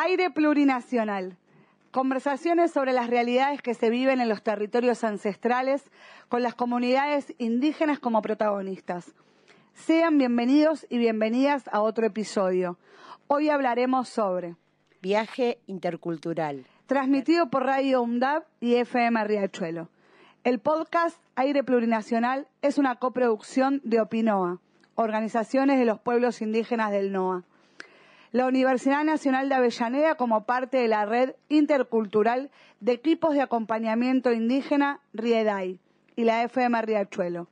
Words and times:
Aire 0.00 0.30
plurinacional. 0.30 1.36
Conversaciones 1.90 2.70
sobre 2.70 2.92
las 2.92 3.10
realidades 3.10 3.60
que 3.62 3.74
se 3.74 3.90
viven 3.90 4.20
en 4.20 4.28
los 4.28 4.44
territorios 4.44 5.02
ancestrales 5.02 5.90
con 6.28 6.40
las 6.40 6.54
comunidades 6.54 7.34
indígenas 7.38 7.98
como 7.98 8.22
protagonistas. 8.22 9.12
Sean 9.74 10.16
bienvenidos 10.16 10.86
y 10.88 10.98
bienvenidas 10.98 11.64
a 11.72 11.80
otro 11.80 12.06
episodio. 12.06 12.78
Hoy 13.26 13.48
hablaremos 13.48 14.08
sobre 14.08 14.54
Viaje 15.02 15.58
intercultural. 15.66 16.64
Transmitido 16.86 17.50
por 17.50 17.64
Radio 17.64 18.00
UNDAB 18.00 18.44
y 18.60 18.76
FM 18.76 19.24
Riachuelo. 19.24 19.88
El 20.44 20.60
podcast 20.60 21.20
Aire 21.34 21.64
Plurinacional 21.64 22.46
es 22.62 22.78
una 22.78 22.94
coproducción 22.94 23.80
de 23.82 24.00
Opinoa, 24.00 24.60
organizaciones 24.94 25.76
de 25.76 25.86
los 25.86 25.98
pueblos 25.98 26.40
indígenas 26.40 26.92
del 26.92 27.10
NOA 27.10 27.42
la 28.32 28.46
Universidad 28.46 29.04
Nacional 29.04 29.48
de 29.48 29.54
Avellaneda 29.54 30.14
como 30.16 30.44
parte 30.44 30.78
de 30.78 30.88
la 30.88 31.06
red 31.06 31.34
intercultural 31.48 32.50
de 32.80 32.92
equipos 32.92 33.34
de 33.34 33.42
acompañamiento 33.42 34.32
indígena 34.32 35.00
RIEDAI 35.14 35.80
y 36.16 36.24
la 36.24 36.42
FM 36.44 36.82
Riachuelo. 36.82 37.48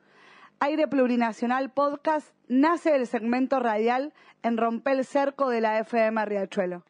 Aire 0.61 0.89
Plurinacional 0.89 1.71
Podcast 1.71 2.29
nace 2.49 2.91
del 2.91 3.07
segmento 3.07 3.61
radial 3.61 4.13
en 4.43 4.57
Romper 4.57 4.99
el 4.99 5.05
Cerco 5.05 5.51
de 5.51 5.61
la 5.61 5.79
FM 5.81 6.25
Riachuelo. 6.25 6.83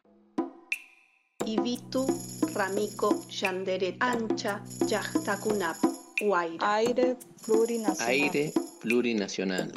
Ibitu, 1.45 2.05
Ramico, 2.53 3.25
Yandere, 3.29 3.95
Ancha, 3.99 4.63
Yachtakunap, 4.85 5.77
Aire. 6.19 6.57
Aire 6.61 7.17
plurinacional. 7.45 8.09
Aire 8.09 8.53
plurinacional. 8.81 9.71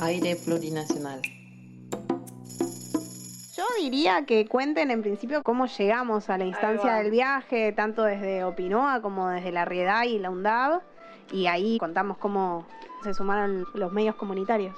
Aire 0.00 0.36
plurinacional. 0.36 1.22
Yo 3.58 3.64
diría 3.82 4.24
que 4.24 4.46
cuenten 4.46 4.92
en 4.92 5.02
principio 5.02 5.42
cómo 5.42 5.66
llegamos 5.66 6.30
a 6.30 6.38
la 6.38 6.44
instancia 6.44 6.94
del 6.94 7.10
viaje, 7.10 7.72
tanto 7.72 8.04
desde 8.04 8.44
Opinoa 8.44 9.02
como 9.02 9.30
desde 9.30 9.50
la 9.50 9.64
Riedad 9.64 10.04
y 10.04 10.20
la 10.20 10.30
UNDAB, 10.30 10.80
y 11.32 11.48
ahí 11.48 11.76
contamos 11.78 12.18
cómo 12.18 12.68
se 13.02 13.12
sumaron 13.14 13.66
los 13.74 13.92
medios 13.92 14.14
comunitarios. 14.14 14.76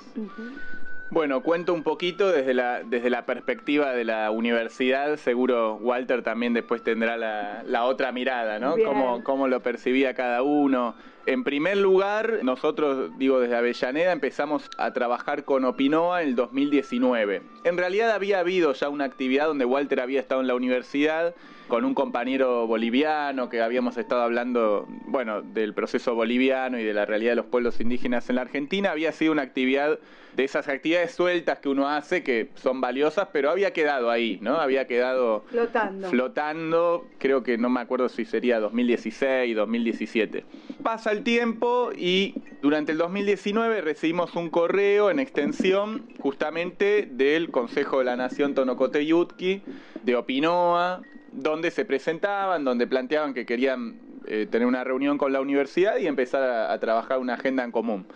Bueno, 1.10 1.42
cuento 1.42 1.74
un 1.74 1.82
poquito 1.82 2.30
desde 2.30 2.54
la, 2.54 2.82
desde 2.84 3.10
la 3.10 3.26
perspectiva 3.26 3.92
de 3.92 4.04
la 4.04 4.30
universidad. 4.30 5.16
Seguro 5.16 5.74
Walter 5.74 6.22
también 6.22 6.54
después 6.54 6.82
tendrá 6.84 7.16
la, 7.16 7.64
la 7.66 7.84
otra 7.84 8.12
mirada, 8.12 8.60
¿no? 8.60 8.76
Cómo, 8.82 9.22
cómo, 9.24 9.48
lo 9.48 9.60
percibía 9.60 10.14
cada 10.14 10.42
uno. 10.42 10.94
En 11.26 11.42
primer 11.42 11.76
lugar, 11.76 12.40
nosotros, 12.44 13.10
digo, 13.18 13.40
desde 13.40 13.56
Avellaneda 13.56 14.12
empezamos 14.12 14.70
a 14.78 14.92
trabajar 14.92 15.44
con 15.44 15.64
Opinoa 15.64 16.22
en 16.22 16.28
el 16.28 16.36
2019. 16.36 17.42
En 17.62 17.76
realidad 17.76 18.10
había 18.10 18.40
habido 18.40 18.72
ya 18.72 18.88
una 18.88 19.04
actividad 19.04 19.46
donde 19.46 19.64
Walter 19.64 20.00
había 20.00 20.20
estado 20.20 20.40
en 20.40 20.46
la 20.46 20.54
universidad 20.54 21.34
con 21.68 21.84
un 21.84 21.94
compañero 21.94 22.66
boliviano 22.66 23.48
que 23.48 23.62
habíamos 23.62 23.96
estado 23.96 24.22
hablando, 24.22 24.86
bueno, 25.06 25.40
del 25.42 25.72
proceso 25.72 26.14
boliviano 26.14 26.78
y 26.78 26.84
de 26.84 26.92
la 26.92 27.06
realidad 27.06 27.32
de 27.32 27.36
los 27.36 27.46
pueblos 27.46 27.80
indígenas 27.80 28.28
en 28.28 28.36
la 28.36 28.42
Argentina. 28.42 28.90
Había 28.90 29.12
sido 29.12 29.32
una 29.32 29.42
actividad 29.42 29.98
de 30.36 30.44
esas 30.44 30.68
actividades 30.68 31.12
sueltas 31.12 31.58
que 31.58 31.68
uno 31.68 31.88
hace 31.88 32.22
que 32.22 32.50
son 32.54 32.80
valiosas, 32.80 33.28
pero 33.32 33.50
había 33.50 33.72
quedado 33.72 34.10
ahí, 34.10 34.38
¿no? 34.40 34.56
Había 34.56 34.86
quedado 34.86 35.44
flotando. 35.48 36.08
Flotando, 36.08 37.06
creo 37.18 37.42
que 37.42 37.58
no 37.58 37.68
me 37.68 37.80
acuerdo 37.80 38.08
si 38.08 38.24
sería 38.24 38.58
2016, 38.60 39.56
2017. 39.56 40.44
Pasa 40.82 41.12
el 41.12 41.22
tiempo 41.22 41.90
y 41.96 42.34
durante 42.62 42.92
el 42.92 42.98
2019 42.98 43.80
recibimos 43.80 44.34
un 44.34 44.50
correo 44.50 45.10
en 45.10 45.18
extensión 45.18 46.08
justamente 46.20 47.08
del 47.10 47.49
Consejo 47.50 47.98
de 47.98 48.04
la 48.04 48.16
Nación 48.16 48.54
Tonocoteyutki 48.54 49.62
de 50.02 50.16
Opinoa, 50.16 51.02
donde 51.32 51.70
se 51.70 51.84
presentaban, 51.84 52.64
donde 52.64 52.86
planteaban 52.86 53.34
que 53.34 53.46
querían 53.46 54.00
eh, 54.26 54.46
tener 54.50 54.66
una 54.66 54.84
reunión 54.84 55.18
con 55.18 55.32
la 55.32 55.40
universidad 55.40 55.96
y 55.98 56.06
empezar 56.06 56.42
a, 56.42 56.78
trabajar 56.78 57.18
una 57.18 57.34
agenda 57.34 57.64
en 57.64 57.72
común. 57.72 58.06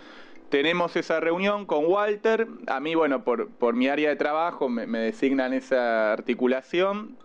Tenemos 0.48 0.96
esa 0.96 1.20
reunión 1.20 1.66
con 1.66 1.86
Walter, 1.86 2.46
a 2.66 2.78
mí, 2.80 2.94
bueno, 2.94 3.24
por, 3.24 3.74
mi 3.74 3.88
área 3.88 4.10
de 4.10 4.16
trabajo 4.16 4.68
me, 4.68 4.86
designan 4.98 5.52
esa 5.52 6.12
articulación, 6.12 7.16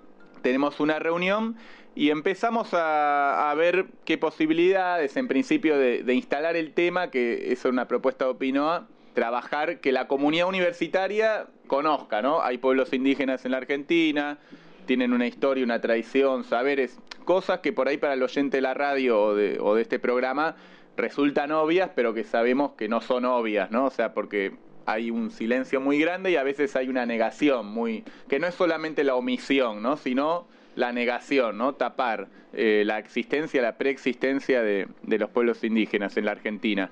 tenemos 0.41 0.79
una 0.79 0.99
reunión 0.99 1.57
y 1.95 2.11
empezamos 2.11 2.69
a, 2.71 3.53
ver 3.57 3.87
qué 4.05 4.17
posibilidades, 4.17 5.17
en 5.17 5.27
principio, 5.27 5.77
de, 5.77 6.03
de, 6.03 6.13
instalar 6.13 6.55
el 6.55 6.73
tema, 6.73 7.11
que 7.11 7.51
es 7.51 7.65
una 7.65 7.87
propuesta 7.87 8.25
de 8.25 8.31
Opinoa, 8.31 8.87
trabajar 9.19 9.81
que 9.81 9.91
la 9.91 10.07
comunidad 10.07 10.47
universitaria 10.47 11.47
conozca, 11.67 12.21
¿no? 12.21 12.41
Hay 12.41 12.57
pueblos 12.57 12.93
indígenas 12.93 13.43
en 13.43 13.51
la 13.51 13.57
Argentina, 13.57 14.37
tienen 14.85 15.11
una 15.11 15.27
historia, 15.27 15.65
una 15.65 15.81
tradición, 15.81 16.45
saberes, 16.45 16.97
cosas 17.25 17.59
que 17.59 17.73
por 17.73 17.89
ahí 17.89 17.97
para 17.97 18.13
el 18.13 18.23
oyente 18.23 18.55
de 18.55 18.61
la 18.61 18.73
radio 18.73 19.21
o 19.21 19.35
de, 19.35 19.57
o 19.59 19.75
de 19.75 19.81
este 19.81 19.99
programa 19.99 20.55
resultan 20.95 21.51
obvias, 21.51 21.89
pero 21.93 22.13
que 22.13 22.23
sabemos 22.23 22.75
que 22.77 22.87
no 22.87 23.01
son 23.01 23.25
obvias, 23.25 23.71
¿no? 23.71 23.87
O 23.87 23.89
sea, 23.89 24.13
porque 24.13 24.53
hay 24.85 25.11
un 25.11 25.31
silencio 25.31 25.81
muy 25.81 25.99
grande 25.99 26.31
y 26.31 26.37
a 26.37 26.43
veces 26.43 26.77
hay 26.77 26.87
una 26.87 27.05
negación 27.05 27.65
muy 27.65 28.05
que 28.29 28.39
no 28.39 28.47
es 28.47 28.55
solamente 28.55 29.03
la 29.03 29.15
omisión, 29.15 29.83
¿no? 29.83 29.97
Sino 29.97 30.47
la 30.77 30.93
negación, 30.93 31.57
¿no? 31.57 31.75
Tapar 31.75 32.29
eh, 32.53 32.83
la 32.85 32.99
existencia, 32.99 33.61
la 33.61 33.77
preexistencia 33.77 34.61
de, 34.61 34.87
de 35.03 35.19
los 35.19 35.29
pueblos 35.29 35.61
indígenas 35.65 36.15
en 36.15 36.23
la 36.23 36.31
Argentina. 36.31 36.89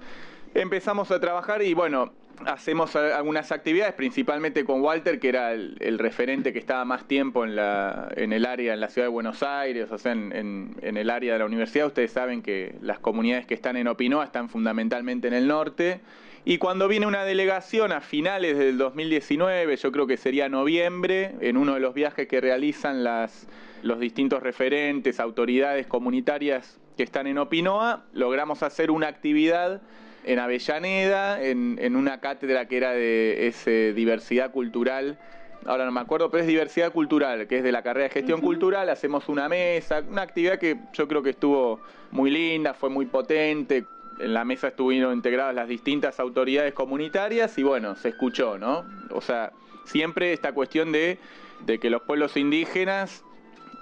Empezamos 0.53 1.11
a 1.11 1.19
trabajar 1.19 1.61
y 1.61 1.73
bueno, 1.73 2.11
hacemos 2.45 2.95
algunas 2.95 3.51
actividades, 3.51 3.93
principalmente 3.93 4.63
con 4.63 4.81
Walter, 4.81 5.19
que 5.19 5.29
era 5.29 5.53
el, 5.53 5.99
referente 5.99 6.53
que 6.53 6.59
estaba 6.59 6.85
más 6.85 7.07
tiempo 7.07 7.43
en, 7.43 7.55
la, 7.55 8.09
en 8.15 8.33
el 8.33 8.45
área, 8.45 8.73
en 8.73 8.79
la 8.79 8.89
ciudad 8.89 9.07
de 9.07 9.11
Buenos 9.11 9.43
Aires, 9.43 9.91
o 9.91 9.97
sea, 9.97 10.11
en, 10.11 10.75
en, 10.81 10.97
el 10.97 11.09
área 11.09 11.33
de 11.33 11.39
la 11.39 11.45
universidad. 11.45 11.87
Ustedes 11.87 12.11
saben 12.11 12.41
que 12.41 12.75
las 12.81 12.99
comunidades 12.99 13.45
que 13.45 13.53
están 13.53 13.77
en 13.77 13.87
Opinoa 13.87 14.23
están 14.23 14.49
fundamentalmente 14.49 15.27
en 15.27 15.33
el 15.33 15.47
norte. 15.47 16.01
Y 16.45 16.59
cuando 16.59 16.87
viene 16.87 17.05
una 17.05 17.25
delegación 17.25 17.91
a 17.91 17.99
finales 17.99 18.57
del 18.57 18.77
2019, 18.77 19.75
yo 19.75 19.91
creo 19.91 20.07
que 20.07 20.15
sería 20.15 20.47
noviembre, 20.47 21.35
en 21.41 21.57
uno 21.57 21.73
de 21.73 21.81
los 21.81 21.93
viajes 21.93 22.27
que 22.27 22.39
realizan 22.39 23.03
las, 23.03 23.47
los 23.83 23.99
distintos 23.99 24.41
referentes, 24.41 25.19
autoridades 25.19 25.87
comunitarias 25.87 26.79
que 26.95 27.03
están 27.03 27.27
en 27.27 27.37
Opinoa, 27.37 28.05
logramos 28.13 28.63
hacer 28.63 28.91
una 28.91 29.07
actividad 29.07 29.81
en 30.27 30.39
Avellaneda, 30.39 31.41
en, 31.41 31.95
una 31.95 32.19
cátedra 32.19 32.67
que 32.67 32.77
era 32.77 32.91
de 32.91 33.47
ese, 33.47 33.93
diversidad 33.93 34.51
cultural. 34.51 35.17
Ahora 35.65 35.85
no 35.85 35.91
me 35.91 36.01
acuerdo, 36.01 36.29
pero 36.29 36.41
es 36.41 36.47
diversidad 36.47 36.91
cultural, 36.91 37.47
que 37.47 37.57
es 37.57 37.63
de 37.63 37.71
la 37.71 37.81
carrera 37.81 38.03
de 38.03 38.09
gestión 38.09 38.41
cultural. 38.41 38.89
Hacemos 38.89 39.29
una 39.29 39.47
mesa, 39.47 40.03
una 40.07 40.23
actividad 40.23 40.59
que 40.59 40.77
yo 40.93 41.07
creo 41.07 41.23
que 41.23 41.29
estuvo 41.31 41.79
muy 42.11 42.29
linda, 42.29 42.73
fue 42.73 42.89
muy 42.89 43.05
potente. 43.05 43.85
En 44.19 44.33
la 44.33 44.43
mesa 44.43 44.67
estuvieron 44.67 45.13
integradas 45.13 45.55
las 45.55 45.69
distintas 45.69 46.19
autoridades 46.19 46.73
comunitarias 46.73 47.57
y 47.57 47.63
bueno, 47.63 47.95
se 47.95 48.09
escuchó, 48.09 48.57
¿no? 48.57 48.83
O 49.11 49.21
sea, 49.21 49.53
siempre 49.85 50.33
esta 50.33 50.51
cuestión 50.51 50.91
de, 50.91 51.19
de 51.65 51.79
que 51.79 51.89
los 51.89 52.01
pueblos 52.01 52.35
indígenas 52.35 53.23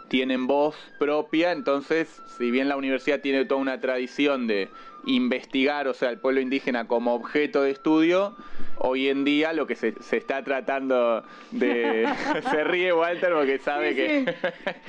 tienen 0.10 0.46
voz 0.46 0.76
propia, 1.00 1.52
entonces, 1.52 2.22
si 2.38 2.52
bien 2.52 2.70
la 2.70 2.78
universidad 2.78 3.22
tiene 3.22 3.46
toda 3.46 3.60
una 3.60 3.80
tradición 3.82 4.46
de 4.46 4.70
investigar, 5.06 5.88
o 5.88 5.94
sea, 5.94 6.10
el 6.10 6.20
pueblo 6.20 6.42
indígena 6.42 6.88
como 6.88 7.14
objeto 7.14 7.64
de 7.64 7.72
estudio, 7.72 8.36
hoy 8.78 9.10
en 9.10 9.24
día 9.24 9.54
lo 9.54 9.68
que 9.68 9.76
se, 9.76 9.94
se 10.02 10.18
está 10.18 10.44
tratando 10.44 11.24
de... 11.52 12.08
se 12.52 12.64
ríe 12.64 12.94
Walter 12.94 13.34
porque 13.34 13.60
sabe 13.60 13.96
que... 13.96 14.36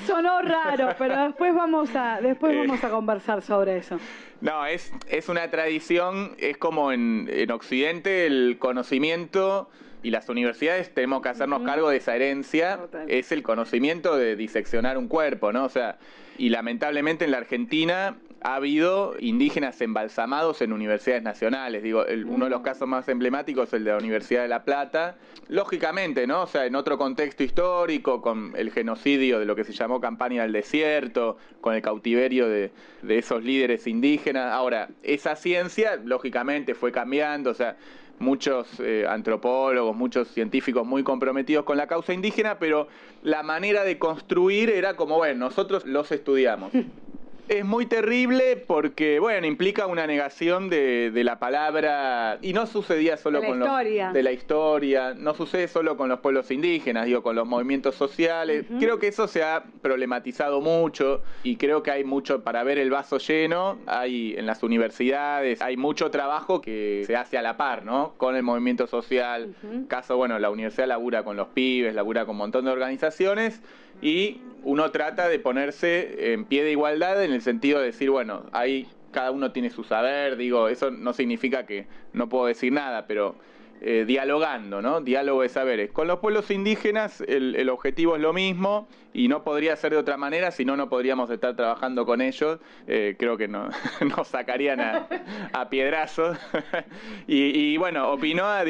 Sonó 0.06 0.42
raro, 0.42 0.94
pero 0.98 1.24
después 1.24 1.54
vamos 1.54 1.94
a, 1.94 2.20
después 2.20 2.54
eh. 2.54 2.58
vamos 2.58 2.82
a 2.82 2.90
conversar 2.90 3.42
sobre 3.42 3.78
eso. 3.78 3.98
No, 4.40 4.66
es, 4.66 4.92
es 5.08 5.28
una 5.28 5.50
tradición, 5.50 6.34
es 6.38 6.56
como 6.56 6.92
en, 6.92 7.28
en 7.32 7.50
Occidente 7.50 8.26
el 8.26 8.56
conocimiento 8.58 9.70
y 10.02 10.10
las 10.10 10.28
universidades 10.28 10.92
tenemos 10.94 11.22
que 11.22 11.30
hacernos 11.30 11.62
cargo 11.62 11.90
de 11.90 11.96
esa 11.96 12.14
herencia, 12.14 12.78
es 13.08 13.32
el 13.32 13.42
conocimiento 13.42 14.16
de 14.16 14.36
diseccionar 14.36 14.98
un 14.98 15.08
cuerpo, 15.08 15.52
¿no? 15.52 15.64
O 15.64 15.68
sea, 15.68 15.98
y 16.38 16.50
lamentablemente 16.50 17.24
en 17.24 17.32
la 17.32 17.38
Argentina 17.38 18.16
ha 18.42 18.56
habido 18.56 19.14
indígenas 19.18 19.80
embalsamados 19.80 20.60
en 20.62 20.72
universidades 20.72 21.22
nacionales. 21.22 21.82
Digo, 21.82 22.04
uno 22.26 22.44
de 22.44 22.50
los 22.50 22.60
casos 22.60 22.86
más 22.86 23.08
emblemáticos 23.08 23.68
es 23.68 23.74
el 23.74 23.84
de 23.84 23.92
la 23.92 23.98
Universidad 23.98 24.42
de 24.42 24.48
La 24.48 24.62
Plata. 24.62 25.16
Lógicamente, 25.48 26.26
¿no? 26.26 26.42
O 26.42 26.46
sea, 26.46 26.66
en 26.66 26.76
otro 26.76 26.98
contexto 26.98 27.42
histórico, 27.42 28.20
con 28.20 28.52
el 28.56 28.70
genocidio 28.70 29.38
de 29.38 29.46
lo 29.46 29.56
que 29.56 29.64
se 29.64 29.72
llamó 29.72 30.00
campaña 30.00 30.42
del 30.42 30.52
desierto, 30.52 31.38
con 31.60 31.74
el 31.74 31.82
cautiverio 31.82 32.48
de, 32.48 32.72
de 33.02 33.18
esos 33.18 33.42
líderes 33.42 33.86
indígenas. 33.86 34.52
Ahora, 34.52 34.88
esa 35.02 35.34
ciencia, 35.36 35.96
lógicamente, 35.96 36.74
fue 36.74 36.92
cambiando, 36.92 37.50
o 37.50 37.54
sea, 37.54 37.76
muchos 38.18 38.68
eh, 38.80 39.06
antropólogos, 39.08 39.96
muchos 39.96 40.28
científicos 40.28 40.86
muy 40.86 41.02
comprometidos 41.02 41.64
con 41.64 41.76
la 41.76 41.86
causa 41.86 42.12
indígena, 42.12 42.58
pero 42.58 42.88
la 43.22 43.42
manera 43.42 43.84
de 43.84 43.98
construir 43.98 44.70
era 44.70 44.96
como, 44.96 45.16
bueno, 45.16 45.46
nosotros 45.46 45.84
los 45.84 46.12
estudiamos. 46.12 46.72
Es 47.48 47.64
muy 47.64 47.86
terrible 47.86 48.56
porque, 48.56 49.20
bueno, 49.20 49.46
implica 49.46 49.86
una 49.86 50.06
negación 50.06 50.68
de, 50.68 51.12
de 51.12 51.24
la 51.24 51.38
palabra 51.38 52.38
y 52.42 52.52
no 52.52 52.66
sucedía 52.66 53.16
solo 53.16 53.40
De 53.40 53.46
la 53.46 53.48
con 53.48 53.58
los 53.60 54.14
de 54.14 54.22
la 54.22 54.32
historia, 54.32 55.14
no 55.14 55.32
sucede 55.32 55.68
solo 55.68 55.96
con 55.96 56.08
los 56.08 56.18
pueblos 56.20 56.50
indígenas, 56.50 57.06
digo, 57.06 57.22
con 57.22 57.36
los 57.36 57.46
movimientos 57.46 57.94
sociales. 57.94 58.66
Creo 58.80 58.98
que 58.98 59.08
eso 59.08 59.28
se 59.28 59.44
ha 59.44 59.62
problematizado 59.80 60.60
mucho 60.60 61.22
y 61.44 61.56
creo 61.56 61.84
que 61.84 61.92
hay 61.92 62.02
mucho 62.02 62.42
para 62.42 62.64
ver 62.64 62.78
el 62.78 62.90
vaso 62.90 63.18
lleno. 63.18 63.78
Hay 63.86 64.34
en 64.36 64.46
las 64.46 64.64
universidades, 64.64 65.62
hay 65.62 65.76
mucho 65.76 66.10
trabajo 66.10 66.60
que 66.60 67.04
se 67.06 67.14
hace 67.14 67.38
a 67.38 67.42
la 67.42 67.56
par, 67.56 67.84
¿no? 67.84 68.14
Con 68.16 68.34
el 68.34 68.42
movimiento 68.42 68.88
social. 68.88 69.54
Caso, 69.86 70.16
bueno, 70.16 70.38
la 70.40 70.50
universidad 70.50 70.88
labura 70.88 71.22
con 71.22 71.36
los 71.36 71.48
pibes, 71.48 71.94
labura 71.94 72.24
con 72.24 72.34
un 72.34 72.38
montón 72.38 72.64
de 72.64 72.72
organizaciones 72.72 73.60
y 74.02 74.40
uno 74.62 74.90
trata 74.90 75.28
de 75.28 75.38
ponerse 75.38 76.32
en 76.32 76.44
pie 76.44 76.64
de 76.64 76.72
igualdad 76.72 77.22
en 77.22 77.32
el 77.36 77.42
sentido 77.42 77.78
de 77.78 77.86
decir, 77.86 78.10
bueno, 78.10 78.46
ahí 78.52 78.88
cada 79.12 79.30
uno 79.30 79.52
tiene 79.52 79.70
su 79.70 79.84
saber, 79.84 80.36
digo, 80.36 80.68
eso 80.68 80.90
no 80.90 81.12
significa 81.12 81.64
que 81.64 81.86
no 82.12 82.28
puedo 82.28 82.46
decir 82.46 82.72
nada, 82.72 83.06
pero 83.06 83.36
eh, 83.80 84.04
dialogando, 84.06 84.80
¿no? 84.80 85.00
Diálogo 85.00 85.42
de 85.42 85.48
saberes. 85.50 85.90
Con 85.90 86.06
los 86.08 86.18
pueblos 86.18 86.50
indígenas 86.50 87.20
el, 87.20 87.54
el 87.56 87.68
objetivo 87.68 88.16
es 88.16 88.22
lo 88.22 88.32
mismo 88.32 88.88
y 89.12 89.28
no 89.28 89.42
podría 89.44 89.76
ser 89.76 89.92
de 89.92 89.98
otra 89.98 90.16
manera, 90.16 90.50
si 90.50 90.64
no, 90.64 90.76
no 90.76 90.88
podríamos 90.88 91.28
estar 91.30 91.54
trabajando 91.56 92.06
con 92.06 92.20
ellos. 92.22 92.58
Eh, 92.86 93.16
creo 93.18 93.36
que 93.36 93.48
no, 93.48 93.68
nos 94.16 94.28
sacarían 94.28 94.80
a, 94.80 95.06
a 95.52 95.68
piedrazos. 95.68 96.38
y, 97.26 97.72
y 97.72 97.76
bueno, 97.76 98.12
Opinoa... 98.12 98.64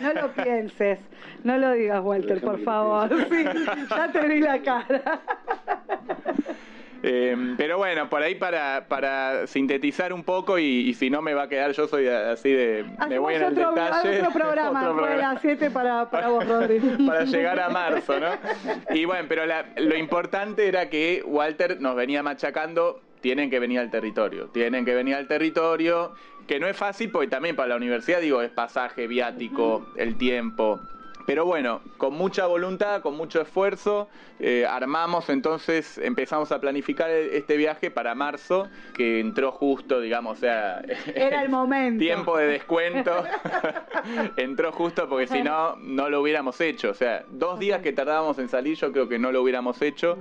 No 0.00 0.12
lo 0.14 0.32
pienses, 0.32 0.98
no 1.44 1.56
lo 1.56 1.72
digas, 1.72 2.00
Walter, 2.02 2.40
por 2.40 2.60
favor. 2.62 3.08
Sí, 3.08 3.44
ya 3.88 4.12
te 4.12 4.28
vi 4.28 4.40
la 4.40 4.60
cara. 4.62 5.20
Eh, 7.02 7.54
pero 7.56 7.78
bueno, 7.78 8.08
por 8.10 8.22
ahí 8.22 8.34
para, 8.34 8.84
para 8.88 9.46
sintetizar 9.46 10.12
un 10.12 10.22
poco 10.22 10.58
y, 10.58 10.64
y 10.64 10.94
si 10.94 11.08
no 11.10 11.22
me 11.22 11.32
va 11.34 11.44
a 11.44 11.48
quedar, 11.48 11.72
yo 11.72 11.86
soy 11.88 12.06
así 12.06 12.50
de... 12.50 12.84
me 12.84 12.94
Hacemos 12.98 13.20
voy 13.20 13.34
en 13.36 13.42
el 13.42 13.52
otro, 13.52 13.70
detalle. 13.70 14.18
otro 14.20 14.32
programa 14.32 14.80
Otro 14.90 14.92
después 14.92 15.10
de 15.10 15.16
programa. 15.16 15.32
las 15.32 15.42
7 15.42 15.70
para, 15.70 16.10
para 16.10 16.28
vos, 16.28 16.46
Rodri. 16.46 16.78
para 17.06 17.24
llegar 17.24 17.58
a 17.60 17.68
marzo, 17.70 18.20
¿no? 18.20 18.28
Y 18.94 19.04
bueno, 19.06 19.24
pero 19.28 19.46
la- 19.46 19.66
lo 19.76 19.96
importante 19.96 20.68
era 20.68 20.90
que 20.90 21.22
Walter 21.24 21.80
nos 21.80 21.96
venía 21.96 22.22
machacando, 22.22 23.00
tienen 23.20 23.50
que 23.50 23.58
venir 23.58 23.78
al 23.80 23.90
territorio, 23.90 24.46
tienen 24.48 24.84
que 24.84 24.94
venir 24.94 25.14
al 25.14 25.26
territorio, 25.26 26.12
que 26.46 26.60
no 26.60 26.66
es 26.66 26.76
fácil 26.76 27.10
porque 27.10 27.28
también 27.28 27.56
para 27.56 27.68
la 27.68 27.76
universidad, 27.76 28.20
digo, 28.20 28.42
es 28.42 28.50
pasaje, 28.50 29.06
viático, 29.06 29.86
el 29.96 30.16
tiempo. 30.16 30.80
Pero 31.30 31.44
bueno, 31.46 31.80
con 31.96 32.14
mucha 32.14 32.46
voluntad, 32.46 33.02
con 33.02 33.16
mucho 33.16 33.40
esfuerzo, 33.40 34.08
eh, 34.40 34.66
armamos 34.68 35.28
entonces, 35.28 35.96
empezamos 35.98 36.50
a 36.50 36.60
planificar 36.60 37.08
e- 37.08 37.36
este 37.36 37.56
viaje 37.56 37.88
para 37.88 38.16
marzo, 38.16 38.68
que 38.94 39.20
entró 39.20 39.52
justo, 39.52 40.00
digamos, 40.00 40.38
o 40.38 40.40
sea... 40.40 40.82
Era 41.14 41.44
el 41.44 41.48
momento. 41.48 42.00
Tiempo 42.00 42.36
de 42.36 42.48
descuento. 42.48 43.12
Entró 44.36 44.72
justo 44.72 45.08
porque 45.08 45.28
si 45.28 45.40
no, 45.40 45.76
no 45.76 46.10
lo 46.10 46.20
hubiéramos 46.20 46.60
hecho. 46.60 46.90
O 46.90 46.94
sea, 46.94 47.24
dos 47.30 47.60
días 47.60 47.80
que 47.80 47.92
tardábamos 47.92 48.40
en 48.40 48.48
salir, 48.48 48.76
yo 48.76 48.90
creo 48.90 49.08
que 49.08 49.20
no 49.20 49.30
lo 49.30 49.40
hubiéramos 49.40 49.80
hecho. 49.82 50.18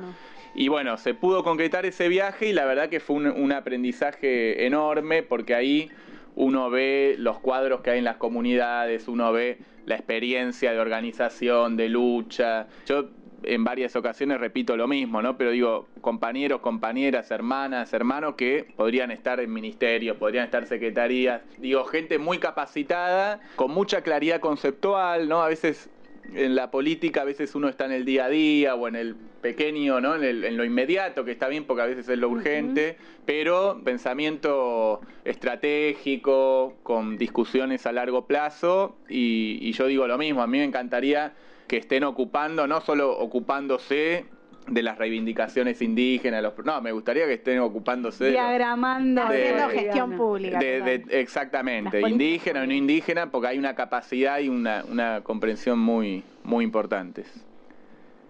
Y 0.53 0.67
bueno, 0.67 0.95
se 0.97 1.15
pudo 1.15 1.43
concretar 1.43 1.87
ese 1.87 2.07
viaje 2.07 2.49
y 2.49 2.53
la 2.53 2.65
verdad 2.65 2.87
que 2.87 2.99
fue 2.99 3.15
un, 3.15 3.25
un 3.25 3.51
aprendizaje 3.51 4.63
enorme 4.67 5.23
porque 5.23 5.55
ahí 5.55 5.89
uno 6.35 6.69
ve 6.69 7.15
los 7.17 7.39
cuadros 7.39 7.81
que 7.81 7.89
hay 7.89 7.97
en 7.97 8.05
las 8.05 8.17
comunidades, 8.17 9.07
uno 9.07 9.31
ve 9.31 9.57
la 9.89 9.95
experiencia 9.95 10.71
de 10.71 10.79
organización, 10.79 11.75
de 11.75 11.89
lucha. 11.89 12.67
Yo 12.85 13.09
en 13.41 13.63
varias 13.63 13.95
ocasiones 13.95 14.39
repito 14.39 14.77
lo 14.77 14.87
mismo, 14.87 15.19
¿no? 15.23 15.35
Pero 15.35 15.49
digo, 15.49 15.87
compañeros, 15.99 16.61
compañeras, 16.61 17.31
hermanas, 17.31 17.91
hermanos 17.91 18.35
que 18.35 18.67
podrían 18.75 19.09
estar 19.09 19.39
en 19.39 19.51
ministerios, 19.51 20.15
podrían 20.17 20.45
estar 20.45 20.67
secretarías, 20.67 21.41
digo, 21.57 21.85
gente 21.85 22.19
muy 22.19 22.37
capacitada, 22.37 23.39
con 23.55 23.71
mucha 23.71 24.01
claridad 24.01 24.39
conceptual, 24.39 25.27
¿no? 25.27 25.41
A 25.41 25.47
veces 25.47 25.89
en 26.33 26.55
la 26.55 26.69
política, 26.71 27.21
a 27.21 27.25
veces 27.25 27.55
uno 27.55 27.69
está 27.69 27.85
en 27.85 27.91
el 27.91 28.05
día 28.05 28.25
a 28.25 28.29
día 28.29 28.75
o 28.75 28.87
en 28.87 28.95
el 28.95 29.15
pequeño, 29.41 29.99
¿no? 30.01 30.15
En, 30.15 30.23
el- 30.23 30.43
en 30.43 30.57
lo 30.57 30.63
inmediato, 30.65 31.23
que 31.25 31.31
está 31.31 31.47
bien 31.47 31.63
porque 31.65 31.81
a 31.83 31.85
veces 31.85 32.07
es 32.09 32.17
lo 32.19 32.29
urgente, 32.29 32.97
pero 33.25 33.81
pensamiento 33.83 35.01
estratégico, 35.23 36.75
con 36.83 37.17
discusiones 37.17 37.85
a 37.85 37.91
largo 37.91 38.25
plazo, 38.25 38.97
y, 39.07 39.57
y 39.61 39.71
yo 39.73 39.87
digo 39.87 40.07
lo 40.07 40.17
mismo, 40.17 40.41
a 40.41 40.47
mí 40.47 40.57
me 40.57 40.63
encantaría 40.63 41.33
que 41.67 41.77
estén 41.77 42.03
ocupando, 42.03 42.65
no 42.67 42.81
solo 42.81 43.17
ocupándose 43.17 44.25
de 44.71 44.83
las 44.83 44.97
reivindicaciones 44.97 45.81
indígenas, 45.81 46.41
los, 46.43 46.53
no, 46.65 46.81
me 46.81 46.91
gustaría 46.91 47.25
que 47.25 47.33
estén 47.33 47.59
ocupándose 47.59 48.25
de 48.25 48.31
Diagramando. 48.31 49.23
Haciendo 49.23 49.67
de- 49.67 49.73
gestión 49.79 50.11
pública. 50.17 50.59
de- 50.59 50.81
de- 50.81 50.99
total. 50.99 51.15
exactamente, 51.19 52.01
indígena 52.01 52.61
o 52.61 52.65
no 52.65 52.73
indígena, 52.73 53.31
porque 53.31 53.47
hay 53.47 53.57
una 53.57 53.75
capacidad 53.75 54.39
y 54.39 54.49
una, 54.49 54.83
una 54.91 55.21
comprensión 55.21 55.79
muy, 55.79 56.23
muy 56.43 56.63
importantes. 56.63 57.45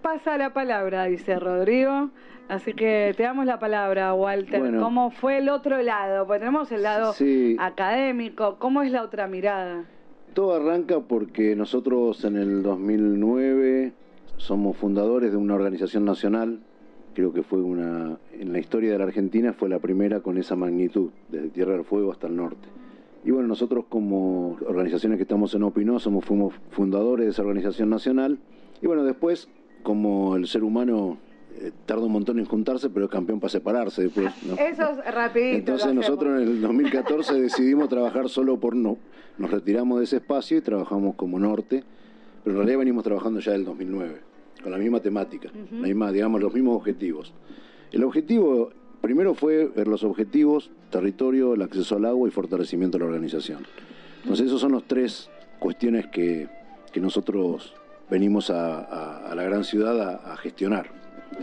Pasa 0.01 0.38
la 0.38 0.53
palabra, 0.53 1.06
dice 1.06 1.38
Rodrigo. 1.39 2.09
Así 2.47 2.74
que 2.74 3.13
te 3.15 3.24
damos 3.24 3.45
la 3.45 3.59
palabra, 3.59 4.13
Walter. 4.13 4.59
Bueno. 4.59 4.81
¿Cómo 4.81 5.12
fue 5.12 5.38
el 5.38 5.50
otro 5.50 5.81
lado? 5.83 6.25
Pues 6.25 6.39
tenemos 6.39 6.71
el 6.71 6.81
lado 6.81 7.13
Sí. 7.13 7.56
académico. 7.59 8.56
¿Cómo 8.57 8.81
es 8.81 8.91
la 8.91 9.03
otra 9.03 9.27
mirada? 9.27 9.83
Todo 10.33 10.56
arranca 10.56 11.00
porque 11.00 11.56
nosotros 11.56 12.24
en 12.24 12.38
el 12.38 12.63
2009 12.63 13.91
somos 14.39 14.75
fundadores 14.77 15.31
de 15.31 15.38
una 15.38 15.56
organización 15.56 16.03
nacional, 16.06 16.59
creo 17.13 17.31
que 17.31 17.44
fue 17.44 17.62
una, 17.62 18.18
en 18.33 18.51
la 18.51 18.59
historia 18.59 18.91
de 18.91 18.97
la 18.97 19.03
Argentina 19.03 19.53
fue 19.53 19.69
la 19.69 19.80
primera 19.80 20.21
con 20.21 20.38
esa 20.38 20.56
magnitud, 20.56 21.12
desde 21.30 21.50
Tierra 21.50 21.74
del 21.74 21.83
Fuego 21.83 22.12
hasta 22.12 22.27
el 22.27 22.36
norte. 22.36 22.68
Y 23.24 23.31
bueno, 23.31 23.47
nosotros 23.47 23.86
como 23.89 24.57
organizaciones 24.65 25.18
que 25.18 25.24
estamos 25.24 25.53
en 25.53 25.63
Opinó, 25.63 26.00
somos, 26.00 26.25
fuimos 26.25 26.53
fundadores 26.71 27.25
de 27.25 27.31
esa 27.31 27.41
organización 27.41 27.89
nacional. 27.89 28.39
Y 28.81 28.88
bueno, 28.88 29.03
después, 29.03 29.50
como 29.83 30.38
el 30.38 30.47
ser 30.47 30.63
humano 30.63 31.18
eh, 31.62 31.71
tarda 31.86 32.06
un 32.06 32.13
montón 32.13 32.39
en 32.39 32.45
juntarse, 32.45 32.89
pero 32.89 33.06
es 33.06 33.12
campeón 33.12 33.39
para 33.41 33.50
separarse 33.50 34.03
después. 34.03 34.31
¿no? 34.45 34.53
Eso 34.57 35.01
es 35.06 35.13
rapidito. 35.13 35.57
Entonces 35.57 35.94
nosotros 35.94 36.41
en 36.41 36.47
el 36.47 36.62
2014 36.62 37.33
decidimos 37.41 37.89
trabajar 37.89 38.30
solo 38.30 38.57
por 38.57 38.75
no. 38.75 38.97
Nos 39.38 39.51
retiramos 39.51 40.00
de 40.00 40.06
ese 40.06 40.18
espacio 40.18 40.57
y 40.57 40.62
trabajamos 40.62 41.15
como 41.15 41.39
norte, 41.39 41.83
pero 42.44 42.56
en 42.56 42.57
realidad 42.57 42.80
venimos 42.80 43.03
trabajando 43.03 43.39
ya 43.41 43.51
del 43.51 43.65
2009, 43.65 44.21
con 44.62 44.72
la 44.72 44.78
misma 44.78 45.00
temática, 45.00 45.50
la 45.72 45.88
misma, 45.88 46.12
digamos, 46.12 46.42
los 46.42 46.54
mismos 46.54 46.76
objetivos. 46.78 47.34
El 47.92 48.04
objetivo 48.04 48.72
primero 49.02 49.34
fue 49.34 49.66
ver 49.68 49.88
los 49.88 50.04
objetivos, 50.04 50.70
territorio, 50.90 51.54
el 51.54 51.62
acceso 51.62 51.96
al 51.96 52.06
agua 52.06 52.28
y 52.28 52.32
fortalecimiento 52.32 52.98
de 52.98 53.04
la 53.04 53.10
organización. 53.10 53.66
Entonces 54.24 54.48
esos 54.48 54.60
son 54.62 54.74
los 54.74 54.84
tres 54.86 55.30
cuestiones 55.60 56.08
que, 56.08 56.48
que 56.92 57.00
nosotros 57.00 57.74
venimos 58.10 58.50
a, 58.50 58.80
a- 58.80 59.32
a 59.32 59.36
la 59.36 59.44
gran 59.44 59.64
ciudad 59.64 60.00
a, 60.02 60.34
a 60.34 60.38
gestionar. 60.38 60.88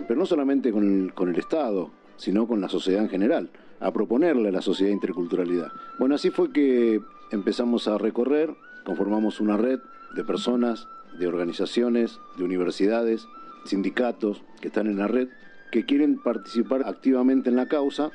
Pero 0.07 0.19
no 0.19 0.27
solamente 0.27 0.73
con 0.73 0.85
el, 1.05 1.15
con 1.15 1.29
el 1.31 1.37
Estado, 1.37 1.91
sino 2.17 2.47
con 2.47 2.61
la 2.61 2.69
sociedad 2.69 3.03
en 3.03 3.09
general, 3.09 3.51
a 3.81 3.93
proponerle 3.93 4.49
a 4.49 4.53
la 4.53 4.63
sociedad 4.63 4.91
interculturalidad. 4.93 5.69
Bueno, 5.99 6.15
así 6.15 6.31
fue 6.31 6.51
que 6.53 7.01
empezamos 7.31 7.89
a 7.89 7.99
recorrer, 7.99 8.55
conformamos 8.85 9.41
una 9.41 9.57
red 9.57 9.81
de 10.15 10.25
personas, 10.25 10.89
de 11.19 11.27
organizaciones, 11.27 12.19
de 12.37 12.45
universidades, 12.45 13.27
sindicatos 13.65 14.43
que 14.61 14.69
están 14.69 14.87
en 14.87 14.99
la 14.99 15.09
red, 15.09 15.29
que 15.71 15.85
quieren 15.85 16.19
participar 16.23 16.83
activamente 16.87 17.51
en 17.51 17.57
la 17.57 17.67
causa 17.69 18.11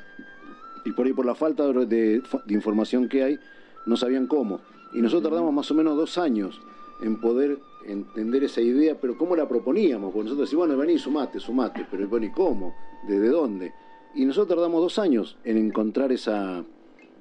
y 0.84 0.92
por 0.92 1.06
ahí 1.06 1.12
por 1.12 1.26
la 1.26 1.34
falta 1.34 1.66
de, 1.68 1.86
de- 1.86 2.22
de 2.46 2.54
información 2.54 3.08
que 3.08 3.22
hay, 3.22 3.38
no 3.86 3.96
sabían 3.96 4.26
cómo. 4.26 4.60
Y 4.92 5.00
nosotros 5.00 5.30
tardamos 5.30 5.52
más 5.52 5.70
o 5.70 5.74
menos 5.74 5.96
dos 5.96 6.18
años 6.18 6.60
en 7.02 7.20
poder 7.20 7.58
entender 7.86 8.44
esa 8.44 8.60
idea, 8.60 8.96
pero 9.00 9.16
¿cómo 9.18 9.34
la 9.36 9.48
proponíamos? 9.48 10.12
Porque 10.12 10.24
nosotros 10.24 10.48
decíamos, 10.48 10.68
bueno, 10.68 10.80
vení, 10.80 10.98
sumate, 10.98 11.40
sumate, 11.40 11.86
pero 11.90 12.08
bueno, 12.08 12.26
¿y 12.26 12.30
cómo? 12.30 12.74
¿Desde 13.08 13.28
dónde? 13.28 13.72
Y 14.14 14.24
nosotros 14.24 14.56
tardamos 14.56 14.80
dos 14.82 14.98
años 14.98 15.36
en 15.44 15.56
encontrar 15.56 16.12
esa, 16.12 16.64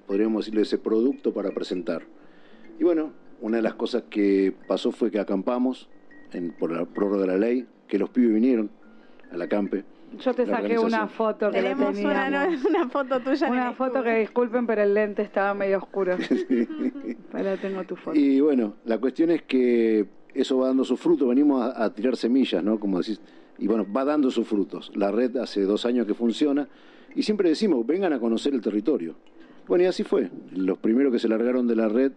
podríamos 0.08 0.46
decirle, 0.46 0.62
ese 0.62 0.78
producto 0.78 1.34
para 1.34 1.52
presentar. 1.52 2.04
Y 2.80 2.84
bueno, 2.84 3.12
una 3.42 3.58
de 3.58 3.64
las 3.64 3.74
cosas 3.76 4.04
que 4.10 4.54
pasó 4.68 4.92
fue 4.92 5.12
que 5.12 5.20
acampamos 5.20 5.90
en, 6.34 6.52
por 6.52 6.72
la 6.72 6.86
prórroga 6.86 7.22
de 7.22 7.28
la 7.28 7.38
ley, 7.38 7.66
que 7.88 8.00
los 8.00 8.10
pibes 8.10 8.34
vinieron 8.34 8.70
a 9.32 9.38
la 9.38 9.48
campe. 9.48 9.84
Yo 10.20 10.34
te 10.34 10.46
saqué 10.46 10.78
una 10.78 11.08
foto 11.08 11.52
que 11.52 11.62
la 11.62 11.70
Tenemos 11.70 11.98
una, 12.00 12.30
no- 12.30 12.58
una 12.70 12.90
foto 12.90 13.20
tuya 13.22 13.50
Una 13.50 13.72
foto 13.74 14.04
que 14.04 14.16
disculpen, 14.20 14.68
pero 14.68 14.84
el 14.84 14.94
lente 14.94 15.22
estaba 15.22 15.54
medio 15.54 15.78
oscuro. 15.78 16.18
Pero 17.32 17.58
tengo 17.58 17.84
tu 17.86 17.96
foto. 17.96 18.18
Y 18.20 18.42
bueno, 18.42 18.74
la 18.86 18.98
cuestión 18.98 19.32
es 19.32 19.44
que 19.44 20.06
eso 20.34 20.58
va 20.58 20.68
dando 20.68 20.84
sus 20.84 21.00
frutos, 21.00 21.28
venimos 21.30 21.62
a, 21.64 21.84
a 21.86 21.94
tirar 21.94 22.16
semillas, 22.18 22.62
¿no? 22.64 22.80
Como 22.80 23.00
decís, 23.00 23.22
y 23.58 23.68
bueno, 23.68 23.86
va 23.92 24.04
dando 24.06 24.30
sus 24.32 24.48
frutos. 24.48 24.92
La 24.96 25.12
red 25.12 25.38
hace 25.38 25.62
dos 25.62 25.86
años 25.86 26.06
que 26.06 26.14
funciona 26.14 26.68
y 27.16 27.24
siempre 27.24 27.48
decimos, 27.50 27.86
vengan 27.88 28.12
a 28.14 28.20
conocer 28.20 28.54
el 28.54 28.62
territorio. 28.62 29.16
Bueno, 29.68 29.84
y 29.86 29.88
así 29.88 30.04
fue. 30.04 30.30
Los 30.54 30.78
primeros 30.80 31.14
que 31.14 31.20
se 31.20 31.30
largaron 31.30 31.68
de 31.68 31.76
la 31.78 31.88
red 31.88 32.12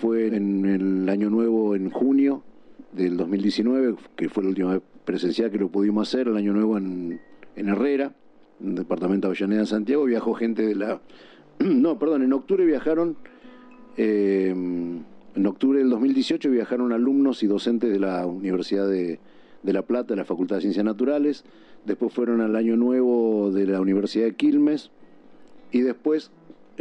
fue 0.00 0.34
en 0.34 0.64
el 0.64 1.08
año 1.10 1.28
nuevo, 1.28 1.76
en 1.76 1.90
junio 1.90 2.42
del 2.92 3.18
2019, 3.18 3.96
que 4.16 4.30
fue 4.30 4.42
la 4.42 4.48
última 4.48 4.72
vez 4.72 4.82
presencial 5.04 5.50
que 5.50 5.58
lo 5.58 5.68
pudimos 5.68 6.08
hacer, 6.08 6.26
el 6.26 6.36
año 6.36 6.54
nuevo 6.54 6.78
en, 6.78 7.20
en 7.54 7.68
Herrera. 7.68 8.14
en 8.60 8.68
el 8.70 8.74
departamento 8.76 9.28
de 9.28 9.32
Avellaneda 9.32 9.66
Santiago, 9.66 10.04
viajó 10.04 10.32
gente 10.34 10.66
de 10.66 10.74
la... 10.74 11.00
No, 11.58 11.98
perdón, 11.98 12.22
en 12.22 12.32
octubre 12.32 12.64
viajaron, 12.64 13.16
eh, 13.98 14.48
en 14.48 15.46
octubre 15.46 15.78
del 15.80 15.90
2018 15.90 16.50
viajaron 16.50 16.92
alumnos 16.92 17.42
y 17.42 17.46
docentes 17.46 17.92
de 17.92 17.98
la 18.00 18.26
Universidad 18.26 18.88
de, 18.88 19.20
de 19.62 19.72
La 19.74 19.82
Plata, 19.82 20.14
de 20.14 20.16
la 20.16 20.24
Facultad 20.24 20.56
de 20.56 20.62
Ciencias 20.62 20.84
Naturales, 20.84 21.44
después 21.84 22.14
fueron 22.14 22.40
al 22.40 22.56
Año 22.56 22.76
Nuevo 22.76 23.50
de 23.52 23.66
la 23.66 23.82
Universidad 23.82 24.24
de 24.24 24.34
Quilmes 24.34 24.90
y 25.70 25.80
después 25.80 26.30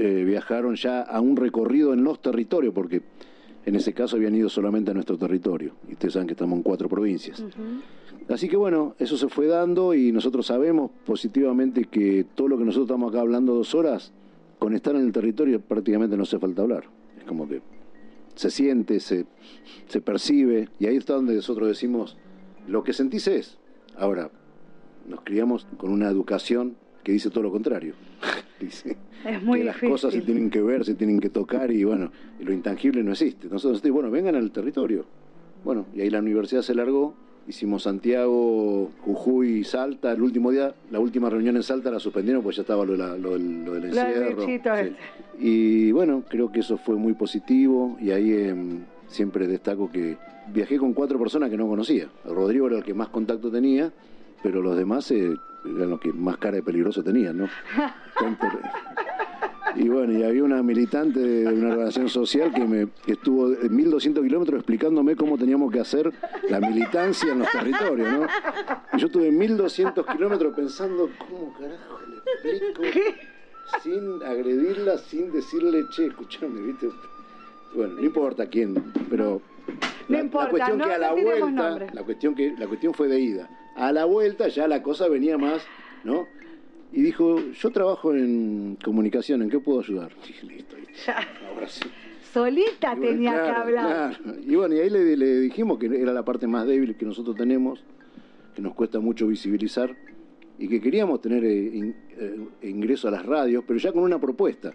eh, 0.01 0.23
viajaron 0.23 0.75
ya 0.75 1.01
a 1.01 1.19
un 1.19 1.35
recorrido 1.35 1.93
en 1.93 2.05
los 2.05 2.21
territorios, 2.21 2.73
porque 2.73 3.01
en 3.65 3.75
ese 3.75 3.93
caso 3.93 4.15
habían 4.15 4.33
ido 4.33 4.47
solamente 4.47 4.91
a 4.91 4.93
nuestro 4.93 5.17
territorio, 5.17 5.73
y 5.89 5.91
ustedes 5.91 6.13
saben 6.13 6.25
que 6.25 6.35
estamos 6.35 6.55
en 6.55 6.63
cuatro 6.63 6.87
provincias. 6.87 7.43
Así 8.29 8.47
que 8.47 8.55
bueno, 8.55 8.95
eso 8.97 9.17
se 9.17 9.27
fue 9.27 9.47
dando 9.47 9.93
y 9.93 10.13
nosotros 10.13 10.45
sabemos 10.45 10.91
positivamente 11.05 11.83
que 11.83 12.25
todo 12.33 12.47
lo 12.47 12.57
que 12.57 12.63
nosotros 12.63 12.87
estamos 12.87 13.11
acá 13.11 13.19
hablando 13.19 13.53
dos 13.53 13.75
horas, 13.75 14.13
con 14.57 14.73
estar 14.73 14.95
en 14.95 15.01
el 15.01 15.11
territorio 15.11 15.59
prácticamente 15.59 16.15
no 16.15 16.23
hace 16.23 16.39
falta 16.39 16.61
hablar. 16.61 16.85
Es 17.17 17.25
como 17.25 17.49
que 17.49 17.61
se 18.35 18.51
siente, 18.51 19.01
se, 19.01 19.25
se 19.89 19.99
percibe, 19.99 20.69
y 20.79 20.85
ahí 20.85 20.95
está 20.95 21.15
donde 21.15 21.35
nosotros 21.35 21.67
decimos, 21.67 22.15
lo 22.69 22.85
que 22.85 22.93
sentís 22.93 23.27
es. 23.27 23.57
Ahora, 23.97 24.31
nos 25.09 25.19
criamos 25.25 25.67
con 25.75 25.91
una 25.91 26.07
educación 26.07 26.77
que 27.03 27.11
dice 27.11 27.29
todo 27.29 27.43
lo 27.43 27.51
contrario. 27.51 27.95
Dice 28.59 28.97
Es 29.25 29.41
muy 29.43 29.59
que 29.59 29.65
las 29.65 29.75
difícil. 29.75 29.89
cosas 29.91 30.13
se 30.13 30.21
tienen 30.21 30.49
que 30.49 30.61
ver, 30.61 30.85
se 30.85 30.93
tienen 30.95 31.19
que 31.19 31.29
tocar 31.29 31.71
y 31.71 31.83
bueno, 31.83 32.11
y 32.39 32.43
lo 32.43 32.53
intangible 32.53 33.03
no 33.03 33.11
existe. 33.11 33.47
Nosotros 33.49 33.81
decimos, 33.81 33.95
bueno, 34.01 34.11
vengan 34.11 34.35
al 34.35 34.51
territorio. 34.51 35.05
Bueno, 35.63 35.85
y 35.95 36.01
ahí 36.01 36.09
la 36.09 36.19
universidad 36.19 36.61
se 36.61 36.73
largó, 36.73 37.13
hicimos 37.47 37.83
Santiago, 37.83 38.91
Jujuy, 39.01 39.63
Salta, 39.63 40.11
el 40.13 40.21
último 40.21 40.51
día, 40.51 40.73
la 40.91 40.99
última 40.99 41.29
reunión 41.29 41.55
en 41.57 41.63
Salta 41.63 41.91
la 41.91 41.99
suspendieron 41.99 42.41
porque 42.43 42.57
ya 42.57 42.61
estaba 42.61 42.85
lo, 42.85 42.93
de 42.93 42.97
la- 42.97 43.17
lo 43.17 43.31
del, 43.31 43.65
lo 43.65 43.73
del 43.73 43.85
encierro. 43.85 44.45
Sí. 44.45 44.51
este. 44.53 44.93
Y 45.39 45.91
bueno, 45.91 46.23
creo 46.29 46.51
que 46.51 46.59
eso 46.61 46.77
fue 46.77 46.95
muy 46.95 47.13
positivo 47.13 47.97
y 48.01 48.11
ahí 48.11 48.31
em, 48.33 48.79
siempre 49.07 49.47
destaco 49.47 49.89
que 49.91 50.17
viajé 50.53 50.77
con 50.77 50.93
cuatro 50.93 51.19
personas 51.19 51.49
que 51.49 51.57
no 51.57 51.67
conocía. 51.67 52.07
Rodrigo 52.25 52.67
era 52.67 52.77
el 52.77 52.83
que 52.83 52.93
más 52.93 53.09
contacto 53.09 53.51
tenía, 53.51 53.91
pero 54.43 54.61
los 54.61 54.77
demás 54.77 55.09
eh, 55.11 55.37
eran 55.65 55.89
los 55.89 55.99
que 55.99 56.11
más 56.13 56.37
cara 56.37 56.55
de 56.57 56.63
peligroso 56.63 57.03
tenían, 57.03 57.37
¿no? 57.37 57.47
Y 59.75 59.87
bueno, 59.87 60.11
y 60.17 60.23
había 60.23 60.43
una 60.43 60.63
militante 60.63 61.19
de 61.19 61.47
una 61.47 61.69
organización 61.69 62.09
social 62.09 62.51
que 62.51 62.65
me 62.65 62.87
que 63.05 63.13
estuvo 63.13 63.53
en 63.53 63.73
1200 63.75 64.23
kilómetros 64.23 64.57
explicándome 64.59 65.15
cómo 65.15 65.37
teníamos 65.37 65.71
que 65.71 65.79
hacer 65.79 66.11
la 66.49 66.59
militancia 66.59 67.31
en 67.31 67.39
los 67.39 67.51
territorios, 67.51 68.11
¿no? 68.11 68.25
Y 68.93 68.97
yo 68.99 69.07
estuve 69.07 69.31
1200 69.31 70.05
kilómetros 70.07 70.55
pensando, 70.55 71.09
¿cómo 71.19 71.53
carajo 71.53 71.99
le 72.09 72.17
explico? 72.57 72.81
Sin 73.83 74.23
agredirla, 74.23 74.97
sin 74.97 75.31
decirle, 75.31 75.85
che, 75.91 76.07
escuchame, 76.07 76.61
¿viste? 76.61 76.89
Bueno, 77.75 77.93
no 77.93 78.01
importa 78.01 78.47
quién, 78.47 78.73
pero 79.07 79.39
No 80.07 80.17
la, 80.17 80.19
importa, 80.23 80.45
la 80.45 80.49
cuestión 80.51 80.77
no- 80.79 80.85
que 80.87 80.91
a 80.93 80.97
no 80.97 81.01
la 81.03 81.11
vuelta, 81.13 81.49
nombres. 81.51 81.93
la 81.93 82.03
cuestión 82.03 82.33
que 82.35 82.55
la 82.57 82.65
cuestión 82.67 82.93
fue 82.95 83.07
de 83.07 83.19
ida. 83.19 83.49
A 83.79 83.91
la 83.91 84.05
vuelta 84.05 84.47
ya 84.49 84.67
la 84.67 84.83
cosa 84.83 85.07
venía 85.07 85.37
más, 85.37 85.63
¿no? 86.03 86.27
Y 86.91 87.01
dijo, 87.01 87.39
yo 87.51 87.71
trabajo 87.71 88.13
en 88.13 88.77
comunicación, 88.83 89.41
¿en 89.41 89.49
qué 89.49 89.59
puedo 89.59 89.79
ayudar? 89.79 90.11
Dije, 90.27 90.45
listo, 90.45 90.75
está. 90.75 91.27
ahora 91.51 91.67
sí. 91.67 91.83
Solita 92.33 92.93
Y 92.93 92.97
bueno, 92.97 93.11
tenía 93.11 93.43
que 93.43 93.49
hablar. 93.49 94.17
claro. 94.17 94.39
Y 94.45 94.55
bueno, 94.55 94.75
y 94.75 94.79
ahí 94.79 94.89
le, 94.89 95.17
le 95.17 95.39
dijimos 95.39 95.79
que 95.79 95.87
era 95.87 96.13
la 96.13 96.23
parte 96.23 96.45
más 96.45 96.67
débil 96.67 96.95
que 96.95 97.05
nosotros 97.05 97.35
tenemos, 97.35 97.83
que 98.55 98.61
nos 98.61 98.73
cuesta 98.75 98.99
mucho 98.99 99.27
visibilizar, 99.27 99.95
y 100.59 100.67
que 100.67 100.81
queríamos 100.81 101.21
tener 101.21 101.43
eh, 101.45 101.95
eh, 102.17 102.37
ingreso 102.63 103.07
a 103.07 103.11
las 103.11 103.25
radios, 103.25 103.63
pero 103.65 103.79
ya 103.79 103.93
con 103.93 104.03
una 104.03 104.19
propuesta, 104.19 104.73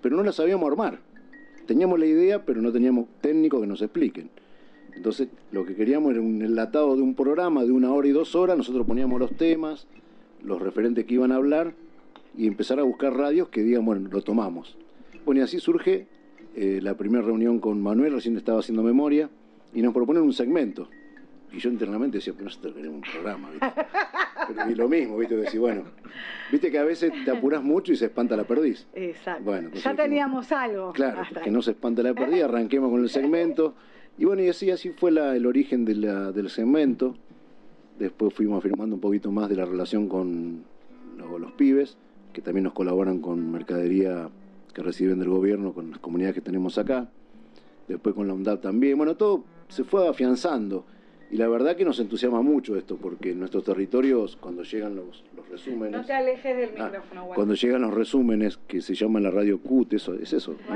pero 0.00 0.16
no 0.16 0.22
la 0.22 0.32
sabíamos 0.32 0.70
armar. 0.70 1.00
Teníamos 1.66 1.98
la 1.98 2.06
idea, 2.06 2.44
pero 2.44 2.62
no 2.62 2.70
teníamos 2.70 3.06
técnicos 3.20 3.60
que 3.60 3.66
nos 3.66 3.82
expliquen. 3.82 4.30
Entonces, 4.96 5.28
lo 5.52 5.64
que 5.64 5.74
queríamos 5.74 6.12
era 6.12 6.20
un 6.20 6.42
enlatado 6.42 6.96
de 6.96 7.02
un 7.02 7.14
programa 7.14 7.64
de 7.64 7.72
una 7.72 7.92
hora 7.92 8.08
y 8.08 8.12
dos 8.12 8.34
horas, 8.34 8.56
nosotros 8.56 8.86
poníamos 8.86 9.18
los 9.18 9.36
temas, 9.36 9.86
los 10.42 10.60
referentes 10.60 11.04
que 11.04 11.14
iban 11.14 11.32
a 11.32 11.36
hablar, 11.36 11.74
y 12.36 12.46
empezar 12.46 12.80
a 12.80 12.82
buscar 12.82 13.14
radios 13.14 13.48
que 13.48 13.62
digan, 13.62 13.84
bueno, 13.84 14.08
lo 14.10 14.22
tomamos. 14.22 14.76
Bueno, 15.24 15.40
y 15.40 15.44
así 15.44 15.60
surge 15.60 16.06
eh, 16.56 16.80
la 16.82 16.94
primera 16.94 17.24
reunión 17.24 17.58
con 17.58 17.80
Manuel, 17.82 18.12
recién 18.12 18.36
estaba 18.36 18.60
haciendo 18.60 18.82
memoria, 18.82 19.28
y 19.72 19.82
nos 19.82 19.92
proponen 19.92 20.22
un 20.22 20.32
segmento. 20.32 20.88
Y 21.52 21.58
yo 21.58 21.70
internamente 21.70 22.18
decía, 22.18 22.32
pero 22.32 22.46
nosotros 22.46 22.74
queremos 22.74 22.96
un 22.96 23.12
programa, 23.12 23.50
¿viste? 23.50 23.66
Pero, 24.48 24.70
y 24.70 24.74
lo 24.74 24.88
mismo, 24.88 25.16
¿viste? 25.18 25.36
Decir, 25.36 25.60
bueno, 25.60 25.84
viste 26.50 26.70
que 26.70 26.78
a 26.78 26.84
veces 26.84 27.12
te 27.24 27.30
apuras 27.30 27.62
mucho 27.62 27.92
y 27.92 27.96
se 27.96 28.06
espanta 28.06 28.36
la 28.36 28.44
perdiz. 28.44 28.86
Exacto. 28.92 29.44
Bueno, 29.44 29.70
ya 29.72 29.94
teníamos 29.94 30.50
algo. 30.50 30.92
Claro, 30.92 31.22
que 31.42 31.50
no 31.50 31.62
se 31.62 31.70
espante 31.72 32.02
la 32.02 32.12
perdida, 32.12 32.46
arranquemos 32.46 32.90
con 32.90 33.02
el 33.02 33.08
segmento. 33.08 33.74
Y 34.18 34.24
bueno, 34.24 34.42
y 34.42 34.48
así, 34.48 34.70
así 34.70 34.90
fue 34.90 35.10
la- 35.10 35.34
el 35.36 35.46
origen 35.46 35.84
de 35.84 35.94
la- 35.96 36.32
del 36.32 36.48
segmento. 36.50 37.16
Después 37.98 38.32
fuimos 38.34 38.58
afirmando 38.58 38.94
un 38.96 39.00
poquito 39.00 39.30
más 39.32 39.48
de 39.48 39.56
la 39.56 39.64
relación 39.64 40.08
con 40.08 40.62
lo- 41.18 41.38
los 41.38 41.52
pibes, 41.52 41.96
que 42.32 42.40
también 42.42 42.64
nos 42.64 42.72
colaboran 42.72 43.20
con 43.20 43.50
mercadería 43.52 44.28
que 44.72 44.82
reciben 44.82 45.18
del 45.20 45.28
gobierno, 45.28 45.72
con 45.72 45.90
las 45.90 45.98
comunidades 46.00 46.34
que 46.34 46.40
tenemos 46.40 46.78
acá. 46.78 47.08
Después 47.86 48.14
con 48.14 48.26
la 48.26 48.34
UNDAP 48.34 48.60
también. 48.60 48.96
Bueno, 48.96 49.14
todo 49.16 49.44
se 49.68 49.84
fue 49.84 50.08
afianzando. 50.08 50.84
Y 51.30 51.36
la 51.36 51.48
verdad 51.48 51.74
que 51.76 51.84
nos 51.84 51.98
entusiasma 52.00 52.42
mucho 52.42 52.76
esto, 52.76 52.96
porque 52.96 53.32
en 53.32 53.38
nuestros 53.40 53.64
territorios, 53.64 54.36
cuando 54.36 54.62
llegan 54.62 54.94
los, 54.96 55.24
los 55.36 55.48
resúmenes... 55.48 55.92
No 56.00 56.04
te 56.06 56.12
alejes 56.12 56.56
del 56.56 56.70
Ah, 56.80 56.84
micrófono, 56.86 57.20
bueno. 57.22 57.34
cuando 57.34 57.54
llegan 57.54 57.82
los 57.82 57.94
resúmenes 57.94 58.58
que 58.68 58.80
se 58.80 58.94
llaman 58.94 59.22
la 59.22 59.30
radio 59.30 59.58
CUT, 59.60 59.94
eso, 59.94 60.14
es 60.14 60.32
eso, 60.32 60.54
¿no? 60.68 60.74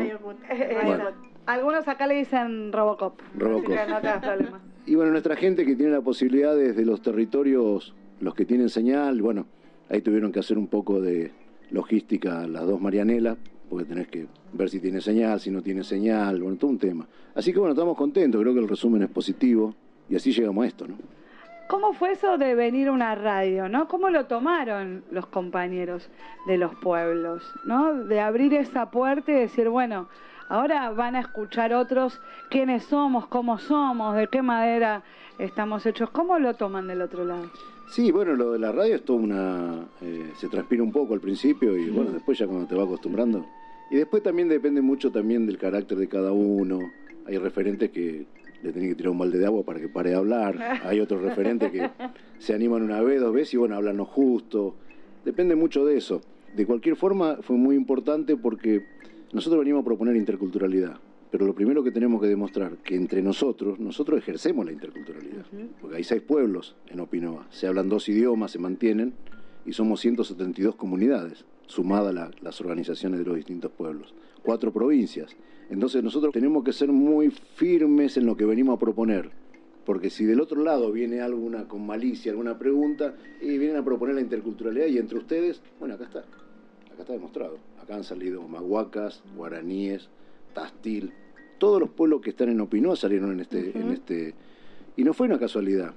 Bueno. 0.85 1.05
Algunos 1.49 1.89
acá 1.89 2.07
le 2.07 2.15
dicen 2.15 2.71
Robocop. 2.75 3.23
Robocop. 3.35 3.73
Así 3.73 3.87
que 3.87 3.91
no 3.91 4.01
te 4.03 4.07
das 4.07 4.23
problema. 4.23 4.61
Y 4.85 4.95
bueno, 4.97 5.13
nuestra 5.13 5.35
gente 5.35 5.65
que 5.65 5.77
tiene 5.77 5.93
la 5.93 6.03
posibilidad 6.03 6.55
desde 6.55 6.85
los 6.85 7.01
territorios, 7.01 7.95
los 8.21 8.35
que 8.35 8.45
tienen 8.45 8.69
señal, 8.69 9.23
bueno, 9.23 9.47
ahí 9.89 10.03
tuvieron 10.03 10.31
que 10.31 10.41
hacer 10.41 10.59
un 10.59 10.67
poco 10.67 11.01
de 11.01 11.33
logística 11.71 12.47
las 12.47 12.67
dos 12.67 12.79
Marianelas, 12.83 13.39
porque 13.71 13.87
tenés 13.87 14.09
que 14.09 14.27
ver 14.53 14.69
si 14.69 14.79
tiene 14.79 15.01
señal, 15.01 15.41
si 15.41 15.51
no 15.51 15.63
tiene 15.63 15.85
señal, 15.85 16.43
bueno, 16.43 16.59
todo 16.59 16.71
un 16.71 16.79
tema. 16.79 17.09
Así 17.35 17.51
que 17.51 17.59
bueno, 17.59 17.73
estamos 17.73 17.97
contentos, 17.97 18.39
creo 18.43 18.53
que 18.53 18.61
el 18.61 18.69
resumen 18.69 19.03
es 19.05 19.09
positivo 19.09 19.75
y 20.11 20.17
así 20.17 20.33
llegamos 20.33 20.65
a 20.65 20.69
esto, 20.69 20.87
¿no? 20.87 20.97
¿Cómo 21.69 21.95
fue 21.95 22.13
eso 22.13 22.37
de 22.37 22.55
venir 22.55 22.89
a 22.89 22.93
una 22.93 23.15
radio, 23.15 23.71
no? 23.71 23.89
¿Cómo 23.89 24.11
lo 24.11 24.27
tomaron 24.27 25.03
los 25.11 25.27
compañeros 25.27 26.11
de 26.47 26.59
los 26.59 26.75
pueblos, 26.75 27.43
no? 27.65 28.05
De 28.05 28.21
abrir 28.21 28.53
esa 28.53 28.91
puerta 28.91 29.33
y 29.33 29.35
decir, 29.35 29.71
bueno, 29.71 30.09
ahora 30.49 30.91
van 30.91 31.17
a 31.17 31.21
escuchar 31.21 31.73
otros 31.75 32.21
quiénes 32.51 32.85
somos, 32.85 33.27
cómo 33.27 33.59
somos, 33.59 34.17
de 34.17 34.29
qué 34.29 34.43
madera 34.43 35.03
estamos 35.39 35.87
hechos. 35.87 36.11
¿Cómo 36.11 36.39
lo 36.39 36.55
toman 36.55 36.87
del 36.89 37.03
otro 37.03 37.25
lado? 37.25 37.51
Sí, 37.89 38.11
bueno, 38.13 38.35
lo 38.35 38.53
de 38.53 38.59
la 38.59 38.73
radio 38.73 38.97
es 38.97 39.05
toda 39.05 39.21
una... 39.21 39.87
eh, 40.03 40.33
se 40.37 40.49
transpira 40.49 40.83
un 40.83 40.93
poco 40.93 41.15
al 41.15 41.21
principio 41.21 41.77
y 41.77 41.89
bueno, 41.91 42.11
después 42.11 42.39
ya 42.39 42.47
cuando 42.47 42.67
te 42.67 42.75
va 42.75 42.85
acostumbrando. 42.85 43.47
Y 43.91 43.97
después 43.97 44.23
también 44.23 44.49
depende 44.49 44.83
mucho 44.83 45.11
también 45.11 45.47
del 45.47 45.57
carácter 45.57 45.97
de 45.97 46.09
cada 46.09 46.33
uno. 46.33 46.81
Hay 47.27 47.39
referentes 47.39 47.91
que 47.91 48.27
le 48.63 48.73
tienen 48.73 48.91
que 48.91 48.97
tirar 48.97 49.13
un 49.13 49.19
balde 49.19 49.39
de 49.39 49.47
agua 49.47 49.63
para 49.63 49.81
que 49.81 49.89
pare 49.89 50.11
de 50.11 50.17
hablar. 50.17 50.59
Hay 50.85 51.01
otros 51.01 51.23
referentes 51.23 51.71
que 51.71 51.91
se 52.39 52.55
animan 52.55 52.83
una 52.83 53.01
vez, 53.01 53.21
dos 53.21 53.33
veces 53.33 53.55
y 53.55 53.57
bueno, 53.57 53.77
hablan 53.77 53.99
justo. 54.05 54.75
Depende 55.25 55.57
mucho 55.57 55.85
de 55.85 55.97
eso. 55.97 56.21
De 56.55 56.67
cualquier 56.67 56.97
forma, 56.97 57.39
fue 57.43 57.57
muy 57.57 57.77
importante 57.77 58.37
porque 58.37 58.85
nosotros 59.33 59.61
venimos 59.61 59.83
a 59.83 59.85
proponer 59.85 60.17
interculturalidad. 60.17 60.99
Pero 61.31 61.45
lo 61.45 61.55
primero 61.55 61.85
que 61.85 61.91
tenemos 61.91 62.23
que 62.23 62.27
demostrar 62.29 62.79
que 62.79 62.95
entre 62.97 63.21
nosotros, 63.21 63.79
nosotros 63.79 64.19
ejercemos 64.19 64.65
la 64.65 64.73
interculturalidad. 64.73 65.45
Porque 65.81 65.97
hay 65.97 66.05
seis 66.05 66.23
pueblos 66.23 66.75
en 66.89 67.01
Opinoa. 67.01 67.47
Se 67.51 67.67
hablan 67.67 67.91
dos 67.91 68.09
idiomas, 68.09 68.51
se 68.53 68.59
mantienen, 68.59 69.13
y 69.67 69.75
somos 69.75 70.01
172 70.01 70.75
comunidades, 70.77 71.45
sumadas 71.67 72.15
la- 72.15 72.31
las 72.41 72.61
organizaciones 72.63 73.19
de 73.19 73.27
los 73.27 73.37
distintos 73.37 73.71
pueblos. 73.71 74.15
Cuatro 74.43 74.73
provincias. 74.73 75.37
Entonces 75.69 76.03
nosotros 76.03 76.33
tenemos 76.33 76.65
que 76.65 76.73
ser 76.73 76.91
muy 76.91 77.31
firmes 77.57 78.17
en 78.17 78.25
lo 78.25 78.35
que 78.35 78.47
venimos 78.47 78.77
a 78.77 78.79
proponer. 78.79 79.31
Porque 79.85 80.09
si 80.09 80.25
del 80.25 80.41
otro 80.41 80.63
lado 80.63 80.93
viene 80.93 81.21
alguna 81.21 81.69
con 81.69 81.87
malicia, 81.87 82.31
alguna 82.33 82.59
pregunta, 82.59 83.15
y 83.43 83.59
vienen 83.59 83.77
a 83.77 83.85
proponer 83.85 84.15
la 84.15 84.21
interculturalidad, 84.23 84.87
y 84.87 84.97
entre 84.97 85.19
ustedes, 85.19 85.61
bueno, 85.79 85.95
acá 85.97 86.05
está. 86.05 86.25
Acá 86.99 87.03
está 87.05 87.13
demostrado. 87.13 87.59
Acá 87.81 87.95
han 87.95 88.03
salido 88.03 88.43
mahuacas, 88.49 89.23
guaraníes, 89.37 90.09
tastil. 90.53 91.13
Todos 91.59 91.79
los 91.79 91.91
pueblos 91.91 92.21
que 92.23 92.31
están 92.31 92.49
en 92.49 92.61
Opinoa 92.61 92.97
salieron 92.97 93.31
en 93.31 93.39
este, 93.39 93.71
en 93.79 93.93
este. 93.93 94.35
Y 94.97 95.05
no 95.05 95.15
fue 95.15 95.29
una 95.29 95.39
casualidad. 95.39 95.95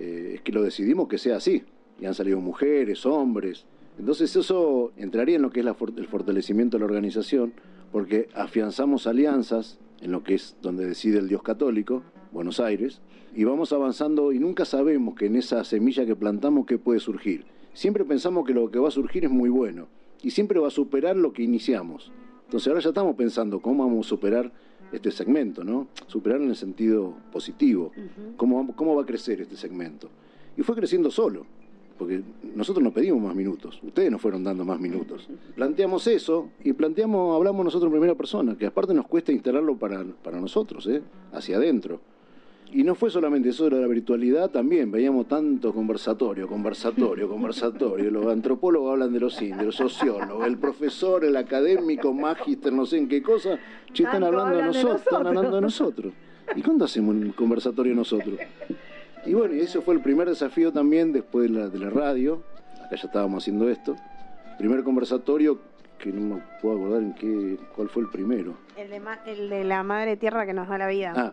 Eh, 0.00 0.32
es 0.34 0.40
que 0.40 0.50
lo 0.50 0.64
decidimos 0.64 1.06
que 1.06 1.18
sea 1.18 1.36
así. 1.36 1.62
Y 2.00 2.06
han 2.06 2.14
salido 2.14 2.40
mujeres, 2.40 3.06
hombres. 3.06 3.66
Entonces 4.00 4.34
eso 4.34 4.90
entraría 4.96 5.36
en 5.36 5.42
lo 5.42 5.50
que 5.50 5.60
es 5.60 5.64
la 5.64 5.74
for- 5.74 5.92
el 5.96 6.08
fortalecimiento 6.08 6.76
de 6.76 6.80
la 6.80 6.86
organización, 6.86 7.52
porque 7.92 8.28
afianzamos 8.34 9.06
alianzas 9.06 9.78
en 10.00 10.10
lo 10.10 10.24
que 10.24 10.34
es 10.34 10.56
donde 10.60 10.86
decide 10.86 11.18
el 11.20 11.28
Dios 11.28 11.44
católico, 11.44 12.02
Buenos 12.32 12.58
Aires, 12.58 13.00
y 13.32 13.44
vamos 13.44 13.72
avanzando 13.72 14.32
y 14.32 14.40
nunca 14.40 14.64
sabemos 14.64 15.14
que 15.14 15.26
en 15.26 15.36
esa 15.36 15.62
semilla 15.62 16.04
que 16.04 16.16
plantamos 16.16 16.66
qué 16.66 16.78
puede 16.78 16.98
surgir. 16.98 17.44
siempre 17.74 18.04
pensamos 18.04 18.44
que 18.44 18.54
lo 18.54 18.70
que 18.72 18.80
va 18.80 18.88
a 18.88 18.90
surgir 18.90 19.24
es 19.24 19.30
muy 19.30 19.50
bueno 19.50 19.86
y 20.22 20.30
siempre 20.30 20.58
va 20.58 20.68
a 20.68 20.70
superar 20.70 21.16
lo 21.16 21.32
que 21.32 21.42
iniciamos. 21.42 22.10
Entonces 22.44 22.68
ahora 22.68 22.80
ya 22.80 22.90
estamos 22.90 23.16
pensando 23.16 23.60
cómo 23.60 23.84
vamos 23.84 24.06
a 24.06 24.08
superar 24.08 24.52
este 24.92 25.10
segmento, 25.10 25.64
¿no? 25.64 25.88
Superar 26.06 26.40
en 26.40 26.48
el 26.48 26.56
sentido 26.56 27.14
positivo. 27.32 27.92
¿Cómo, 28.36 28.74
¿Cómo 28.74 28.94
va 28.94 29.02
a 29.02 29.06
crecer 29.06 29.40
este 29.40 29.56
segmento? 29.56 30.08
Y 30.56 30.62
fue 30.62 30.74
creciendo 30.76 31.10
solo, 31.10 31.44
porque 31.98 32.22
nosotros 32.54 32.82
no 32.82 32.92
pedimos 32.92 33.22
más 33.22 33.34
minutos, 33.34 33.80
ustedes 33.82 34.10
nos 34.10 34.20
fueron 34.20 34.44
dando 34.44 34.64
más 34.64 34.80
minutos. 34.80 35.28
Planteamos 35.54 36.06
eso 36.06 36.50
y 36.62 36.72
planteamos, 36.72 37.34
hablamos 37.36 37.64
nosotros 37.64 37.88
en 37.88 37.92
primera 37.92 38.14
persona, 38.14 38.56
que 38.56 38.66
aparte 38.66 38.94
nos 38.94 39.06
cuesta 39.06 39.32
instalarlo 39.32 39.76
para, 39.76 40.04
para 40.04 40.40
nosotros, 40.40 40.86
¿eh? 40.86 41.02
hacia 41.32 41.56
adentro. 41.56 42.00
Y 42.72 42.82
no 42.82 42.94
fue 42.94 43.10
solamente 43.10 43.48
eso 43.50 43.70
de 43.70 43.80
la 43.80 43.86
virtualidad, 43.86 44.50
también 44.50 44.90
veíamos 44.90 45.28
tanto 45.28 45.72
conversatorio, 45.72 46.46
conversatorio, 46.48 47.28
conversatorio. 47.30 48.10
Los 48.10 48.26
antropólogos 48.26 48.92
hablan 48.92 49.12
de 49.12 49.20
los 49.20 49.40
indios, 49.40 49.64
los 49.64 49.76
sociólogos, 49.76 50.46
el 50.46 50.58
profesor, 50.58 51.24
el 51.24 51.36
académico, 51.36 52.12
magíster, 52.12 52.72
no 52.72 52.84
sé 52.84 52.98
en 52.98 53.08
qué 53.08 53.22
cosa, 53.22 53.58
che, 53.92 54.02
están 54.02 54.24
hablando 54.24 54.56
de 54.56 54.62
nosotros, 54.64 55.00
están 55.00 55.26
hablando 55.26 55.56
de 55.56 55.62
nosotros. 55.62 56.12
¿Y 56.54 56.62
cuándo 56.62 56.84
hacemos 56.84 57.14
un 57.14 57.32
conversatorio 57.32 57.94
nosotros? 57.94 58.38
Y 59.24 59.34
bueno, 59.34 59.54
y 59.54 59.60
ese 59.60 59.80
fue 59.80 59.94
el 59.94 60.00
primer 60.00 60.28
desafío 60.28 60.72
también 60.72 61.12
después 61.12 61.50
de 61.50 61.58
la, 61.58 61.68
de 61.68 61.78
la 61.78 61.90
radio. 61.90 62.42
Acá 62.84 62.94
ya 62.96 63.06
estábamos 63.06 63.42
haciendo 63.42 63.68
esto. 63.68 63.96
Primer 64.58 64.84
conversatorio 64.84 65.58
que 65.98 66.12
no 66.12 66.36
me 66.36 66.42
puedo 66.62 66.76
acordar 66.76 67.02
en 67.02 67.14
qué, 67.14 67.58
cuál 67.74 67.88
fue 67.88 68.02
el 68.02 68.08
primero. 68.10 68.54
El 68.76 68.90
de, 68.90 69.00
ma- 69.00 69.18
el 69.26 69.48
de 69.48 69.64
la 69.64 69.82
madre 69.82 70.16
tierra 70.16 70.46
que 70.46 70.52
nos 70.52 70.68
da 70.68 70.78
la 70.78 70.86
vida. 70.88 71.12
Ah, 71.16 71.32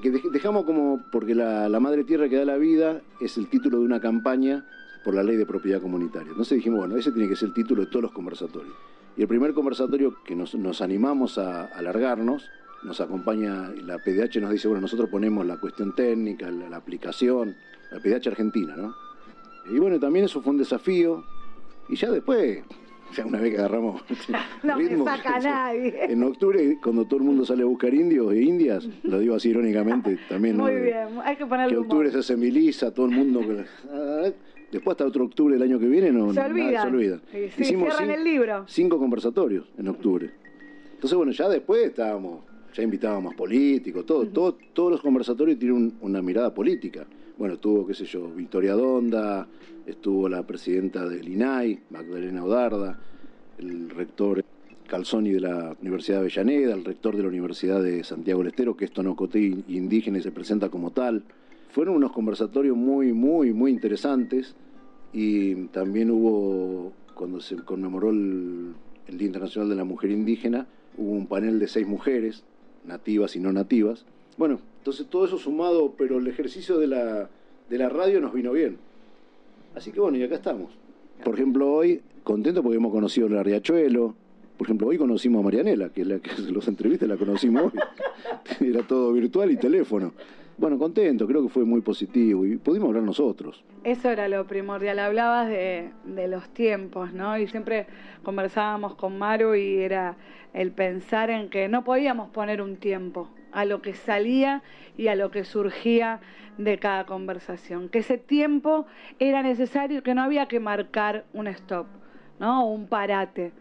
que 0.00 0.12
dej- 0.12 0.30
dejamos 0.30 0.64
como, 0.64 1.02
porque 1.12 1.34
la, 1.34 1.68
madre 1.80 2.04
tierra 2.04 2.28
que 2.28 2.36
da 2.36 2.44
la 2.44 2.56
vida 2.56 3.00
es 3.20 3.36
el 3.38 3.48
título 3.48 3.78
de 3.78 3.84
una 3.84 4.00
campaña 4.00 4.64
por 5.04 5.14
la 5.14 5.22
ley 5.22 5.36
de 5.36 5.46
propiedad 5.46 5.80
comunitaria. 5.80 6.30
Entonces 6.30 6.56
dijimos, 6.56 6.80
bueno, 6.80 6.96
ese 6.96 7.12
tiene 7.12 7.28
que 7.28 7.36
ser 7.36 7.48
el 7.48 7.54
título 7.54 7.82
de 7.82 7.88
todos 7.88 8.02
los 8.02 8.12
conversatorios. 8.12 8.74
Y 9.16 9.22
el 9.22 9.28
primer 9.28 9.54
conversatorio 9.54 10.14
que 10.24 10.36
nos, 10.36 10.54
nos 10.54 10.80
animamos 10.82 11.38
a 11.38 11.64
alargarnos, 11.66 12.44
nos 12.82 13.00
acompaña, 13.00 13.70
la 13.84 13.98
PDH 13.98 14.40
nos 14.40 14.50
dice, 14.52 14.68
bueno, 14.68 14.80
nosotros 14.82 15.08
ponemos 15.10 15.44
la 15.46 15.58
cuestión 15.58 15.94
técnica, 15.94 16.50
la 16.50 16.76
aplicación, 16.76 17.54
la 17.90 17.98
PDH 18.00 18.28
argentina, 18.28 18.76
¿no? 18.76 18.94
Y 19.70 19.78
bueno, 19.78 19.98
también 19.98 20.24
eso 20.24 20.40
fue 20.40 20.52
un 20.52 20.58
desafío. 20.58 21.22
Y 21.88 21.96
ya 21.96 22.10
después, 22.10 22.62
una 23.24 23.38
vez 23.40 23.52
que 23.52 23.58
agarramos 23.58 24.02
No 24.62 24.76
me 24.76 24.82
ritmo, 24.88 25.04
saca 25.04 25.38
nadie. 25.42 26.04
en 26.04 26.22
octubre, 26.22 26.78
cuando 26.82 27.04
todo 27.06 27.18
el 27.18 27.26
mundo 27.26 27.44
sale 27.44 27.62
a 27.62 27.66
buscar 27.66 27.92
indios 27.94 28.32
e 28.32 28.42
indias, 28.42 28.88
lo 29.02 29.18
digo 29.18 29.34
así 29.34 29.50
irónicamente, 29.50 30.18
también. 30.28 30.56
Muy 30.56 30.74
bien, 30.74 31.08
hay 31.24 31.36
que 31.36 31.46
ponerle 31.46 31.72
Que 31.72 31.78
humor. 31.78 31.86
octubre 31.92 32.10
se 32.12 32.18
hace 32.18 32.36
milisa, 32.36 32.92
todo 32.92 33.06
el 33.06 33.12
mundo. 33.12 33.40
ah, 33.92 34.30
Después 34.70 34.94
hasta 34.94 35.04
otro 35.04 35.24
octubre 35.24 35.54
del 35.54 35.62
año 35.64 35.80
que 35.80 35.86
viene 35.86 36.12
no, 36.12 36.32
Se 36.32 36.36
nada, 36.38 36.48
olvidan. 36.48 36.82
se 36.82 36.88
olvida. 36.88 37.20
Sí, 37.32 37.38
sí, 37.56 37.64
cierran 37.64 37.90
cin- 38.08 38.14
el 38.14 38.22
libro. 38.22 38.64
cinco 38.68 38.98
conversatorios 39.00 39.66
en 39.76 39.88
octubre. 39.88 40.30
Entonces, 40.94 41.16
bueno, 41.16 41.32
ya 41.32 41.48
después 41.48 41.86
estábamos, 41.86 42.44
ya 42.72 42.82
invitábamos 42.84 43.34
políticos, 43.34 44.06
todo, 44.06 44.28
todo, 44.28 44.56
todos 44.72 44.92
los 44.92 45.00
conversatorios 45.00 45.58
tienen 45.58 45.76
un- 45.76 45.94
una 46.02 46.22
mirada 46.22 46.54
política. 46.54 47.04
Bueno, 47.40 47.54
estuvo, 47.54 47.86
qué 47.86 47.94
sé 47.94 48.04
yo, 48.04 48.28
Victoria 48.28 48.74
Donda, 48.74 49.48
estuvo 49.86 50.28
la 50.28 50.42
presidenta 50.42 51.08
del 51.08 51.26
INAI, 51.26 51.80
Magdalena 51.88 52.44
Odarda, 52.44 53.00
el 53.56 53.88
rector 53.88 54.44
Calzoni 54.86 55.30
de 55.30 55.40
la 55.40 55.74
Universidad 55.80 56.18
de 56.18 56.20
Avellaneda, 56.20 56.74
el 56.74 56.84
rector 56.84 57.16
de 57.16 57.22
la 57.22 57.30
Universidad 57.30 57.82
de 57.82 58.04
Santiago 58.04 58.40
del 58.40 58.48
Estero, 58.48 58.76
que 58.76 58.84
es 58.84 58.90
tonocoté 58.90 59.40
indígena 59.40 60.18
y 60.18 60.22
se 60.22 60.32
presenta 60.32 60.68
como 60.68 60.90
tal. 60.90 61.22
Fueron 61.70 61.96
unos 61.96 62.12
conversatorios 62.12 62.76
muy, 62.76 63.14
muy, 63.14 63.54
muy 63.54 63.70
interesantes 63.70 64.54
y 65.14 65.54
también 65.68 66.10
hubo, 66.10 66.92
cuando 67.14 67.40
se 67.40 67.56
conmemoró 67.56 68.10
el, 68.10 68.74
el 69.06 69.16
Día 69.16 69.28
Internacional 69.28 69.70
de 69.70 69.76
la 69.76 69.84
Mujer 69.84 70.10
Indígena, 70.10 70.66
hubo 70.98 71.12
un 71.12 71.26
panel 71.26 71.58
de 71.58 71.68
seis 71.68 71.86
mujeres, 71.86 72.44
nativas 72.84 73.34
y 73.34 73.40
no 73.40 73.50
nativas. 73.50 74.04
Bueno, 74.40 74.58
entonces 74.78 75.06
todo 75.06 75.26
eso 75.26 75.36
sumado, 75.36 75.92
pero 75.98 76.16
el 76.16 76.26
ejercicio 76.26 76.78
de 76.78 76.86
la, 76.86 77.28
de 77.68 77.76
la 77.76 77.90
radio 77.90 78.22
nos 78.22 78.32
vino 78.32 78.52
bien. 78.52 78.78
Así 79.74 79.92
que 79.92 80.00
bueno, 80.00 80.16
y 80.16 80.22
acá 80.22 80.36
estamos. 80.36 80.72
Por 81.22 81.34
ejemplo, 81.34 81.70
hoy, 81.70 82.00
contento 82.24 82.62
porque 82.62 82.78
hemos 82.78 82.90
conocido 82.90 83.28
la 83.28 83.42
Riachuelo. 83.42 84.14
Por 84.56 84.66
ejemplo, 84.66 84.86
hoy 84.86 84.96
conocimos 84.96 85.40
a 85.40 85.44
Marianela, 85.44 85.90
que 85.90 86.00
es 86.00 86.06
la 86.06 86.20
que 86.20 86.30
los 86.50 86.66
entrevistas 86.68 87.06
la 87.06 87.18
conocimos 87.18 87.64
hoy. 87.64 87.80
Era 88.66 88.82
todo 88.82 89.12
virtual 89.12 89.50
y 89.50 89.58
teléfono. 89.58 90.14
Bueno, 90.56 90.78
contento, 90.78 91.26
creo 91.26 91.42
que 91.42 91.50
fue 91.50 91.66
muy 91.66 91.82
positivo 91.82 92.46
y 92.46 92.56
pudimos 92.56 92.88
hablar 92.88 93.02
nosotros. 93.02 93.62
Eso 93.84 94.08
era 94.08 94.28
lo 94.28 94.46
primordial. 94.46 94.98
Hablabas 95.00 95.48
de, 95.48 95.90
de 96.04 96.28
los 96.28 96.48
tiempos, 96.48 97.12
¿no? 97.12 97.38
Y 97.38 97.46
siempre 97.46 97.86
conversábamos 98.22 98.94
con 98.94 99.18
Maru 99.18 99.54
y 99.54 99.80
era 99.80 100.16
el 100.54 100.72
pensar 100.72 101.28
en 101.28 101.50
que 101.50 101.68
no 101.68 101.84
podíamos 101.84 102.30
poner 102.30 102.62
un 102.62 102.76
tiempo 102.76 103.28
a 103.52 103.64
lo 103.64 103.82
que 103.82 103.94
salía 103.94 104.62
y 104.96 105.08
a 105.08 105.14
lo 105.14 105.30
que 105.30 105.44
surgía 105.44 106.20
de 106.58 106.78
cada 106.78 107.06
conversación. 107.06 107.88
Que 107.88 107.98
ese 107.98 108.18
tiempo 108.18 108.86
era 109.18 109.42
necesario, 109.42 110.02
que 110.02 110.14
no 110.14 110.22
había 110.22 110.46
que 110.46 110.60
marcar 110.60 111.24
un 111.32 111.46
stop, 111.46 111.86
¿no? 112.38 112.66
Un 112.66 112.86
parate 112.86 113.52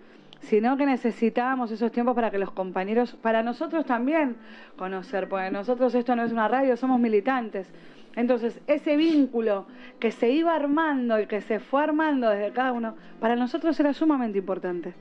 sino 0.42 0.78
que 0.78 0.86
necesitábamos 0.86 1.72
esos 1.72 1.92
tiempos 1.92 2.16
para 2.16 2.32
que 2.32 2.38
los 2.38 2.52
compañeros, 2.52 3.16
para 3.22 3.44
nosotros 3.44 3.86
también 3.86 4.38
conocer, 4.78 5.28
porque 5.28 5.52
nosotros 5.52 5.94
esto 5.96 6.16
no 6.16 6.24
es 6.24 6.32
una 6.32 6.48
radio, 6.48 6.78
somos 6.78 7.00
militantes. 7.00 7.72
Entonces, 8.16 8.60
ese 8.68 8.98
vínculo 8.98 9.66
que 10.00 10.12
se 10.12 10.30
iba 10.30 10.56
armando 10.56 11.20
y 11.20 11.28
que 11.28 11.42
se 11.42 11.60
fue 11.60 11.84
armando 11.84 12.30
desde 12.30 12.52
cada 12.52 12.72
uno, 12.72 12.96
para 13.20 13.36
nosotros 13.36 13.80
era 13.80 13.94
sumamente 13.94 14.40
importante. 14.40 14.94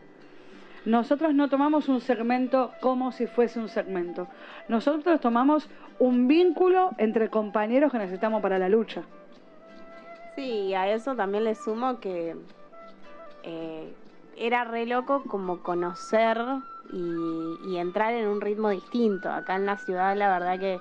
Nosotros 0.89 1.35
no 1.35 1.51
tomamos 1.51 1.87
un 1.91 2.01
segmento 2.01 2.73
como 2.81 3.13
si 3.13 3.27
fuese 3.27 3.59
un 3.59 3.69
segmento. 3.69 4.27
Nosotros 4.69 5.21
tomamos 5.21 5.69
un 5.99 6.29
vínculo 6.29 6.93
entre 6.97 7.29
compañeros 7.29 7.93
que 7.93 7.99
necesitamos 7.99 8.41
para 8.41 8.59
la 8.59 8.71
lucha. 8.71 9.03
Sí, 10.35 10.73
a 10.73 10.91
eso 10.91 11.15
también 11.15 11.45
le 11.45 11.55
sumo 11.57 12.01
que 12.01 12.35
eh, 13.43 13.93
era 14.39 14.65
re 14.65 14.87
loco 14.87 15.25
como 15.25 15.59
conocer 15.59 16.39
y, 16.91 17.59
y 17.69 17.77
entrar 17.77 18.15
en 18.15 18.27
un 18.27 18.41
ritmo 18.41 18.71
distinto. 18.71 19.31
Acá 19.31 19.57
en 19.57 19.67
la 19.67 19.77
ciudad 19.77 20.17
la 20.17 20.31
verdad 20.39 20.59
que 20.59 20.81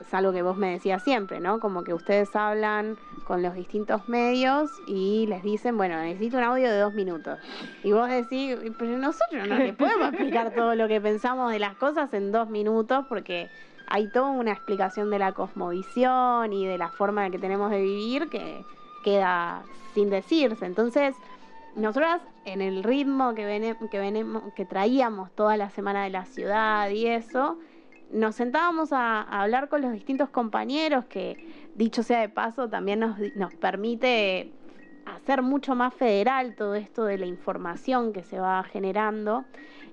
es 0.00 0.14
algo 0.14 0.32
que 0.32 0.42
vos 0.42 0.56
me 0.56 0.70
decías 0.72 1.02
siempre, 1.02 1.40
¿no? 1.40 1.58
Como 1.60 1.82
que 1.84 1.92
ustedes 1.94 2.34
hablan 2.36 2.96
con 3.24 3.42
los 3.42 3.54
distintos 3.54 4.08
medios 4.08 4.70
y 4.86 5.26
les 5.28 5.42
dicen, 5.42 5.76
bueno, 5.76 5.96
necesito 6.00 6.38
un 6.38 6.44
audio 6.44 6.70
de 6.70 6.78
dos 6.78 6.94
minutos. 6.94 7.38
Y 7.82 7.92
vos 7.92 8.08
decís, 8.08 8.56
pero 8.78 8.96
nosotros 8.98 9.48
no 9.48 9.56
les 9.58 9.74
podemos 9.74 10.08
explicar 10.12 10.52
todo 10.54 10.74
lo 10.74 10.86
que 10.88 11.00
pensamos 11.00 11.50
de 11.50 11.58
las 11.58 11.74
cosas 11.76 12.12
en 12.14 12.30
dos 12.32 12.48
minutos 12.48 13.06
porque 13.08 13.48
hay 13.86 14.06
toda 14.08 14.30
una 14.30 14.52
explicación 14.52 15.10
de 15.10 15.18
la 15.18 15.32
cosmovisión 15.32 16.52
y 16.52 16.66
de 16.66 16.78
la 16.78 16.90
forma 16.90 17.26
en 17.26 17.32
que 17.32 17.38
tenemos 17.38 17.70
de 17.70 17.80
vivir 17.80 18.28
que 18.28 18.64
queda 19.02 19.62
sin 19.94 20.10
decirse. 20.10 20.66
Entonces, 20.66 21.16
nosotras 21.74 22.20
en 22.44 22.60
el 22.60 22.82
ritmo 22.82 23.34
que, 23.34 23.44
vene- 23.46 23.76
que, 23.90 24.24
que 24.54 24.64
traíamos 24.64 25.30
toda 25.32 25.56
la 25.56 25.70
semana 25.70 26.04
de 26.04 26.10
la 26.10 26.24
ciudad 26.24 26.90
y 26.90 27.06
eso, 27.06 27.56
nos 28.12 28.34
sentábamos 28.36 28.92
a, 28.92 29.22
hablar 29.22 29.68
con 29.68 29.82
los 29.82 29.92
distintos 29.92 30.28
compañeros 30.30 31.04
que, 31.06 31.36
dicho 31.74 32.02
sea 32.02 32.20
de 32.20 32.28
paso, 32.28 32.68
también 32.68 33.00
nos, 33.00 33.18
nos 33.36 33.54
permite 33.54 34.52
hacer 35.06 35.42
mucho 35.42 35.74
más 35.74 35.94
federal 35.94 36.54
todo 36.54 36.74
esto 36.74 37.04
de 37.04 37.18
la 37.18 37.26
información 37.26 38.12
que 38.12 38.22
se 38.22 38.38
va 38.38 38.62
generando. 38.64 39.44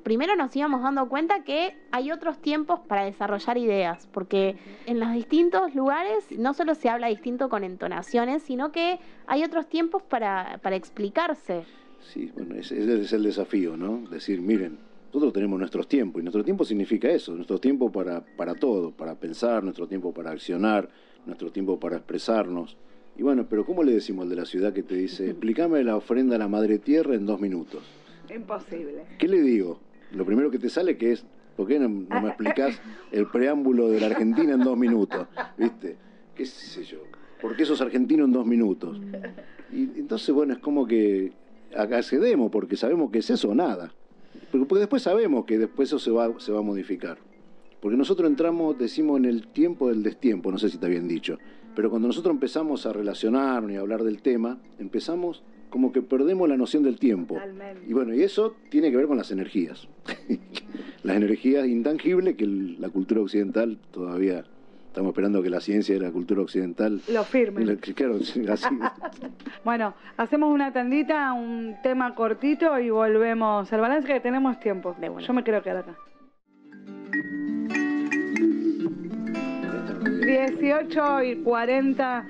Primero 0.03 0.35
nos 0.35 0.55
íbamos 0.55 0.83
dando 0.83 1.09
cuenta 1.09 1.43
que 1.43 1.75
hay 1.91 2.11
otros 2.11 2.39
tiempos 2.39 2.79
para 2.81 3.05
desarrollar 3.05 3.57
ideas, 3.57 4.07
porque 4.11 4.55
en 4.85 4.99
los 4.99 5.11
distintos 5.13 5.73
lugares 5.73 6.25
no 6.37 6.53
solo 6.53 6.75
se 6.75 6.89
habla 6.89 7.07
distinto 7.07 7.49
con 7.49 7.63
entonaciones, 7.63 8.43
sino 8.43 8.71
que 8.71 8.99
hay 9.25 9.43
otros 9.43 9.67
tiempos 9.67 10.03
para, 10.03 10.59
para 10.61 10.75
explicarse. 10.75 11.63
Sí, 12.01 12.31
bueno, 12.35 12.55
ese 12.55 13.01
es 13.01 13.13
el 13.13 13.23
desafío, 13.23 13.77
¿no? 13.77 13.97
Decir, 14.09 14.41
miren, 14.41 14.77
nosotros 15.15 15.31
tenemos 15.31 15.57
nuestros 15.57 15.87
tiempos 15.87 16.19
y 16.19 16.23
nuestro 16.23 16.43
tiempo 16.43 16.65
significa 16.65 17.09
eso, 17.09 17.33
nuestro 17.35 17.57
tiempo 17.57 17.89
para, 17.89 18.19
para 18.35 18.53
todo, 18.53 18.91
para 18.91 19.15
pensar, 19.15 19.63
nuestro 19.63 19.87
tiempo 19.87 20.13
para 20.13 20.31
accionar, 20.31 20.89
nuestro 21.25 21.53
tiempo 21.53 21.79
para 21.79 21.95
expresarnos. 21.95 22.75
Y 23.17 23.23
bueno, 23.23 23.47
pero 23.49 23.65
¿cómo 23.65 23.81
le 23.81 23.93
decimos 23.93 24.23
al 24.23 24.29
de 24.29 24.35
la 24.35 24.45
ciudad 24.45 24.73
que 24.73 24.83
te 24.83 24.95
dice, 24.95 25.25
explícame 25.29 25.85
la 25.85 25.95
ofrenda 25.95 26.35
a 26.35 26.39
la 26.39 26.49
Madre 26.49 26.79
Tierra 26.79 27.15
en 27.15 27.25
dos 27.25 27.39
minutos? 27.39 27.81
Imposible. 28.29 29.05
¿Qué 29.17 29.29
le 29.29 29.41
digo? 29.41 29.79
Lo 30.11 30.25
primero 30.25 30.51
que 30.51 30.59
te 30.59 30.67
sale 30.67 30.97
que 30.97 31.13
es, 31.13 31.25
¿por 31.55 31.65
qué 31.65 31.79
no, 31.79 31.87
no 31.87 32.21
me 32.21 32.27
explicas 32.27 32.81
el 33.13 33.27
preámbulo 33.27 33.87
de 33.87 34.01
la 34.01 34.07
Argentina 34.07 34.53
en 34.53 34.59
dos 34.59 34.77
minutos? 34.77 35.27
¿Viste? 35.57 35.95
¿Qué 36.35 36.45
sé 36.45 36.83
yo? 36.83 36.97
¿Por 37.41 37.55
qué 37.55 37.63
sos 37.63 37.79
argentino 37.79 38.25
en 38.25 38.33
dos 38.33 38.45
minutos? 38.45 38.99
Y 39.71 39.83
entonces, 39.97 40.35
bueno, 40.35 40.55
es 40.55 40.59
como 40.59 40.85
que 40.85 41.31
accedemos 41.73 42.51
porque 42.51 42.75
sabemos 42.75 43.11
que 43.11 43.19
es 43.19 43.29
eso 43.29 43.51
o 43.51 43.55
nada. 43.55 43.93
Porque, 44.59 44.79
después 44.79 45.03
sabemos 45.03 45.45
que 45.45 45.57
después 45.57 45.89
eso 45.89 45.99
se 45.99 46.11
va, 46.11 46.39
se 46.39 46.51
va 46.51 46.59
a 46.59 46.63
modificar. 46.63 47.17
Porque 47.81 47.97
nosotros 47.97 48.29
entramos, 48.29 48.77
decimos, 48.77 49.17
en 49.19 49.25
el 49.25 49.47
tiempo 49.47 49.89
del 49.89 50.01
destiempo, 50.01 50.51
no 50.51 50.57
sé 50.57 50.69
si 50.69 50.75
está 50.75 50.87
bien 50.87 51.07
dicho, 51.07 51.37
pero 51.75 51.89
cuando 51.89 52.07
nosotros 52.07 52.33
empezamos 52.33 52.85
a 52.85 52.93
relacionarnos 52.93 53.71
y 53.71 53.75
a 53.75 53.81
hablar 53.81 54.03
del 54.03 54.21
tema, 54.21 54.59
empezamos 54.79 55.43
como 55.69 55.91
que 55.91 56.01
perdemos 56.01 56.47
la 56.47 56.57
noción 56.57 56.83
del 56.83 56.97
tiempo. 56.97 57.35
Totalmente. 57.35 57.83
Y 57.87 57.93
bueno, 57.93 58.15
y 58.15 58.21
eso 58.21 58.55
tiene 58.69 58.91
que 58.91 58.97
ver 58.97 59.07
con 59.07 59.17
las 59.17 59.31
energías. 59.31 59.87
las 61.03 61.17
energías 61.17 61.67
intangibles 61.67 62.35
que 62.35 62.47
la 62.47 62.89
cultura 62.89 63.21
occidental 63.21 63.77
todavía 63.91 64.45
estamos 64.95 65.09
esperando 65.11 65.43
que 65.43 65.49
la 65.49 65.59
ciencia 65.59 65.93
y 65.93 65.99
la 65.99 66.09
cultura 66.09 66.41
occidental 66.41 67.01
Lo 67.11 67.25
firme. 67.25 67.63
y 67.63 67.65
la- 67.65 67.75
claro, 67.75 68.17
sí, 68.19 68.45
así. 68.47 68.65
Bueno, 69.65 69.93
hacemos 70.15 70.53
una 70.53 70.71
tandita, 70.71 71.33
un 71.33 71.75
tema 71.83 72.15
cortito 72.15 72.79
y 72.79 72.89
volvemos 72.91 73.71
al 73.73 73.81
balance 73.81 74.07
que 74.07 74.21
tenemos 74.21 74.57
tiempo. 74.61 74.95
De. 74.99 75.11
Yo 75.21 75.33
me 75.33 75.43
quiero 75.43 75.61
quedar 75.61 75.77
acá. 75.79 75.95
18 80.25 81.23
y 81.23 81.35
40, 81.43 82.25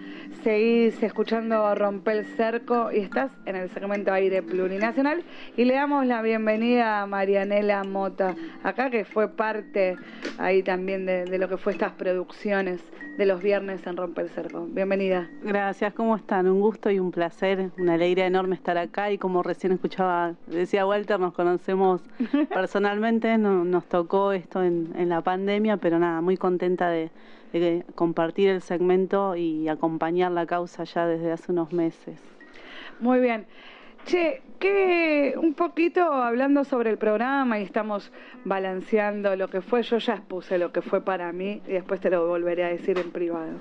seguís 0.49 1.01
escuchando 1.01 1.73
Romper 1.73 2.17
el 2.17 2.25
Cerco 2.37 2.91
y 2.91 2.99
estás 2.99 3.31
en 3.47 3.55
el 3.55 3.67
segmento 3.71 4.13
Aire 4.13 4.43
Plurinacional 4.43 5.23
y 5.57 5.65
le 5.65 5.73
damos 5.73 6.05
la 6.05 6.21
bienvenida 6.21 7.01
a 7.01 7.07
Marianela 7.07 7.83
Mota, 7.83 8.35
acá 8.61 8.91
que 8.91 9.05
fue 9.05 9.27
parte 9.27 9.95
ahí 10.37 10.61
también 10.61 11.07
de, 11.07 11.25
de 11.25 11.39
lo 11.39 11.49
que 11.49 11.57
fue 11.57 11.71
estas 11.73 11.93
producciones 11.93 12.79
de 13.17 13.25
los 13.25 13.41
viernes 13.41 13.87
en 13.87 13.97
Romper 13.97 14.25
el 14.25 14.29
Cerco. 14.29 14.67
Bienvenida. 14.69 15.27
Gracias, 15.41 15.91
¿cómo 15.95 16.15
están? 16.15 16.47
Un 16.47 16.59
gusto 16.61 16.91
y 16.91 16.99
un 16.99 17.09
placer, 17.11 17.71
una 17.79 17.95
alegría 17.95 18.27
enorme 18.27 18.53
estar 18.53 18.77
acá 18.77 19.09
y 19.09 19.17
como 19.17 19.41
recién 19.41 19.73
escuchaba, 19.73 20.35
decía 20.45 20.85
Walter, 20.85 21.19
nos 21.19 21.33
conocemos 21.33 22.01
personalmente, 22.53 23.35
no- 23.39 23.65
nos 23.65 23.85
tocó 23.85 24.31
esto 24.31 24.61
en, 24.61 24.93
en 24.95 25.09
la 25.09 25.21
pandemia, 25.21 25.77
pero 25.77 25.97
nada, 25.97 26.21
muy 26.21 26.37
contenta 26.37 26.87
de, 26.89 27.09
compartir 27.95 28.49
el 28.49 28.61
segmento 28.61 29.35
y 29.35 29.67
acompañar 29.67 30.31
la 30.31 30.45
causa 30.45 30.83
ya 30.83 31.05
desde 31.07 31.31
hace 31.31 31.51
unos 31.51 31.73
meses. 31.73 32.19
Muy 32.99 33.19
bien. 33.19 33.45
Che, 34.05 34.41
que 34.59 35.33
un 35.35 35.55
poquito 35.55 36.03
hablando 36.13 36.63
sobre 36.63 36.91
el 36.91 36.97
programa 36.97 37.59
y 37.59 37.63
estamos 37.63 38.11
balanceando 38.43 39.35
lo 39.35 39.47
que 39.47 39.61
fue, 39.61 39.81
yo 39.81 39.97
ya 39.97 40.13
expuse 40.13 40.59
lo 40.59 40.71
que 40.71 40.81
fue 40.81 41.01
para 41.01 41.31
mí 41.31 41.61
y 41.67 41.71
después 41.71 41.99
te 42.01 42.11
lo 42.11 42.27
volveré 42.27 42.65
a 42.65 42.69
decir 42.69 42.99
en 42.99 43.11
privado. 43.11 43.57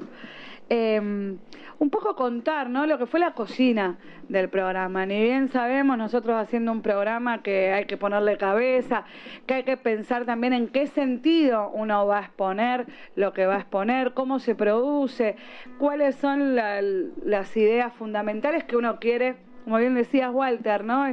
Eh, 0.70 1.36
un 1.78 1.90
poco 1.90 2.14
contar, 2.14 2.70
¿no? 2.70 2.86
Lo 2.86 2.98
que 2.98 3.06
fue 3.06 3.20
la 3.20 3.34
cocina 3.34 3.98
del 4.28 4.48
programa. 4.48 5.04
Ni 5.06 5.20
bien 5.20 5.48
sabemos, 5.48 5.98
nosotros 5.98 6.36
haciendo 6.36 6.72
un 6.72 6.82
programa 6.82 7.42
que 7.42 7.72
hay 7.72 7.84
que 7.86 7.96
ponerle 7.96 8.38
cabeza, 8.38 9.04
que 9.46 9.54
hay 9.54 9.62
que 9.64 9.76
pensar 9.76 10.24
también 10.24 10.52
en 10.52 10.68
qué 10.68 10.86
sentido 10.86 11.70
uno 11.74 12.06
va 12.06 12.18
a 12.18 12.22
exponer 12.22 12.86
lo 13.16 13.32
que 13.32 13.46
va 13.46 13.56
a 13.56 13.58
exponer, 13.60 14.14
cómo 14.14 14.38
se 14.38 14.54
produce, 14.54 15.36
cuáles 15.78 16.14
son 16.16 16.54
la- 16.54 16.80
las 16.80 17.56
ideas 17.56 17.92
fundamentales 17.94 18.64
que 18.64 18.76
uno 18.76 18.98
quiere, 19.00 19.36
como 19.64 19.78
bien 19.78 19.94
decías 19.94 20.30
Walter, 20.32 20.84
¿no? 20.84 21.06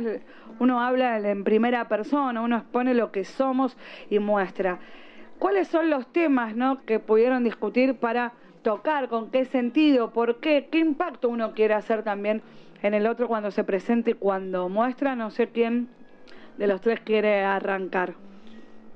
Uno 0.60 0.82
habla 0.82 1.18
en 1.18 1.44
primera 1.44 1.88
persona, 1.88 2.40
uno 2.42 2.58
expone 2.58 2.94
lo 2.94 3.12
que 3.12 3.26
somos 3.26 3.76
y 4.10 4.20
muestra. 4.20 4.80
¿Cuáles 5.40 5.68
son 5.70 5.90
los 5.90 6.06
temas 6.14 6.56
¿no? 6.56 6.86
que 6.86 7.00
pudieron 7.00 7.44
discutir 7.44 7.96
para 7.96 8.34
tocar? 8.62 9.10
¿Con 9.10 9.32
qué 9.32 9.46
sentido? 9.46 10.12
¿Por 10.12 10.40
qué? 10.40 10.68
¿Qué 10.72 10.80
impacto 10.80 11.30
uno 11.30 11.54
quiere 11.54 11.74
hacer 11.74 12.04
también 12.04 12.42
en 12.82 12.94
el 12.94 13.08
otro 13.08 13.28
cuando 13.28 13.52
se 13.52 13.64
presente 13.64 14.12
y 14.12 14.14
cuando 14.16 14.70
muestra? 14.70 15.16
No 15.16 15.32
sé 15.32 15.50
quién 15.50 15.90
de 16.58 16.68
los 16.68 16.82
tres 16.82 17.00
quiere 17.00 17.44
arrancar. 17.44 18.14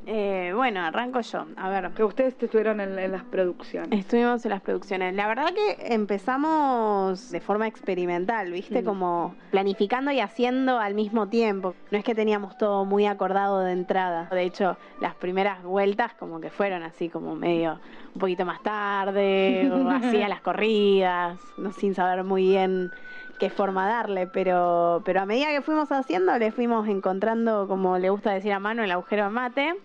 Eh, 0.07 0.51
bueno, 0.55 0.81
arranco 0.81 1.21
yo. 1.21 1.45
A 1.57 1.69
ver. 1.69 1.91
Que 1.91 2.03
ustedes 2.03 2.35
estuvieron 2.39 2.79
en, 2.79 2.97
en 2.97 3.11
las 3.11 3.23
producciones. 3.23 3.99
Estuvimos 3.99 4.45
en 4.45 4.51
las 4.51 4.61
producciones. 4.61 5.15
La 5.15 5.27
verdad 5.27 5.53
que 5.53 5.93
empezamos 5.93 7.31
de 7.31 7.41
forma 7.41 7.67
experimental, 7.67 8.51
¿viste? 8.51 8.81
Mm. 8.81 8.85
Como 8.85 9.35
planificando 9.51 10.11
y 10.11 10.19
haciendo 10.19 10.79
al 10.79 10.93
mismo 10.93 11.27
tiempo. 11.27 11.75
No 11.91 11.97
es 11.97 12.03
que 12.03 12.15
teníamos 12.15 12.57
todo 12.57 12.85
muy 12.85 13.05
acordado 13.05 13.59
de 13.61 13.71
entrada. 13.71 14.27
De 14.31 14.43
hecho, 14.43 14.77
las 15.01 15.15
primeras 15.15 15.63
vueltas 15.63 16.13
como 16.13 16.39
que 16.39 16.49
fueron 16.49 16.83
así 16.83 17.09
como 17.09 17.35
medio 17.35 17.79
un 18.13 18.19
poquito 18.19 18.45
más 18.45 18.61
tarde, 18.63 19.69
o 19.71 19.89
así 19.89 20.21
a 20.21 20.29
las 20.29 20.41
corridas, 20.41 21.39
no 21.57 21.71
sin 21.71 21.95
saber 21.95 22.23
muy 22.23 22.49
bien 22.49 22.91
qué 23.39 23.49
forma 23.49 23.87
darle, 23.87 24.27
pero, 24.27 25.01
pero 25.05 25.21
a 25.21 25.25
medida 25.25 25.47
que 25.47 25.61
fuimos 25.61 25.91
haciendo, 25.91 26.37
le 26.37 26.51
fuimos 26.51 26.87
encontrando, 26.87 27.67
como 27.67 27.97
le 27.97 28.09
gusta 28.09 28.31
decir 28.31 28.53
a 28.53 28.59
mano, 28.59 28.83
el 28.83 28.91
agujero 28.91 29.25
de 29.25 29.29
mate. 29.29 29.75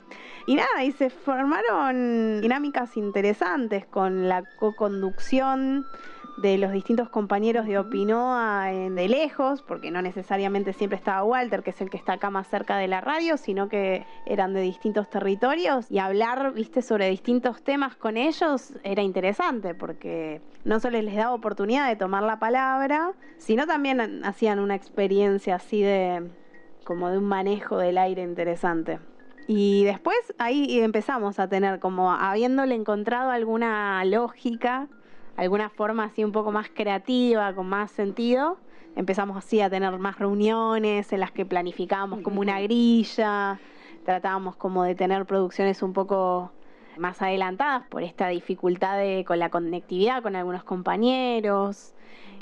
Y 0.47 0.57
nada, 0.57 0.85
y 0.85 0.93
se 0.93 1.11
formaron 1.11 2.41
dinámicas 2.41 2.97
interesantes 2.97 3.87
con 3.87 4.29
la 4.29 4.43
co-conducción 4.59 5.87
de 6.41 6.57
los 6.59 6.73
distintos 6.73 7.09
compañeros 7.11 7.67
de 7.67 7.79
Opinoa 7.79 8.73
en- 8.73 8.95
de 8.95 9.09
lejos, 9.09 9.63
porque 9.63 9.91
no 9.91 10.01
necesariamente 10.01 10.73
siempre 10.73 10.97
estaba 10.97 11.23
Walter, 11.23 11.63
que 11.63 11.71
es 11.71 11.81
el 11.81 11.91
que 11.91 11.97
está 11.97 12.15
acá 12.15 12.31
más 12.31 12.49
cerca 12.49 12.77
de 12.79 12.89
la 12.89 13.01
radio, 13.01 13.37
sino 13.37 13.69
que 13.69 14.05
eran 14.27 14.55
de 14.55 14.63
distintos 14.63 15.11
territorios 15.11 15.91
y 15.91 15.99
hablar, 15.99 16.53
viste, 16.55 16.83
sobre 16.83 17.11
distintos 17.11 17.63
temas 17.63 17.97
con 17.97 18.17
ellos 18.17 18.73
era 18.85 19.03
interesante, 19.03 19.75
porque 19.75 20.41
no 20.65 20.81
solo 20.81 21.01
les 21.01 21.15
daba 21.15 21.35
oportunidad 21.35 21.89
de 21.89 21.97
tomar 21.97 22.23
la 22.23 22.39
palabra, 22.39 23.13
sino 23.39 23.67
también 23.67 24.25
hacían 24.25 24.61
una 24.61 24.75
experiencia 24.75 25.57
así 25.57 25.83
de 25.83 26.31
como 26.85 27.11
de 27.11 27.19
un 27.19 27.25
manejo 27.25 27.77
del 27.77 27.99
aire 27.99 28.23
interesante. 28.23 28.99
Y 29.47 29.85
después 29.85 30.17
ahí 30.39 30.81
empezamos 30.81 31.39
a 31.39 31.49
tener 31.49 31.81
como 31.81 32.13
habiéndole 32.13 32.75
encontrado 32.75 33.31
alguna 33.31 34.03
lógica, 34.05 34.89
alguna 35.37 35.71
forma 35.71 36.05
así 36.05 36.25
un 36.25 36.33
poco 36.33 36.53
más 36.53 36.69
creativa, 36.75 37.55
con 37.55 37.69
más 37.69 37.91
sentido, 37.91 38.59
empezamos 38.95 39.37
así 39.37 39.61
a 39.61 39.71
tener 39.71 39.99
más 39.99 40.19
reuniones 40.19 41.13
en 41.13 41.21
las 41.21 41.33
que 41.33 41.47
planificábamos 41.47 42.21
como 42.23 42.41
una 42.41 42.61
grilla, 42.61 43.61
tratábamos 44.03 44.57
como 44.57 44.83
de 44.85 44.95
tener 44.95 45.27
producciones 45.27 45.83
un 45.83 45.93
poco 45.93 46.53
más 46.99 47.23
adelantadas 47.23 47.87
por 47.89 48.03
esta 48.03 48.29
dificultad 48.29 48.99
de, 48.99 49.25
con 49.27 49.39
la 49.39 49.49
conectividad 49.51 50.23
con 50.23 50.37
algunos 50.37 50.65
compañeros. 50.65 51.95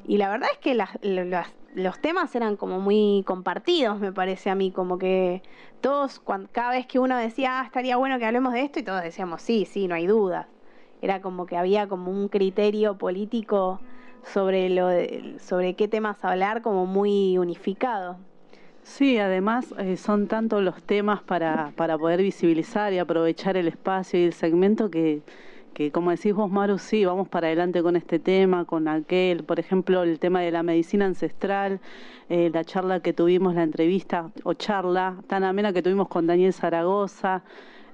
Y 0.04 0.16
la 0.16 0.30
verdad 0.30 0.48
es 0.52 0.58
que 0.58 0.74
las- 0.74 0.98
las- 1.02 1.54
los 1.74 2.00
temas 2.00 2.34
eran 2.34 2.56
como 2.56 2.80
muy 2.80 3.22
compartidos, 3.26 4.00
me 4.00 4.12
parece 4.12 4.48
a 4.50 4.54
mí, 4.54 4.72
como 4.72 4.98
que 4.98 5.42
todos, 5.80 6.20
cada 6.52 6.70
vez 6.70 6.86
que 6.86 6.98
uno 6.98 7.16
decía, 7.16 7.60
ah, 7.60 7.64
estaría 7.66 7.96
bueno 7.96 8.18
que 8.18 8.24
hablemos 8.26 8.52
de 8.54 8.62
esto, 8.62 8.78
y 8.80 8.82
todos 8.84 9.02
decíamos, 9.02 9.42
sí, 9.42 9.64
sí, 9.66 9.86
no 9.86 9.94
hay 9.94 10.06
duda. 10.06 10.48
Era 11.00 11.20
como 11.20 11.46
que 11.46 11.56
había 11.56 11.86
como 11.88 12.10
un 12.10 12.28
criterio 12.28 12.98
político 12.98 13.80
sobre, 14.22 14.68
lo 14.68 14.88
de- 14.88 15.36
sobre 15.38 15.74
qué 15.74 15.88
temas 15.88 16.24
hablar 16.24 16.62
como 16.62 16.86
muy 16.86 17.38
unificado. 17.38 18.18
Sí, 18.82 19.18
además 19.18 19.74
eh, 19.78 19.96
son 19.96 20.26
tantos 20.28 20.62
los 20.62 20.82
temas 20.82 21.22
para, 21.22 21.72
para 21.76 21.98
poder 21.98 22.22
visibilizar 22.22 22.92
y 22.92 22.98
aprovechar 22.98 23.56
el 23.56 23.68
espacio 23.68 24.18
y 24.18 24.24
el 24.24 24.32
segmento 24.32 24.90
que, 24.90 25.22
que, 25.74 25.92
como 25.92 26.10
decís 26.10 26.32
vos, 26.34 26.50
Maru, 26.50 26.78
sí, 26.78 27.04
vamos 27.04 27.28
para 27.28 27.48
adelante 27.48 27.82
con 27.82 27.96
este 27.96 28.18
tema, 28.18 28.64
con 28.64 28.88
aquel, 28.88 29.44
por 29.44 29.60
ejemplo, 29.60 30.02
el 30.02 30.18
tema 30.18 30.40
de 30.40 30.50
la 30.50 30.62
medicina 30.62 31.04
ancestral, 31.04 31.80
eh, 32.30 32.50
la 32.52 32.64
charla 32.64 33.00
que 33.00 33.12
tuvimos, 33.12 33.54
la 33.54 33.62
entrevista 33.62 34.30
o 34.44 34.54
charla 34.54 35.16
tan 35.26 35.44
amena 35.44 35.72
que 35.72 35.82
tuvimos 35.82 36.08
con 36.08 36.26
Daniel 36.26 36.52
Zaragoza, 36.54 37.42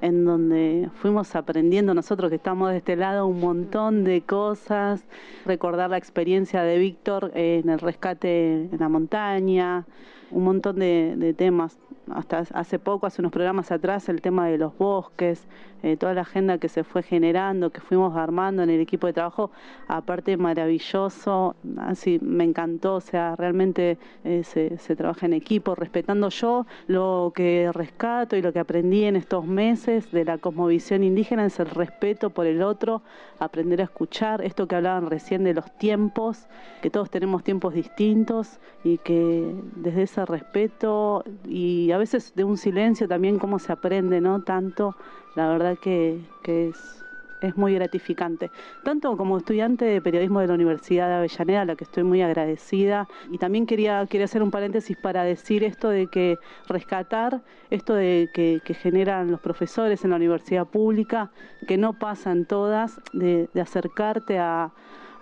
en 0.05 0.27
donde 0.27 0.91
fuimos 0.97 1.35
aprendiendo 1.35 1.95
nosotros 1.95 2.29
que 2.29 2.37
estamos 2.37 2.71
de 2.71 2.77
este 2.77 2.95
lado 2.95 3.27
un 3.27 3.41
montón 3.41 4.05
de 4.05 4.21
cosas, 4.21 5.03
recordar 5.47 5.89
la 5.89 5.97
experiencia 5.97 6.63
de 6.63 6.79
Víctor 6.79 7.33
en 7.35 7.71
el 7.71 7.79
rescate 7.79 8.69
en 8.71 8.79
la 8.79 8.91
montaña, 8.91 9.87
un 10.35 10.45
montón 10.45 10.79
de, 10.79 11.35
temas. 11.37 11.79
Hasta 12.13 12.45
hace 12.53 12.79
poco, 12.79 13.07
hace 13.07 13.23
unos 13.23 13.33
programas 13.33 13.71
atrás, 13.71 14.11
el 14.11 14.21
tema 14.21 14.47
de 14.47 14.59
los 14.59 14.77
bosques, 14.77 15.47
eh, 15.83 15.97
toda 15.97 16.13
la 16.13 16.21
agenda 16.21 16.59
que 16.59 16.69
se 16.69 16.85
fue 16.85 17.03
generando, 17.03 17.71
que 17.71 17.81
fuimos 17.81 18.15
armando 18.15 18.63
en 18.63 18.69
el 18.69 18.81
equipo 18.81 19.07
de 19.07 19.15
trabajo, 19.15 19.51
aparte 19.89 20.37
maravilloso, 20.37 21.57
así 21.79 22.19
me 22.23 22.45
encantó, 22.45 22.97
o 22.97 23.01
sea, 23.01 23.37
realmente 23.37 23.97
eh, 24.25 24.45
se, 24.45 24.77
se 24.77 24.97
trabaja 24.97 25.25
en 25.25 25.33
equipo, 25.33 25.75
respetando 25.75 26.29
yo 26.29 26.67
lo 26.89 27.33
que 27.35 27.71
rescato 27.73 28.37
y 28.37 28.43
lo 28.43 28.53
que 28.53 28.59
aprendí 28.59 29.05
en 29.05 29.17
estos 29.17 29.47
meses 29.47 30.11
de 30.13 30.27
la 30.27 30.37
cosmovisión 30.37 31.05
indígena 31.05 31.47
es 31.47 31.59
el 31.59 31.71
respeto 31.71 32.31
por 32.31 32.47
el 32.47 32.63
otro, 32.63 33.01
aprender 33.39 33.81
a 33.81 33.85
escuchar, 33.85 34.43
esto 34.43 34.69
que 34.69 34.77
hablaban 34.77 35.09
recién 35.09 35.45
de 35.45 35.55
los 35.55 35.71
tiempos, 35.79 36.47
que 36.83 36.91
todos 36.91 37.09
tenemos 37.09 37.43
tiempos 37.45 37.73
distintos 37.73 38.59
y 38.85 38.99
que 38.99 39.55
desde 39.77 40.07
respeto 40.27 41.25
y 41.47 41.91
a 41.93 41.99
veces 41.99 42.35
de 42.35 42.45
un 42.45 42.57
silencio 42.57 43.09
también 43.09 43.39
cómo 43.39 43.59
se 43.59 43.73
aprende, 43.73 44.21
¿no? 44.21 44.43
Tanto, 44.43 44.97
la 45.35 45.49
verdad 45.49 45.79
que, 45.79 46.21
que 46.43 46.69
es, 46.69 47.05
es 47.41 47.57
muy 47.57 47.75
gratificante. 47.75 48.51
Tanto 48.83 49.17
como 49.17 49.39
estudiante 49.39 49.85
de 49.85 50.01
periodismo 50.01 50.41
de 50.41 50.47
la 50.47 50.55
Universidad 50.55 51.09
de 51.09 51.15
Avellaneda, 51.15 51.63
a 51.63 51.65
la 51.65 51.77
que 51.77 51.85
estoy 51.85 52.03
muy 52.03 52.23
agradecida. 52.23 53.07
Y 53.31 53.39
también 53.39 53.67
quería, 53.67 54.07
quería 54.07 54.25
hacer 54.25 54.43
un 54.43 54.51
paréntesis 54.51 54.97
para 54.97 55.25
decir 55.25 55.65
esto 55.65 55.89
de 55.89 56.07
que 56.07 56.39
rescatar 56.69 57.43
esto 57.71 57.95
de 57.95 58.31
que, 58.33 58.61
generan 58.75 59.31
los 59.31 59.41
profesores 59.41 60.05
en 60.05 60.11
la 60.11 60.17
universidad 60.17 60.67
pública, 60.67 61.31
que 61.67 61.77
no 61.77 61.99
pasan 61.99 62.45
todas, 62.45 63.01
de 63.13 63.49
acercarte 63.61 64.39
a 64.39 64.73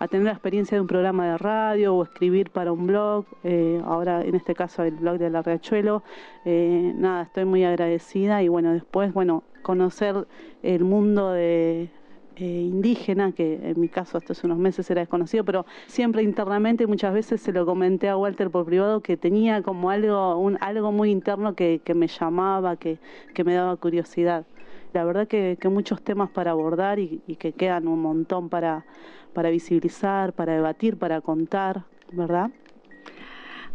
a 0.03 0.07
tener 0.09 0.25
la 0.25 0.33
experiencia 0.33 0.75
de 0.75 0.81
un 0.81 0.87
programa 0.87 1.31
de 1.31 1.37
radio 1.37 1.95
o 1.95 2.03
escribir 2.03 2.49
para 2.49 2.73
un 2.73 2.87
blog, 2.87 3.25
eh, 3.45 3.81
ahora 3.85 4.21
en 4.21 4.35
este 4.35 4.53
caso 4.53 4.83
el 4.83 4.95
blog 4.95 5.17
de 5.17 5.29
la 5.29 5.41
Riachuelo. 5.41 6.03
Eh, 6.43 6.91
nada, 6.97 7.23
estoy 7.23 7.45
muy 7.45 7.63
agradecida 7.63 8.43
y 8.43 8.49
bueno, 8.49 8.73
después, 8.73 9.13
bueno, 9.13 9.43
conocer 9.61 10.27
el 10.61 10.83
mundo 10.83 11.31
de, 11.31 11.89
eh, 12.35 12.45
indígena, 12.45 13.31
que 13.31 13.59
en 13.63 13.79
mi 13.79 13.87
caso 13.87 14.17
hasta 14.17 14.33
hace 14.33 14.45
unos 14.45 14.57
meses 14.57 14.89
era 14.91 14.99
desconocido, 14.99 15.45
pero 15.45 15.65
siempre 15.87 16.21
internamente 16.21 16.85
muchas 16.85 17.13
veces 17.13 17.39
se 17.39 17.53
lo 17.53 17.65
comenté 17.65 18.09
a 18.09 18.17
Walter 18.17 18.49
por 18.49 18.65
privado 18.65 18.99
que 18.99 19.15
tenía 19.15 19.61
como 19.61 19.89
algo, 19.89 20.37
un, 20.37 20.57
algo 20.59 20.91
muy 20.91 21.11
interno 21.11 21.55
que, 21.55 21.79
que 21.81 21.93
me 21.93 22.07
llamaba, 22.07 22.75
que, 22.75 22.99
que 23.33 23.45
me 23.45 23.53
daba 23.53 23.77
curiosidad. 23.77 24.45
La 24.93 25.03
verdad 25.03 25.27
que, 25.27 25.57
muchos 25.69 26.03
temas 26.03 26.29
para 26.29 26.51
abordar 26.51 26.99
y, 26.99 27.21
y, 27.27 27.35
que 27.35 27.51
quedan 27.51 27.87
un 27.87 28.01
montón 28.01 28.49
para, 28.49 28.85
para 29.33 29.49
visibilizar, 29.49 30.33
para 30.33 30.53
debatir, 30.53 30.97
para 30.97 31.21
contar, 31.21 31.83
¿verdad? 32.11 32.51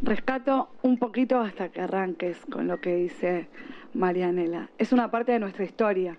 Rescato 0.01 0.69
un 0.83 0.97
poquito 0.99 1.41
hasta 1.41 1.71
que 1.71 1.81
arranques 1.81 2.39
con 2.47 2.69
lo 2.69 2.81
que 2.81 2.95
dice 2.95 3.49
Marianela. 3.95 4.71
Es 4.79 4.93
una 4.93 5.11
parte 5.11 5.33
de 5.33 5.41
nuestra 5.41 5.65
historia 5.65 6.17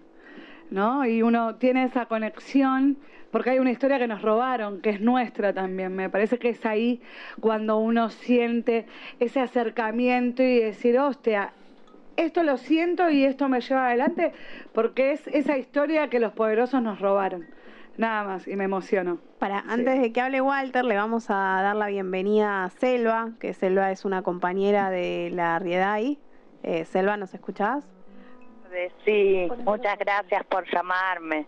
¿no? 0.70 1.06
Y 1.06 1.22
uno 1.22 1.56
tiene 1.56 1.84
esa 1.84 2.06
conexión 2.06 2.98
porque 3.32 3.52
hay 3.52 3.60
una 3.60 3.72
historia 3.72 4.00
que 4.00 4.08
nos 4.08 4.22
robaron, 4.22 4.82
que 4.82 4.90
es 4.90 5.02
nuestra 5.02 5.54
también. 5.54 5.96
Me 5.96 6.10
parece 6.10 6.40
que 6.40 6.50
es 6.50 6.66
ahí 6.66 7.02
cuando 7.40 7.78
uno 7.78 8.10
siente 8.10 8.88
ese 9.20 9.40
acercamiento 9.40 10.42
y 10.42 10.60
decir, 10.60 10.98
hostia, 10.98 11.54
esto 12.26 12.44
lo 12.44 12.58
siento 12.58 13.10
y 13.10 13.24
esto 13.24 13.48
me 13.48 13.62
lleva 13.62 13.88
adelante 13.88 14.34
porque 14.74 15.14
es 15.14 15.28
esa 15.28 15.58
historia 15.58 16.10
que 16.10 16.20
los 16.20 16.34
poderosos 16.34 16.82
nos 16.82 17.00
robaron. 17.00 17.48
Nada 17.98 18.24
más, 18.24 18.48
y 18.48 18.56
me 18.56 18.64
emociono. 18.64 19.18
Para, 19.40 19.60
antes 19.60 20.00
de 20.00 20.14
que 20.14 20.22
hable 20.22 20.40
Walter, 20.40 20.86
le 20.86 20.96
vamos 20.96 21.30
a 21.30 21.62
dar 21.62 21.76
la 21.76 21.88
bienvenida 21.88 22.64
a 22.64 22.70
Selva, 22.70 23.32
que 23.40 23.54
Selva 23.54 23.92
es 23.92 24.06
una 24.06 24.22
compañera 24.22 24.90
de 24.90 25.32
la 25.34 25.60
Riedai. 25.60 26.18
Eh, 26.64 26.86
Selva, 26.86 27.18
¿nos 27.18 27.34
escuchás? 27.34 27.84
Sí, 29.04 29.50
muchas 29.66 29.98
gracias 29.98 30.46
por 30.46 30.66
llamarme. 30.72 31.46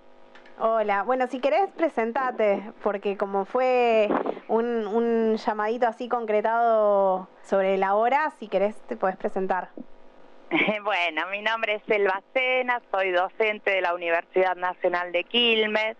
Hola, 0.60 1.04
bueno, 1.04 1.28
si 1.28 1.40
querés 1.40 1.70
presentate, 1.76 2.72
porque 2.84 3.16
como 3.18 3.46
fue 3.46 4.10
un, 4.48 4.88
un 4.88 5.36
llamadito 5.38 5.88
así 5.88 6.10
concretado 6.10 7.30
sobre 7.44 7.78
la 7.78 7.96
hora, 7.96 8.32
si 8.40 8.48
querés 8.48 8.76
te 8.88 8.98
podés 8.98 9.16
presentar. 9.16 9.70
Bueno, 10.84 11.28
mi 11.32 11.42
nombre 11.42 11.76
es 11.76 11.84
Selva 11.88 12.22
Cena, 12.34 12.82
soy 12.92 13.12
docente 13.12 13.72
de 13.72 13.82
la 13.82 13.94
Universidad 13.94 14.56
Nacional 14.58 15.12
de 15.14 15.24
Quilmes, 15.24 15.96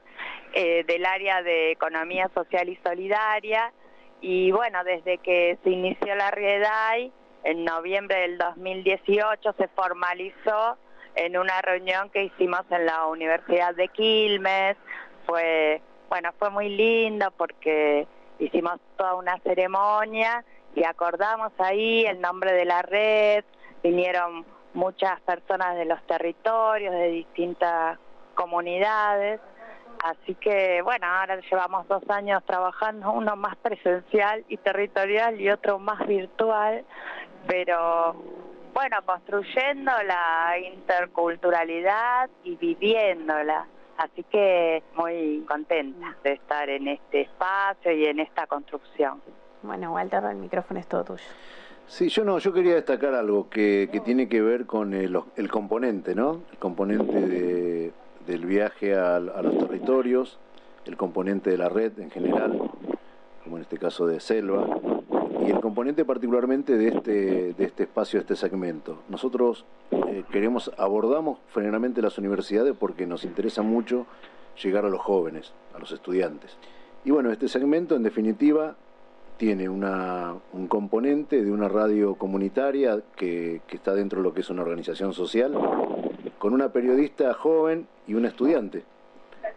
eh, 0.54 0.84
del 0.86 1.06
área 1.06 1.42
de 1.42 1.72
Economía 1.72 2.30
Social 2.34 2.68
y 2.68 2.78
Solidaria, 2.84 3.72
y 4.20 4.52
bueno, 4.52 4.84
desde 4.84 5.20
que 5.20 5.58
se 5.64 5.70
inició 5.70 6.16
la 6.16 6.32
RIEDAI, 6.32 7.12
en 7.44 7.64
noviembre 7.64 8.20
del 8.20 8.38
2018 8.38 9.56
se 9.58 9.68
formalizó 9.70 10.78
en 11.16 11.38
una 11.38 11.62
reunión 11.62 12.10
que 12.10 12.26
hicimos 12.26 12.62
en 12.70 12.86
la 12.86 13.08
Universidad 13.08 13.74
de 13.74 13.88
Quilmes. 13.88 14.78
Fue, 15.26 15.82
bueno, 16.10 16.32
fue 16.38 16.52
muy 16.52 16.70
lindo 16.70 17.32
porque 17.36 18.06
hicimos 18.38 18.80
toda 18.96 19.16
una 19.16 19.40
ceremonia 19.40 20.46
y 20.76 20.84
acordamos 20.84 21.52
ahí 21.58 22.06
el 22.06 22.22
nombre 22.22 22.54
de 22.54 22.66
la 22.66 22.84
red, 22.84 23.44
vinieron 23.84 24.46
muchas 24.74 25.20
personas 25.22 25.76
de 25.76 25.86
los 25.86 26.02
territorios, 26.08 26.94
de 26.94 27.08
distintas 27.10 27.98
comunidades. 28.36 29.40
Así 30.04 30.36
que 30.36 30.82
bueno, 30.82 31.06
ahora 31.06 31.40
llevamos 31.40 31.88
dos 31.88 32.04
años 32.10 32.44
trabajando, 32.46 33.12
uno 33.12 33.36
más 33.36 33.56
presencial 33.58 34.44
y 34.48 34.58
territorial 34.58 35.40
y 35.40 35.50
otro 35.50 35.78
más 35.78 36.08
virtual, 36.08 36.84
pero 37.48 38.16
bueno, 38.74 38.98
construyendo 39.06 39.92
la 40.04 40.58
interculturalidad 40.58 42.30
y 42.44 42.56
viviéndola. 42.56 43.68
Así 43.98 44.24
que 44.24 44.82
muy 44.96 45.46
contenta 45.48 46.16
de 46.24 46.34
estar 46.34 46.68
en 46.70 46.88
este 46.88 47.22
espacio 47.22 47.92
y 47.92 48.06
en 48.06 48.20
esta 48.20 48.48
construcción. 48.48 49.22
Bueno, 49.62 49.94
Walter, 49.94 50.24
el 50.24 50.38
micrófono 50.38 50.80
es 50.80 50.88
todo 50.88 51.04
tuyo. 51.04 51.24
Sí, 51.92 52.08
yo 52.08 52.24
no, 52.24 52.40
yo 52.40 52.54
quería 52.54 52.76
destacar 52.76 53.14
algo 53.16 53.50
que, 53.50 53.90
que 53.92 54.00
tiene 54.00 54.30
que 54.30 54.42
ver 54.42 54.66
con 54.66 54.94
el, 54.94 55.20
el 55.36 55.52
componente, 55.52 56.16
¿no? 56.16 56.40
El 56.50 56.58
componente 56.58 57.20
de, 57.20 57.92
del 58.26 58.46
viaje 58.46 58.96
a, 58.96 59.18
a 59.18 59.20
los 59.20 59.58
territorios, 59.58 60.40
el 60.86 60.96
componente 60.96 61.50
de 61.50 61.58
la 61.58 61.68
red 61.68 62.00
en 62.00 62.10
general, 62.10 62.62
como 63.44 63.58
en 63.58 63.64
este 63.64 63.78
caso 63.78 64.08
de 64.08 64.22
Selva, 64.22 64.66
y 65.46 65.52
el 65.52 65.60
componente 65.60 66.06
particularmente 66.06 66.78
de 66.78 66.88
este, 66.88 67.54
de 67.56 67.66
este 67.66 67.84
espacio, 67.84 68.20
de 68.20 68.22
este 68.22 68.38
segmento. 68.38 69.00
Nosotros 69.10 69.66
eh, 69.92 70.24
queremos, 70.32 70.72
abordamos 70.78 71.40
generalmente 71.54 72.02
las 72.02 72.18
universidades 72.18 72.74
porque 72.74 73.06
nos 73.06 73.26
interesa 73.26 73.64
mucho 73.64 74.06
llegar 74.64 74.86
a 74.86 74.90
los 74.90 75.02
jóvenes, 75.02 75.52
a 75.76 75.80
los 75.80 75.92
estudiantes. 75.92 76.56
Y 77.04 77.12
bueno, 77.12 77.34
este 77.34 77.50
segmento 77.50 77.98
en 77.98 78.04
definitiva 78.04 78.78
tiene 79.42 79.68
una, 79.70 80.36
un 80.54 80.68
componente 80.68 81.44
de 81.44 81.52
una 81.52 81.68
radio 81.68 82.14
comunitaria 82.14 83.02
que, 83.16 83.60
está 83.72 83.96
dentro 83.96 84.20
de 84.20 84.24
lo 84.24 84.36
que 84.36 84.42
es 84.42 84.52
una 84.52 84.62
organización 84.62 85.14
social, 85.14 85.58
con 86.38 86.54
una 86.54 86.72
periodista 86.72 87.34
joven 87.34 87.88
y 88.06 88.14
una 88.14 88.28
estudiante. 88.28 88.84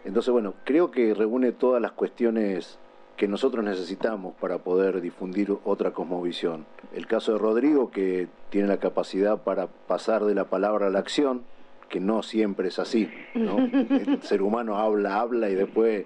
Entonces, 0.03 0.31
bueno, 0.31 0.55
creo 0.63 0.89
que 0.89 1.13
reúne 1.13 1.51
todas 1.51 1.83
las 1.83 1.91
cuestiones 1.91 2.79
que 3.15 3.27
nosotros 3.27 3.63
necesitamos 3.63 4.33
para 4.41 4.57
poder 4.57 5.01
difundir 5.01 5.55
otra 5.63 5.91
cosmovisión. 5.91 6.65
El 6.95 7.05
caso 7.05 7.33
de 7.33 7.37
Rodrigo, 7.37 7.91
que 7.91 8.27
tiene 8.49 8.67
la 8.67 8.77
capacidad 8.77 9.43
para 9.43 9.67
pasar 9.67 10.25
de 10.25 10.33
la 10.33 10.45
palabra 10.45 10.87
a 10.87 10.89
la 10.89 10.97
acción, 10.97 11.43
que 11.89 11.99
no 11.99 12.23
siempre 12.23 12.69
es 12.69 12.79
así. 12.79 13.09
¿no? 13.33 13.57
El 13.57 14.19
ser 14.23 14.41
humano 14.41 14.77
habla, 14.77 15.19
habla 15.19 15.49
y 15.49 15.55
después 15.55 16.05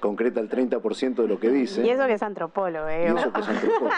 concreta 0.00 0.40
el 0.40 0.48
30% 0.48 1.14
de 1.14 1.28
lo 1.28 1.38
que 1.38 1.50
dice. 1.50 1.84
Y 1.84 1.90
eso 1.90 2.06
que 2.06 2.14
es 2.14 2.22
antropólogo, 2.22 2.88
¿eh? 2.88 3.04
Y 3.04 3.16
eso 3.16 3.32
que 3.32 3.40
es 3.40 3.48
antropólogo. 3.48 3.90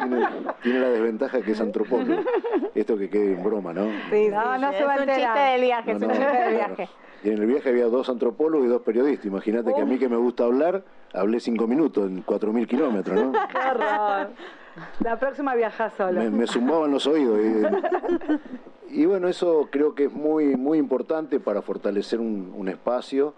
tiene, 0.00 0.26
tiene, 0.62 0.80
la 0.80 0.88
desventaja 0.88 1.42
que 1.42 1.52
es 1.52 1.60
antropólogo. 1.60 2.22
Esto 2.74 2.96
que 2.96 3.08
quede 3.08 3.34
en 3.34 3.42
broma, 3.44 3.72
¿no? 3.72 3.84
Sí, 4.10 4.28
no, 4.28 4.58
no, 4.58 4.72
se 4.72 4.84
va 4.84 4.94
a 4.94 4.96
enterar. 4.96 5.08
Es 5.08 5.08
un 5.08 5.24
chiste 5.24 5.40
del 5.40 5.60
viaje, 5.60 5.94
no, 5.94 5.96
es 5.96 6.02
un 6.02 6.10
chiste 6.10 6.38
del 6.38 6.54
viaje. 6.54 6.88
Y 7.24 7.30
en 7.30 7.38
el 7.38 7.46
viaje 7.46 7.70
había 7.70 7.86
dos 7.86 8.10
antropólogos 8.10 8.66
y 8.66 8.68
dos 8.68 8.82
periodistas. 8.82 9.24
Imagínate 9.24 9.72
que 9.74 9.80
a 9.80 9.86
mí 9.86 9.98
que 9.98 10.10
me 10.10 10.16
gusta 10.16 10.44
hablar, 10.44 10.84
hablé 11.14 11.40
cinco 11.40 11.66
minutos 11.66 12.10
en 12.10 12.20
cuatro 12.20 12.52
mil 12.52 12.66
kilómetros, 12.66 13.16
¿no? 13.16 13.32
Qué 13.50 13.58
horror. 13.58 14.28
La 15.00 15.18
próxima 15.18 15.54
viaja 15.54 15.90
solo. 15.90 16.20
Me, 16.20 16.30
me 16.30 16.46
zumbaban 16.46 16.90
los 16.90 17.06
oídos. 17.06 17.38
Y, 18.90 19.00
y, 19.02 19.06
bueno, 19.06 19.28
eso 19.28 19.68
creo 19.70 19.94
que 19.94 20.04
es 20.04 20.12
muy, 20.12 20.56
muy 20.56 20.78
importante 20.78 21.40
para 21.40 21.62
fortalecer 21.62 22.20
un, 22.20 22.52
un 22.56 22.68
espacio 22.68 23.34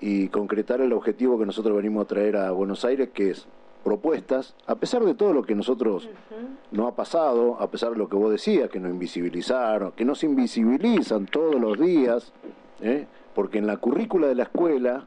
y 0.00 0.28
concretar 0.28 0.80
el 0.80 0.92
objetivo 0.92 1.38
que 1.38 1.46
nosotros 1.46 1.76
venimos 1.76 2.04
a 2.04 2.08
traer 2.08 2.36
a 2.36 2.50
Buenos 2.50 2.84
Aires, 2.84 3.10
que 3.14 3.30
es 3.30 3.46
propuestas, 3.84 4.56
a 4.66 4.74
pesar 4.76 5.04
de 5.04 5.14
todo 5.14 5.32
lo 5.32 5.42
que 5.42 5.54
nosotros 5.54 6.06
uh 6.06 6.08
-huh. 6.08 6.46
no 6.72 6.88
ha 6.88 6.96
pasado, 6.96 7.60
a 7.60 7.70
pesar 7.70 7.90
de 7.90 7.98
lo 7.98 8.08
que 8.08 8.16
vos 8.16 8.32
decías, 8.32 8.70
que 8.70 8.80
nos 8.80 8.90
invisibilizaron, 8.90 9.92
que 9.92 10.04
nos 10.04 10.24
invisibilizan 10.24 11.26
todos 11.26 11.60
los 11.60 11.78
días, 11.78 12.32
¿eh? 12.80 13.06
porque 13.34 13.58
en 13.58 13.66
la 13.66 13.76
currícula 13.76 14.26
de 14.26 14.34
la 14.34 14.44
escuela, 14.44 15.06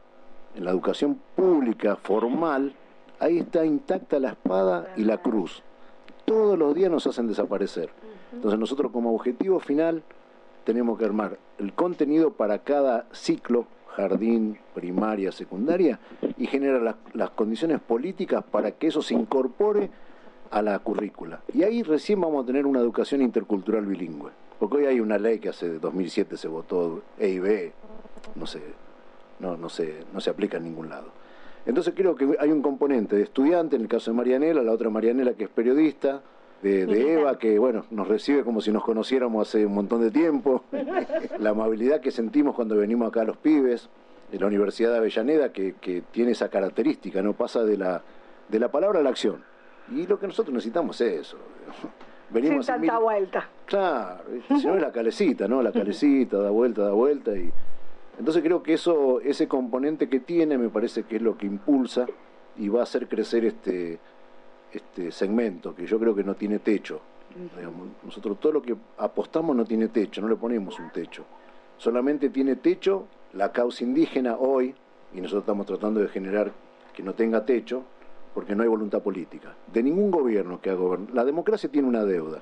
en 0.55 0.63
la 0.63 0.71
educación 0.71 1.19
pública 1.35 1.95
formal, 1.95 2.73
ahí 3.19 3.39
está 3.39 3.65
intacta 3.65 4.19
la 4.19 4.29
espada 4.29 4.93
y 4.95 5.03
la 5.03 5.17
cruz. 5.17 5.63
Todos 6.27 6.59
los 6.59 6.75
días 6.75 6.91
nos 6.91 7.07
hacen 7.07 7.29
desaparecer. 7.29 7.89
Entonces 8.33 8.59
nosotros 8.59 8.91
como 8.91 9.15
objetivo 9.15 9.61
final 9.61 10.03
tenemos 10.65 10.99
que 10.99 11.05
armar 11.05 11.37
el 11.57 11.71
contenido 11.71 12.31
para 12.31 12.59
cada 12.59 13.05
ciclo, 13.13 13.65
jardín, 13.95 14.59
primaria, 14.75 15.31
secundaria, 15.31 16.01
y 16.37 16.47
generar 16.47 16.81
las, 16.81 16.95
las 17.13 17.29
condiciones 17.29 17.79
políticas 17.79 18.43
para 18.43 18.71
que 18.71 18.87
eso 18.87 19.01
se 19.01 19.13
incorpore 19.13 19.89
a 20.51 20.61
la 20.61 20.77
currícula. 20.79 21.39
Y 21.53 21.63
ahí 21.63 21.81
recién 21.81 22.19
vamos 22.19 22.43
a 22.43 22.45
tener 22.45 22.65
una 22.65 22.81
educación 22.81 23.21
intercultural 23.21 23.85
bilingüe. 23.85 24.31
Porque 24.59 24.75
hoy 24.75 24.85
hay 24.85 24.99
una 24.99 25.17
ley 25.17 25.39
que 25.39 25.47
hace 25.47 25.79
2007 25.79 26.35
se 26.35 26.49
votó 26.49 27.03
E 27.17 27.29
y 27.29 27.39
B, 27.39 27.71
no 28.35 28.45
se, 28.45 28.61
no, 29.39 29.55
no, 29.55 29.69
se, 29.69 30.03
no 30.13 30.19
se 30.19 30.29
aplica 30.29 30.57
en 30.57 30.65
ningún 30.65 30.89
lado. 30.89 31.07
Entonces 31.67 31.93
creo 31.95 32.15
que 32.15 32.35
hay 32.39 32.51
un 32.51 32.61
componente 32.61 33.15
de 33.15 33.23
estudiante, 33.23 33.75
en 33.75 33.83
el 33.83 33.87
caso 33.87 34.09
de 34.09 34.17
Marianela, 34.17 34.63
la 34.63 34.71
otra 34.71 34.89
Marianela 34.89 35.33
que 35.33 35.43
es 35.43 35.49
periodista, 35.49 36.21
de, 36.63 36.87
de, 36.87 37.13
Eva, 37.13 37.37
que 37.37 37.59
bueno, 37.59 37.85
nos 37.91 38.07
recibe 38.07 38.43
como 38.43 38.61
si 38.61 38.71
nos 38.71 38.83
conociéramos 38.83 39.47
hace 39.47 39.65
un 39.65 39.75
montón 39.75 40.01
de 40.01 40.09
tiempo, 40.09 40.63
la 41.39 41.51
amabilidad 41.51 42.01
que 42.01 42.09
sentimos 42.09 42.55
cuando 42.55 42.75
venimos 42.77 43.09
acá 43.09 43.21
a 43.21 43.25
los 43.25 43.37
pibes, 43.37 43.89
de 44.31 44.39
la 44.39 44.47
Universidad 44.47 44.91
de 44.91 44.97
Avellaneda, 44.97 45.51
que, 45.51 45.75
que 45.79 46.03
tiene 46.11 46.31
esa 46.31 46.49
característica, 46.49 47.21
no 47.21 47.33
pasa 47.33 47.63
de 47.63 47.77
la, 47.77 48.01
de 48.47 48.59
la 48.59 48.69
palabra 48.69 48.99
a 48.99 49.03
la 49.03 49.09
acción. 49.09 49.43
Y 49.93 50.05
lo 50.05 50.19
que 50.19 50.27
nosotros 50.27 50.53
necesitamos 50.53 50.99
es 51.01 51.21
eso. 51.21 51.37
Venimos 52.29 52.65
Sin 52.65 52.75
tanta 52.75 52.93
mil... 52.93 53.03
vuelta. 53.03 53.49
Claro, 53.65 54.23
si 54.47 54.67
no 54.67 54.75
es 54.75 54.81
la 54.81 54.91
calecita, 54.91 55.47
¿no? 55.47 55.61
La 55.61 55.71
calecita, 55.71 56.37
da 56.37 56.49
vuelta, 56.49 56.83
da 56.83 56.91
vuelta 56.91 57.31
y... 57.35 57.51
Entonces 58.17 58.43
creo 58.43 58.63
que 58.63 58.73
eso, 58.73 59.21
ese 59.21 59.47
componente 59.47 60.09
que 60.09 60.19
tiene 60.19 60.57
me 60.57 60.69
parece 60.69 61.03
que 61.03 61.17
es 61.17 61.21
lo 61.21 61.37
que 61.37 61.45
impulsa 61.45 62.07
y 62.57 62.67
va 62.69 62.79
a 62.79 62.83
hacer 62.83 63.07
crecer 63.07 63.45
este, 63.45 63.99
este 64.71 65.11
segmento 65.11 65.75
que 65.75 65.85
yo 65.85 65.99
creo 65.99 66.15
que 66.15 66.23
no 66.23 66.35
tiene 66.35 66.59
techo. 66.59 66.99
nosotros 68.03 68.39
todo 68.39 68.53
lo 68.53 68.61
que 68.61 68.75
apostamos 68.97 69.55
no 69.55 69.65
tiene 69.65 69.89
techo, 69.89 70.21
no 70.21 70.27
le 70.27 70.35
ponemos 70.35 70.79
un 70.79 70.89
techo. 70.89 71.25
Solamente 71.77 72.29
tiene 72.29 72.55
techo 72.55 73.05
la 73.33 73.51
causa 73.51 73.83
indígena 73.83 74.35
hoy, 74.37 74.73
y 75.13 75.21
nosotros 75.21 75.43
estamos 75.43 75.65
tratando 75.65 75.99
de 75.99 76.07
generar 76.07 76.51
que 76.93 77.03
no 77.03 77.13
tenga 77.13 77.45
techo, 77.45 77.83
porque 78.33 78.55
no 78.55 78.63
hay 78.63 78.69
voluntad 78.69 79.01
política. 79.01 79.55
De 79.71 79.83
ningún 79.83 80.11
gobierno 80.11 80.59
que 80.61 80.69
haga 80.69 80.79
gobierno. 80.79 81.07
La 81.13 81.25
democracia 81.25 81.69
tiene 81.69 81.87
una 81.87 82.03
deuda. 82.03 82.41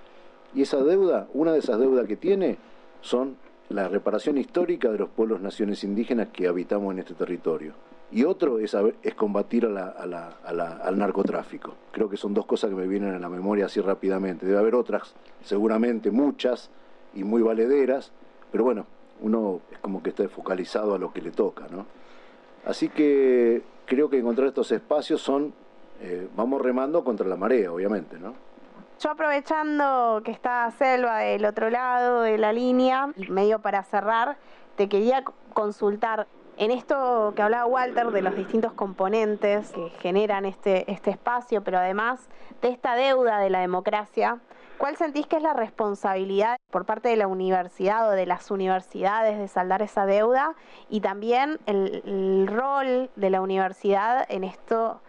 Y 0.53 0.61
esa 0.61 0.83
deuda, 0.83 1.27
una 1.33 1.51
de 1.51 1.59
esas 1.59 1.79
deudas 1.79 2.07
que 2.07 2.15
tiene, 2.15 2.57
son 3.01 3.35
la 3.69 3.87
reparación 3.87 4.37
histórica 4.37 4.91
de 4.91 4.99
los 4.99 5.09
pueblos 5.09 5.41
naciones 5.41 5.83
indígenas 5.83 6.29
que 6.31 6.47
habitamos 6.47 6.93
en 6.93 6.99
este 6.99 7.13
territorio. 7.13 7.73
Y 8.11 8.23
otro 8.23 8.59
es, 8.59 8.75
es 9.01 9.15
combatir 9.15 9.65
al 9.65 10.97
narcotráfico. 10.97 11.73
Creo 11.91 12.09
que 12.09 12.17
son 12.17 12.33
dos 12.33 12.45
cosas 12.45 12.69
que 12.69 12.75
me 12.75 12.87
vienen 12.87 13.15
a 13.15 13.19
la 13.19 13.29
memoria 13.29 13.65
así 13.65 13.81
rápidamente. 13.81 14.45
Debe 14.45 14.59
haber 14.59 14.75
otras, 14.75 15.15
seguramente 15.43 16.11
muchas 16.11 16.69
y 17.15 17.23
muy 17.23 17.41
valederas, 17.41 18.11
pero 18.51 18.63
bueno, 18.63 18.85
uno 19.21 19.61
es 19.71 19.79
como 19.79 20.03
que 20.03 20.09
está 20.09 20.27
focalizado 20.29 20.93
a 20.93 20.99
lo 20.99 21.11
que 21.11 21.21
le 21.21 21.31
toca, 21.31 21.67
¿no? 21.71 21.85
Así 22.65 22.89
que 22.89 23.63
creo 23.85 24.09
que 24.09 24.19
encontrar 24.19 24.47
estos 24.47 24.71
espacios 24.71 25.21
son, 25.21 25.53
eh, 26.01 26.27
vamos 26.35 26.61
remando 26.61 27.03
contra 27.03 27.27
la 27.27 27.35
marea, 27.35 27.71
obviamente, 27.71 28.17
¿no? 28.19 28.33
Yo 28.99 29.11
aprovechando 29.11 30.21
que 30.23 30.31
está 30.31 30.71
Selva 30.71 31.17
del 31.17 31.43
otro 31.45 31.69
lado 31.69 32.21
de 32.21 32.37
la 32.37 32.53
línea, 32.53 33.09
medio 33.29 33.59
para 33.59 33.83
cerrar, 33.83 34.37
te 34.77 34.87
quería 34.87 35.23
consultar 35.53 36.27
en 36.57 36.71
esto 36.71 37.33
que 37.35 37.41
hablaba 37.41 37.65
Walter 37.65 38.11
de 38.11 38.21
los 38.21 38.35
distintos 38.35 38.71
componentes 38.71 39.73
que 39.73 39.89
generan 39.99 40.45
este, 40.45 40.89
este 40.89 41.11
espacio, 41.11 41.61
pero 41.61 41.79
además 41.79 42.29
de 42.61 42.69
esta 42.69 42.95
deuda 42.95 43.39
de 43.39 43.49
la 43.49 43.59
democracia, 43.59 44.39
¿cuál 44.77 44.95
sentís 44.95 45.27
que 45.27 45.35
es 45.35 45.43
la 45.43 45.53
responsabilidad 45.53 46.57
por 46.71 46.85
parte 46.85 47.09
de 47.09 47.17
la 47.17 47.27
universidad 47.27 48.07
o 48.07 48.11
de 48.11 48.25
las 48.25 48.49
universidades 48.49 49.37
de 49.37 49.49
saldar 49.49 49.81
esa 49.81 50.05
deuda? 50.05 50.55
Y 50.89 51.01
también 51.01 51.59
el, 51.65 52.01
el 52.05 52.47
rol 52.47 53.09
de 53.17 53.29
la 53.29 53.41
universidad 53.41 54.25
en 54.29 54.45
esto 54.45 55.01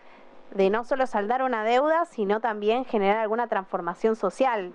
de 0.57 0.71
no 0.71 0.85
solo 0.85 1.07
saldar 1.07 1.43
una 1.43 1.65
deuda, 1.65 2.05
sino 2.07 2.41
también 2.41 2.85
generar 2.85 3.19
alguna 3.19 3.47
transformación 3.47 4.17
social. 4.17 4.73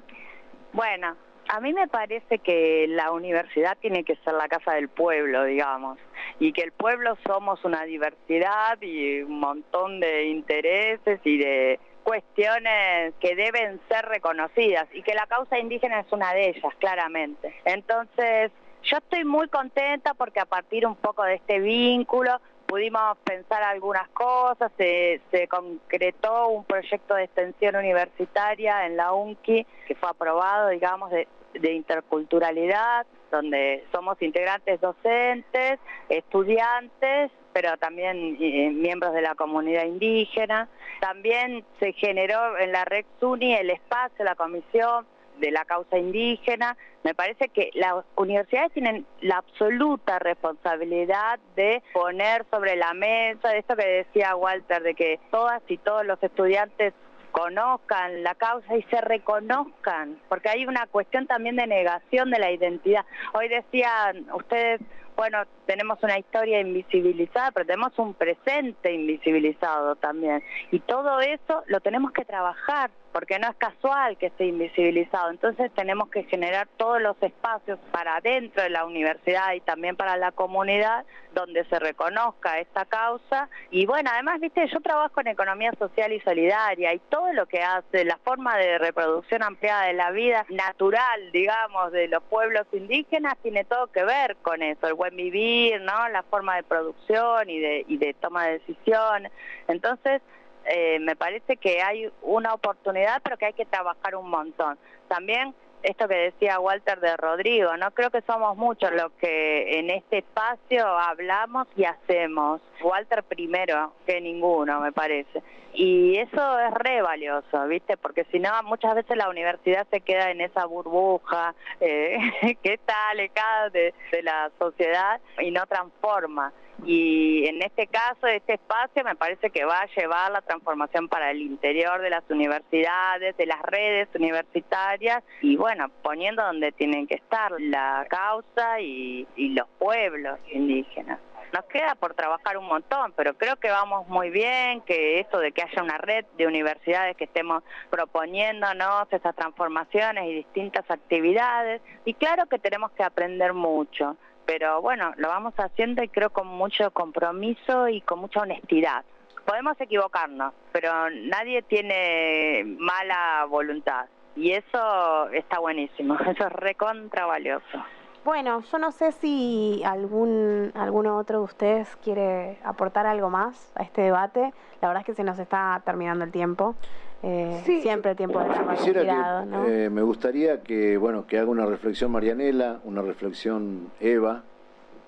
Bueno, 0.73 1.15
a 1.47 1.59
mí 1.59 1.73
me 1.73 1.87
parece 1.87 2.39
que 2.39 2.85
la 2.87 3.11
universidad 3.11 3.77
tiene 3.79 4.03
que 4.03 4.15
ser 4.17 4.33
la 4.33 4.47
casa 4.47 4.73
del 4.73 4.89
pueblo, 4.89 5.43
digamos, 5.43 5.97
y 6.39 6.53
que 6.53 6.61
el 6.61 6.71
pueblo 6.71 7.17
somos 7.27 7.63
una 7.65 7.83
diversidad 7.83 8.81
y 8.81 9.21
un 9.21 9.39
montón 9.39 9.99
de 9.99 10.25
intereses 10.25 11.19
y 11.23 11.37
de 11.37 11.79
cuestiones 12.03 13.13
que 13.19 13.35
deben 13.35 13.79
ser 13.89 14.05
reconocidas 14.05 14.87
y 14.93 15.03
que 15.03 15.13
la 15.13 15.27
causa 15.27 15.59
indígena 15.59 15.99
es 15.99 16.11
una 16.11 16.33
de 16.33 16.49
ellas, 16.49 16.73
claramente. 16.79 17.53
Entonces, 17.65 18.51
yo 18.83 18.97
estoy 18.97 19.23
muy 19.23 19.47
contenta 19.49 20.13
porque 20.13 20.39
a 20.39 20.45
partir 20.45 20.87
un 20.87 20.95
poco 20.95 21.23
de 21.23 21.35
este 21.35 21.59
vínculo 21.59 22.39
pudimos 22.71 23.17
pensar 23.25 23.61
algunas 23.63 24.07
cosas, 24.11 24.71
se, 24.77 25.19
concretó 25.49 26.47
un 26.47 26.63
proyecto 26.63 27.15
de 27.15 27.25
extensión 27.25 27.75
universitaria 27.75 28.85
en 28.85 28.95
la 28.95 29.11
UNCI 29.11 29.67
que 29.85 29.95
fue 29.95 30.07
aprobado, 30.07 30.69
digamos, 30.69 31.11
de, 31.11 31.27
interculturalidad, 31.53 33.05
donde 33.29 33.83
somos 33.91 34.21
integrantes 34.21 34.79
docentes, 34.79 35.79
estudiantes, 36.07 37.29
pero 37.51 37.75
también 37.75 38.37
eh, 38.39 38.69
miembros 38.69 39.13
de 39.13 39.21
la 39.21 39.35
comunidad 39.35 39.83
indígena. 39.83 40.69
También 41.01 41.65
se 41.81 41.91
generó 41.91 42.57
en 42.57 42.71
la 42.71 42.85
Red 42.85 43.03
SUNY 43.19 43.53
el 43.53 43.69
espacio, 43.69 44.23
la 44.23 44.35
comisión 44.35 45.05
de 45.41 45.51
la 45.51 45.65
causa 45.65 45.97
indígena. 45.97 46.77
Me 47.03 47.13
parece 47.13 47.49
que 47.49 47.71
las 47.73 48.05
universidades 48.15 48.71
tienen 48.71 49.05
la 49.19 49.37
absoluta 49.37 50.19
responsabilidad 50.19 51.39
de 51.55 51.83
poner 51.91 52.45
sobre 52.49 52.77
la 52.77 52.93
mesa, 52.93 53.49
de 53.49 53.57
esto 53.57 53.75
que 53.75 53.85
decía 53.85 54.35
Walter, 54.35 54.81
de 54.83 54.93
que 54.93 55.19
todas 55.31 55.61
y 55.67 55.77
todos 55.77 56.05
los 56.05 56.21
estudiantes 56.23 56.93
conozcan 57.31 58.23
la 58.23 58.35
causa 58.35 58.77
y 58.77 58.83
se 58.83 59.01
reconozcan, 59.01 60.19
porque 60.29 60.49
hay 60.49 60.65
una 60.65 60.85
cuestión 60.87 61.27
también 61.27 61.55
de 61.55 61.65
negación 61.65 62.29
de 62.29 62.39
la 62.39 62.51
identidad. 62.51 63.05
Hoy 63.33 63.47
decían 63.47 64.27
ustedes, 64.33 64.81
bueno, 65.15 65.43
tenemos 65.71 66.03
una 66.03 66.19
historia 66.19 66.59
invisibilizada, 66.59 67.51
pero 67.51 67.65
tenemos 67.65 67.97
un 67.97 68.13
presente 68.13 68.91
invisibilizado 68.91 69.95
también. 69.95 70.43
Y 70.69 70.81
todo 70.81 71.21
eso 71.21 71.63
lo 71.67 71.79
tenemos 71.79 72.11
que 72.11 72.25
trabajar 72.25 72.91
porque 73.11 73.39
no 73.39 73.49
es 73.49 73.55
casual 73.55 74.17
que 74.17 74.27
esté 74.27 74.45
invisibilizado. 74.45 75.31
Entonces 75.31 75.71
tenemos 75.73 76.09
que 76.09 76.23
generar 76.23 76.67
todos 76.77 77.01
los 77.01 77.15
espacios 77.21 77.79
para 77.91 78.19
dentro 78.21 78.63
de 78.63 78.69
la 78.69 78.85
universidad 78.85 79.53
y 79.53 79.61
también 79.61 79.95
para 79.95 80.17
la 80.17 80.31
comunidad 80.31 81.05
donde 81.33 81.63
se 81.65 81.79
reconozca 81.79 82.59
esta 82.59 82.85
causa. 82.85 83.49
Y 83.69 83.85
bueno, 83.85 84.09
además, 84.13 84.39
viste, 84.39 84.67
yo 84.67 84.79
trabajo 84.81 85.21
en 85.21 85.27
economía 85.27 85.71
social 85.77 86.11
y 86.11 86.19
solidaria 86.21 86.93
y 86.93 86.99
todo 86.99 87.31
lo 87.33 87.45
que 87.45 87.61
hace 87.61 88.03
la 88.05 88.17
forma 88.17 88.57
de 88.57 88.77
reproducción 88.77 89.43
ampliada 89.43 89.87
de 89.87 89.93
la 89.93 90.11
vida 90.11 90.45
natural, 90.49 91.31
digamos, 91.31 91.91
de 91.91 92.07
los 92.07 92.23
pueblos 92.23 92.65
indígenas 92.73 93.37
tiene 93.41 93.63
todo 93.63 93.87
que 93.87 94.03
ver 94.03 94.35
con 94.41 94.61
eso, 94.61 94.87
el 94.87 94.93
buen 94.93 95.15
vivir, 95.15 95.60
¿no? 95.81 96.09
La 96.09 96.23
forma 96.23 96.55
de 96.55 96.63
producción 96.63 97.49
y 97.49 97.59
de, 97.59 97.85
y 97.87 97.97
de 97.97 98.13
toma 98.13 98.45
de 98.45 98.59
decisiones. 98.59 99.31
Entonces, 99.67 100.21
eh, 100.65 100.99
me 100.99 101.15
parece 101.15 101.57
que 101.57 101.81
hay 101.81 102.11
una 102.21 102.53
oportunidad, 102.53 103.21
pero 103.23 103.37
que 103.37 103.47
hay 103.47 103.53
que 103.53 103.65
trabajar 103.65 104.15
un 104.15 104.29
montón. 104.29 104.77
También 105.07 105.53
esto 105.83 106.07
que 106.07 106.15
decía 106.15 106.59
Walter 106.59 106.99
de 106.99 107.17
Rodrigo, 107.17 107.75
no 107.77 107.91
creo 107.91 108.09
que 108.09 108.21
somos 108.21 108.57
muchos 108.57 108.91
los 108.91 109.11
que 109.13 109.79
en 109.79 109.89
este 109.89 110.19
espacio 110.19 110.85
hablamos 110.85 111.67
y 111.75 111.85
hacemos. 111.85 112.61
Walter 112.83 113.23
primero 113.23 113.93
que 114.05 114.19
ninguno, 114.21 114.79
me 114.81 114.91
parece. 114.91 115.41
Y 115.73 116.17
eso 116.17 116.59
es 116.59 116.73
re 116.73 117.01
valioso, 117.01 117.65
¿viste? 117.67 117.95
Porque 117.95 118.25
si 118.25 118.39
no, 118.39 118.49
muchas 118.63 118.95
veces 118.95 119.15
la 119.15 119.29
universidad 119.29 119.87
se 119.89 120.01
queda 120.01 120.29
en 120.31 120.41
esa 120.41 120.65
burbuja 120.65 121.55
eh, 121.79 122.17
que 122.63 122.73
está 122.73 123.09
alejada 123.11 123.69
de 123.69 123.93
la 124.23 124.51
sociedad 124.59 125.21
y 125.39 125.51
no 125.51 125.65
transforma 125.67 126.51
y 126.83 127.45
en 127.47 127.61
este 127.61 127.87
caso, 127.87 128.25
este 128.27 128.53
espacio 128.53 129.03
me 129.03 129.15
parece 129.15 129.51
que 129.51 129.65
va 129.65 129.81
a 129.81 129.87
llevar 129.95 130.31
la 130.31 130.41
transformación 130.41 131.07
para 131.07 131.29
el 131.29 131.41
interior 131.41 132.01
de 132.01 132.09
las 132.09 132.23
universidades, 132.29 133.37
de 133.37 133.45
las 133.45 133.61
redes 133.61 134.07
universitarias 134.15 135.23
y 135.41 135.55
bueno, 135.57 135.89
poniendo 136.01 136.43
donde 136.43 136.71
tienen 136.71 137.05
que 137.05 137.15
estar 137.15 137.51
la 137.59 138.05
causa 138.09 138.79
y, 138.79 139.27
los 139.37 139.67
pueblos 139.77 140.39
indígenas. 140.51 141.19
Nos 141.53 141.65
queda 141.65 141.95
por 141.95 142.13
trabajar 142.13 142.57
un 142.57 142.65
montón, 142.65 143.11
pero 143.17 143.33
creo 143.33 143.57
que 143.57 143.69
vamos 143.69 144.07
muy 144.07 144.29
bien, 144.29 144.79
que 144.81 145.19
esto 145.19 145.39
de 145.39 145.51
que 145.51 145.61
haya 145.61 145.83
una 145.83 145.97
red 145.97 146.25
de 146.37 146.47
universidades 146.47 147.17
que 147.17 147.25
estemos 147.25 147.63
proponiéndonos 147.89 149.11
esas 149.11 149.35
transformaciones 149.35 150.29
y 150.29 150.33
distintas 150.35 150.89
actividades, 150.89 151.81
y 152.05 152.13
claro 152.13 152.45
que 152.45 152.57
tenemos 152.57 152.91
que 152.91 153.03
aprender 153.03 153.53
mucho 153.53 154.15
pero 154.51 154.81
bueno, 154.81 155.13
lo 155.15 155.29
vamos 155.29 155.53
haciendo 155.55 156.03
y 156.03 156.09
creo 156.09 156.29
con 156.29 156.45
mucho 156.45 156.91
compromiso 156.91 157.87
y 157.87 158.01
con 158.01 158.19
mucha 158.19 158.41
honestidad. 158.41 159.05
Podemos 159.45 159.79
equivocarnos, 159.79 160.53
pero 160.73 160.91
nadie 161.09 161.61
tiene 161.61 162.65
mala 162.77 163.45
voluntad 163.45 164.07
y 164.35 164.51
eso 164.51 165.29
está 165.29 165.59
buenísimo, 165.59 166.15
eso 166.27 166.47
es 166.47 166.51
recontra 166.51 167.25
valioso. 167.27 167.81
Bueno, 168.23 168.61
yo 168.71 168.77
no 168.77 168.91
sé 168.91 169.11
si 169.13 169.81
algún 169.83 170.71
alguno 170.75 171.17
otro 171.17 171.39
de 171.39 171.45
ustedes 171.45 171.95
quiere 172.03 172.59
aportar 172.63 173.07
algo 173.07 173.31
más 173.31 173.71
a 173.73 173.81
este 173.81 174.01
debate. 174.01 174.53
La 174.79 174.89
verdad 174.89 175.01
es 175.01 175.05
que 175.07 175.15
se 175.15 175.23
nos 175.23 175.39
está 175.39 175.81
terminando 175.83 176.23
el 176.23 176.31
tiempo. 176.31 176.75
Eh, 177.23 177.61
Siempre 177.81 178.11
el 178.11 178.17
tiempo 178.17 178.39
de 178.39 178.47
la 178.47 179.45
¿no? 179.45 179.65
Eh, 179.67 179.89
me 179.89 180.01
gustaría 180.03 180.61
que, 180.61 180.97
bueno, 180.97 181.25
que 181.25 181.39
haga 181.39 181.49
una 181.49 181.65
reflexión 181.65 182.11
Marianela, 182.11 182.79
una 182.83 183.01
reflexión 183.01 183.91
Eva 183.99 184.43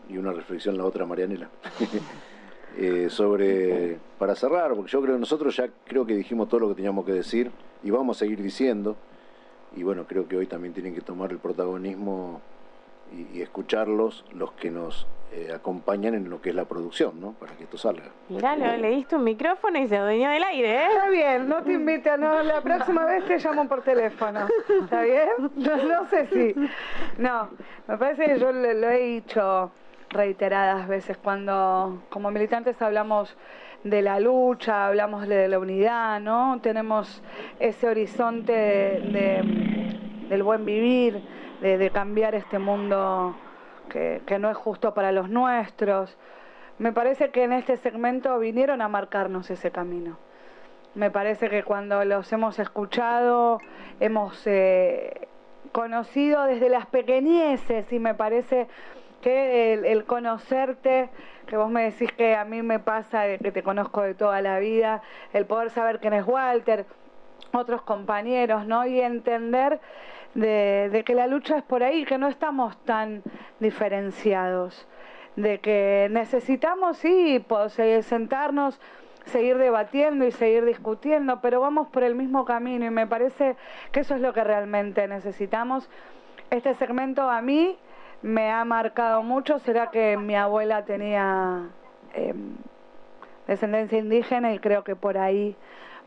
y 0.10 0.17
una 0.17 0.32
reflexión 0.32 0.78
la 0.78 0.86
otra 0.86 1.06
Marianela. 1.06 1.49
eh, 2.78 3.07
sobre, 3.09 3.99
para 4.18 4.36
cerrar, 4.36 4.74
porque 4.74 4.91
yo 4.91 5.01
creo 5.01 5.16
que 5.16 5.20
nosotros 5.20 5.55
ya 5.55 5.70
creo 5.86 6.05
que 6.05 6.16
dijimos 6.16 6.49
todo 6.49 6.61
lo 6.61 6.70
que 6.70 6.76
teníamos 6.76 7.05
que 7.05 7.14
decir 7.14 7.51
y 7.84 7.91
vamos 7.91 8.18
a 8.18 8.20
seguir 8.20 8.41
diciendo. 8.41 8.95
Y 9.76 9.84
bueno, 9.84 10.05
creo 10.07 10.28
que 10.28 10.36
hoy 10.38 10.47
también 10.47 10.74
tienen 10.74 10.93
que 10.93 11.01
tomar 11.01 11.32
el 11.32 11.39
protagonismo 11.39 12.41
y, 13.14 13.41
escucharlos 13.41 14.26
los 14.34 14.51
que 14.53 14.70
nos 14.70 15.07
eh, 15.32 15.51
acompañan 15.53 16.14
en 16.14 16.30
lo 16.30 16.41
que 16.41 16.49
es 16.49 16.55
la 16.55 16.66
producción, 16.66 17.20
¿no? 17.20 17.34
Para 17.34 17.53
que 17.53 17.64
esto 17.64 17.78
salga. 17.78 18.11
Mirá, 18.30 18.55
le 18.55 18.89
diste 18.89 19.16
un 19.16 19.24
micrófono 19.24 19.80
y 19.80 19.88
se 19.88 19.97
adueñó 19.97 20.30
del 20.30 20.43
aire, 20.43 20.76
¿eh? 20.76 20.88
Está 20.91 21.09
bien, 21.09 21.49
no 21.49 21.64
te 21.64 21.74
invito, 21.74 22.16
no, 22.18 22.43
la 22.43 22.61
próxima 22.61 23.05
vez 23.05 23.26
te 23.26 23.39
llamo 23.39 23.68
por 23.68 23.82
teléfono. 23.82 24.47
¿Está 24.84 25.01
bien? 25.01 25.30
No, 25.55 26.07
sé 26.09 26.28
si. 26.28 26.55
No, 27.18 27.49
me 27.88 27.97
parece 27.97 28.26
que 28.26 28.39
yo 28.39 28.51
lo, 28.51 28.89
he 28.89 28.99
dicho 28.99 29.72
reiteradas 30.09 30.88
veces 30.88 31.18
cuando 31.18 32.03
como 32.09 32.30
militantes 32.30 32.80
hablamos 32.82 33.36
de 33.84 34.01
la 34.01 34.20
lucha, 34.20 34.88
hablamos 34.88 35.28
de 35.28 35.47
la 35.47 35.59
unidad, 35.59 36.20
¿no? 36.20 36.59
Tenemos 36.61 37.24
ese 37.59 37.88
horizonte 37.88 38.53
de, 38.53 40.28
del 40.30 40.43
buen 40.43 40.64
vivir, 40.64 41.22
de, 41.64 41.89
cambiar 41.91 42.36
este 42.36 42.59
mundo 42.59 43.36
que, 43.89 44.22
que 44.26 44.38
no 44.38 44.49
es 44.49 44.57
justo 44.57 44.93
para 44.93 45.11
los 45.11 45.30
nuestros. 45.30 46.18
Me 46.78 46.91
parece 46.91 47.30
que 47.32 47.43
en 47.43 47.53
este 47.53 47.78
segmento 47.78 48.38
vinieron 48.39 48.82
a 48.82 48.89
marcarnos 48.89 49.49
ese 49.49 49.72
camino. 49.72 50.18
Me 50.95 51.09
parece 51.09 51.49
que 51.49 51.64
cuando 51.64 52.03
los 52.05 52.32
hemos 52.34 52.59
escuchado, 52.59 53.59
hemos 53.99 54.45
eh, 54.45 55.28
conocido 55.72 56.43
desde 56.43 56.70
las 56.70 56.86
pequeñeces 56.86 57.91
y 57.91 57.99
me 57.99 58.14
parece 58.14 58.68
que 59.22 59.74
el, 59.74 60.03
conocerte, 60.05 61.09
que 61.47 61.57
vos 61.57 61.72
me 61.72 61.84
decís 61.84 62.11
que 62.11 62.36
a 62.36 62.45
mí 62.45 62.61
me 62.61 62.78
pasa, 62.80 63.26
que 63.38 63.51
te 63.51 63.64
conozco 63.64 64.01
de 64.01 64.14
toda 64.14 64.41
la 64.41 64.59
vida, 64.59 65.01
el 65.32 65.45
poder 65.45 65.70
saber 65.70 65.99
quién 65.99 66.14
es 66.14 66.28
Walter, 66.28 66.86
otros 67.53 67.82
compañeros, 67.82 68.68
¿no? 68.68 68.86
Y 68.86 68.99
entender 68.99 69.80
de, 70.34 71.03
que 71.05 71.15
la 71.15 71.27
lucha 71.27 71.57
es 71.57 71.63
por 71.63 71.84
ahí, 71.84 72.05
que 72.05 72.17
no 72.17 72.27
estamos 72.27 72.77
tan 72.86 73.23
diferenciados, 73.59 74.88
de 75.36 75.59
que 75.59 76.07
necesitamos, 76.11 76.97
sí, 76.97 77.43
sentarnos 78.01 78.79
seguir 79.25 79.57
debatiendo 79.57 80.25
y 80.25 80.31
seguir 80.31 80.65
discutiendo, 80.65 81.39
pero 81.41 81.61
vamos 81.61 81.88
por 81.88 82.03
el 82.03 82.15
mismo 82.15 82.45
camino 82.45 82.86
y 82.86 82.89
me 82.89 83.07
parece 83.07 83.55
que 83.91 84.01
eso 84.01 84.15
es 84.15 84.21
lo 84.21 84.34
que 84.34 84.43
realmente 84.43 85.07
necesitamos. 85.07 85.89
Este 86.49 86.73
segmento 86.75 87.29
a 87.29 87.41
mí 87.41 87.77
me 88.21 88.51
ha 88.51 88.65
marcado 88.65 89.23
mucho, 89.23 89.59
será 89.59 89.91
que 89.91 90.17
mi 90.17 90.36
abuela 90.36 90.84
tenía 90.84 91.69
em, 92.13 92.57
descendencia 93.47 93.97
indígena 93.97 94.53
y 94.53 94.59
creo 94.59 94.84
que 94.84 94.95
por 94.95 95.17
ahí 95.17 95.55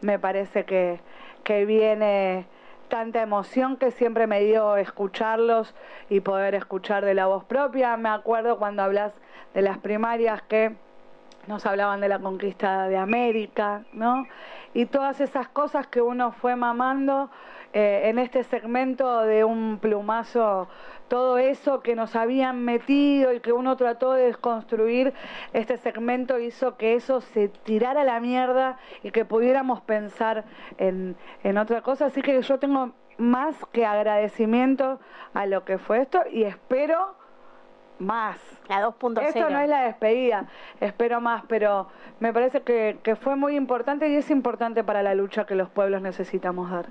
me 0.03 0.19
parece 0.19 0.65
que, 0.65 1.01
que 1.43 1.65
viene 1.65 2.47
tanta 2.89 3.23
emoción 3.23 3.77
que 3.77 3.91
siempre 3.91 4.27
me 4.27 4.41
dio 4.41 4.77
escucharlos 4.77 5.75
y 6.09 6.21
poder 6.21 6.55
escuchar 6.55 7.05
de 7.05 7.15
la 7.15 7.27
voz 7.27 7.45
propia. 7.45 7.97
Me 7.97 8.09
acuerdo 8.09 8.59
cuando 8.59 8.83
hablas 8.83 9.13
de 9.55 9.63
las 9.63 9.79
primarias 9.79 10.43
que 10.43 10.75
nos 11.47 11.65
hablaban 11.67 12.01
de 12.01 12.09
la 12.09 12.19
conquista 12.19 12.89
de 12.89 12.97
América, 12.97 13.83
¿no? 13.93 14.27
Y 14.75 14.87
todas 14.87 15.21
esas 15.21 15.49
cosas 15.49 15.87
que 15.87 16.01
uno 16.01 16.33
fue 16.33 16.57
mamando 16.57 17.31
eh, 17.73 18.03
en 18.05 18.19
este 18.19 18.43
segmento 18.45 19.23
de 19.23 19.45
un 19.45 19.79
plumazo, 19.79 20.69
todo 21.09 21.39
eso 21.39 21.81
que 21.81 21.95
nos 21.95 22.17
habían 22.17 22.65
metido 22.65 23.33
y 23.33 23.41
que 23.41 23.53
uno 23.53 23.77
trató 23.77 24.13
de 24.13 24.27
desconstruir, 24.27 25.15
este 25.53 25.77
segmento 25.77 26.39
hizo 26.39 26.77
que 26.77 26.95
eso 26.95 27.21
se 27.21 27.49
tirara 27.49 28.03
a 28.03 28.05
la 28.05 28.21
mierda 28.21 28.79
y 29.03 29.11
que 29.11 29.25
pudiéramos 29.25 29.81
pensar 29.81 30.45
en, 30.79 31.17
en 31.45 31.59
otra 31.59 31.83
cosa. 31.83 32.07
Así 32.07 32.23
que 32.23 32.41
yo 32.41 32.59
tengo 32.59 32.93
más 33.19 33.57
que 33.73 33.87
agradecimiento 33.87 35.01
a 35.35 35.47
lo 35.47 35.65
que 35.65 35.79
fue 35.79 36.03
esto 36.03 36.23
y 36.31 36.45
espero 36.45 37.15
más. 37.99 38.39
La 38.69 38.87
2.0. 38.87 39.23
Esto 39.23 39.51
no 39.51 39.61
es 39.61 39.69
la 39.69 39.83
despedida, 39.83 40.47
espero 40.81 41.21
más, 41.21 41.45
pero 41.49 41.89
me 42.21 42.33
parece 42.33 42.63
que, 42.63 42.99
que 43.03 43.17
fue 43.17 43.37
muy 43.37 43.57
importante 43.57 44.09
y 44.09 44.17
es 44.17 44.31
importante 44.31 44.85
para 44.85 45.03
la 45.03 45.15
lucha 45.15 45.47
que 45.47 45.55
los 45.55 45.71
pueblos 45.71 46.03
necesitamos 46.03 46.71
dar. 46.71 46.87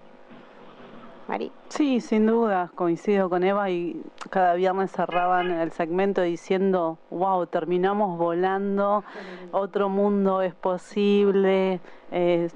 Sí, 1.69 2.01
sin 2.01 2.27
duda, 2.27 2.69
coincido 2.75 3.29
con 3.29 3.43
Eva 3.43 3.69
y 3.69 4.01
cada 4.29 4.53
viernes 4.53 4.91
cerraban 4.91 5.49
el 5.51 5.71
segmento 5.71 6.21
diciendo, 6.21 6.99
wow, 7.09 7.47
terminamos 7.47 8.17
volando, 8.17 9.03
otro 9.51 9.89
mundo 9.89 10.41
es 10.41 10.53
posible. 10.53 11.79
Eh, 12.11 12.49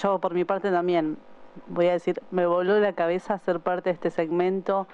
yo 0.00 0.18
por 0.18 0.32
mi 0.32 0.44
parte 0.44 0.70
también 0.70 1.18
voy 1.68 1.88
a 1.88 1.92
decir, 1.92 2.22
me 2.30 2.46
voló 2.46 2.78
la 2.80 2.92
cabeza 2.94 3.38
ser 3.38 3.60
parte 3.60 3.90
de 3.90 3.94
este 3.94 4.10
segmento. 4.10 4.86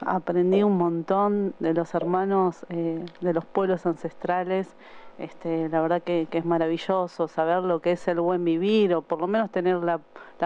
Aprendí 0.00 0.62
un 0.62 0.78
montón 0.78 1.54
de 1.58 1.74
los 1.74 1.94
hermanos 1.94 2.64
eh, 2.70 3.04
de 3.20 3.32
los 3.32 3.44
pueblos 3.44 3.86
ancestrales. 3.86 4.76
Este, 5.18 5.68
la 5.68 5.80
verdad 5.80 6.00
que, 6.00 6.28
es 6.30 6.44
maravilloso 6.44 7.26
saber 7.26 7.64
lo 7.64 7.80
que 7.80 7.92
es 7.92 8.06
el 8.06 8.20
buen 8.20 8.44
vivir 8.44 8.94
o 8.94 9.02
por 9.02 9.20
lo 9.20 9.26
menos 9.26 9.50
tener 9.50 9.78
la, 9.78 10.00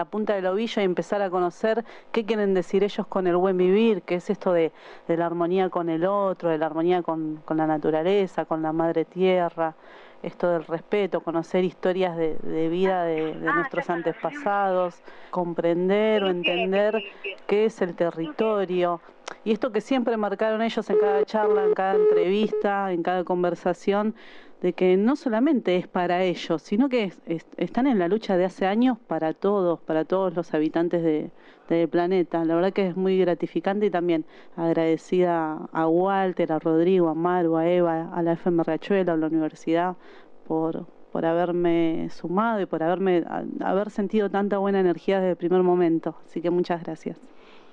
punta 0.05 0.33
del 0.33 0.47
ovillo 0.47 0.81
y 0.81 0.85
empezar 0.85 1.21
a 1.21 1.29
conocer 1.29 1.85
qué 2.11 2.25
quieren 2.25 2.55
decir 2.55 2.83
ellos 2.83 3.05
con 3.05 3.27
el 3.27 3.37
buen 3.37 3.55
vivir, 3.55 4.01
qué 4.01 4.15
es 4.15 4.31
esto 4.31 4.51
de, 4.51 4.71
la 5.07 5.27
armonía 5.27 5.69
con 5.69 5.89
el 5.89 6.05
otro, 6.05 6.49
de 6.49 6.57
la 6.57 6.65
armonía 6.65 7.03
con, 7.03 7.41
con 7.45 7.57
la 7.57 7.67
naturaleza, 7.67 8.45
con 8.45 8.63
la 8.63 8.73
madre 8.73 9.05
tierra 9.05 9.75
esto 10.23 10.49
del 10.49 10.63
respeto, 10.63 11.21
conocer 11.21 11.65
historias 11.65 12.15
de, 12.15 12.69
vida 12.69 13.03
de, 13.03 13.35
ah, 13.45 13.55
nuestros 13.55 13.89
antepasados, 13.89 15.03
comprender 15.29 16.23
o 16.23 16.29
entender 16.29 17.03
qué 17.45 17.65
es 17.65 17.81
el 17.81 17.93
territorio. 17.93 19.01
Y 19.43 19.51
esto 19.51 19.71
que 19.71 19.81
siempre 19.81 20.15
marcaron 20.15 20.61
ellos 20.61 20.89
en 20.89 20.97
cada 20.97 21.25
charla, 21.25 21.65
en 21.65 21.73
cada 21.73 21.95
entrevista, 21.95 22.91
en 22.93 23.03
cada 23.03 23.25
conversación, 23.25 24.15
de 24.63 24.71
que 24.71 24.95
no 24.95 25.17
solamente 25.17 25.75
es 25.75 25.87
para 25.89 26.23
ellos, 26.23 26.61
sino 26.61 26.87
que 26.87 27.11
están 27.57 27.85
en 27.85 27.99
la 27.99 28.07
lucha 28.07 28.37
de 28.37 28.45
hace 28.45 28.65
años 28.65 28.97
para 29.07 29.33
todos, 29.33 29.81
para 29.81 30.05
todos 30.05 30.33
los 30.35 30.53
habitantes 30.53 31.03
del 31.67 31.89
planeta. 31.89 32.45
La 32.45 32.55
verdad 32.55 32.71
que 32.71 32.87
es 32.87 32.95
muy 32.95 33.19
gratificante 33.19 33.87
y 33.87 33.89
también 33.89 34.23
agradecida 34.55 35.67
a 35.73 35.87
Walter, 35.89 36.53
a 36.53 36.59
Rodrigo, 36.59 37.09
a 37.09 37.13
Maru, 37.13 37.57
a 37.57 37.67
Eva, 37.67 38.09
a 38.13 38.21
la 38.23 38.33
FM 38.33 38.63
Riachuelo, 38.63 39.11
a 39.11 39.17
la 39.17 39.27
universidad, 39.27 39.97
por, 40.47 40.85
por 41.11 41.25
haberme 41.25 42.07
sumado 42.09 42.61
y 42.61 42.65
por 42.65 42.83
haberme 42.83 43.25
haber 43.59 43.89
sentido 43.89 44.29
tanta 44.29 44.59
buena 44.59 44.79
energía 44.79 45.17
desde 45.17 45.31
el 45.31 45.37
primer 45.37 45.61
momento. 45.61 46.15
Así 46.25 46.39
que 46.39 46.49
muchas 46.49 46.81
gracias. 46.83 47.19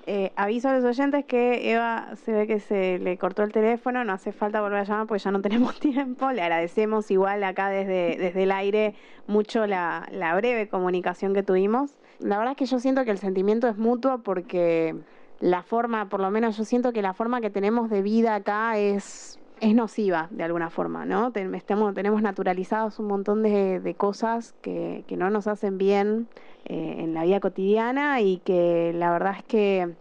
Eh, 0.07 0.31
aviso 0.35 0.69
a 0.69 0.73
los 0.73 0.83
oyentes 0.83 1.25
que 1.25 1.71
Eva 1.71 2.15
se 2.15 2.31
ve 2.31 2.47
que 2.47 2.59
se 2.59 2.97
le 2.99 3.17
cortó 3.17 3.43
el 3.43 3.51
teléfono, 3.51 4.03
no 4.03 4.13
hace 4.13 4.31
falta 4.31 4.59
volver 4.61 4.79
a 4.79 4.83
llamar 4.83 5.07
porque 5.07 5.23
ya 5.23 5.31
no 5.31 5.41
tenemos 5.41 5.79
tiempo. 5.79 6.31
Le 6.31 6.41
agradecemos 6.41 7.11
igual 7.11 7.43
acá 7.43 7.69
desde, 7.69 8.17
desde 8.17 8.43
el 8.43 8.51
aire 8.51 8.95
mucho 9.27 9.67
la, 9.67 10.07
la 10.11 10.35
breve 10.35 10.67
comunicación 10.67 11.33
que 11.33 11.43
tuvimos. 11.43 11.91
La 12.19 12.37
verdad 12.37 12.53
es 12.53 12.57
que 12.57 12.65
yo 12.65 12.79
siento 12.79 13.05
que 13.05 13.11
el 13.11 13.17
sentimiento 13.17 13.67
es 13.67 13.77
mutuo 13.77 14.19
porque 14.19 14.95
la 15.39 15.63
forma, 15.63 16.09
por 16.09 16.19
lo 16.19 16.31
menos 16.31 16.57
yo 16.57 16.65
siento 16.65 16.93
que 16.93 17.01
la 17.01 17.13
forma 17.13 17.41
que 17.41 17.49
tenemos 17.49 17.89
de 17.89 18.01
vida 18.01 18.35
acá 18.35 18.77
es 18.77 19.39
es 19.61 19.75
nociva 19.75 20.27
de 20.31 20.43
alguna 20.43 20.71
forma, 20.71 21.05
¿no? 21.05 21.31
Tenemos, 21.31 21.93
tenemos 21.93 22.21
naturalizados 22.23 22.97
un 22.97 23.05
montón 23.05 23.43
de, 23.43 23.79
de 23.79 23.93
cosas 23.93 24.55
que, 24.61 25.05
que, 25.07 25.15
no 25.15 25.29
nos 25.29 25.45
hacen 25.45 25.77
bien 25.77 26.27
eh, 26.65 26.95
en 26.99 27.13
la 27.13 27.23
vida 27.23 27.39
cotidiana 27.39 28.21
y 28.21 28.37
que 28.37 28.93
la 28.93 29.11
verdad 29.11 29.35
es 29.37 29.43
que 29.43 29.95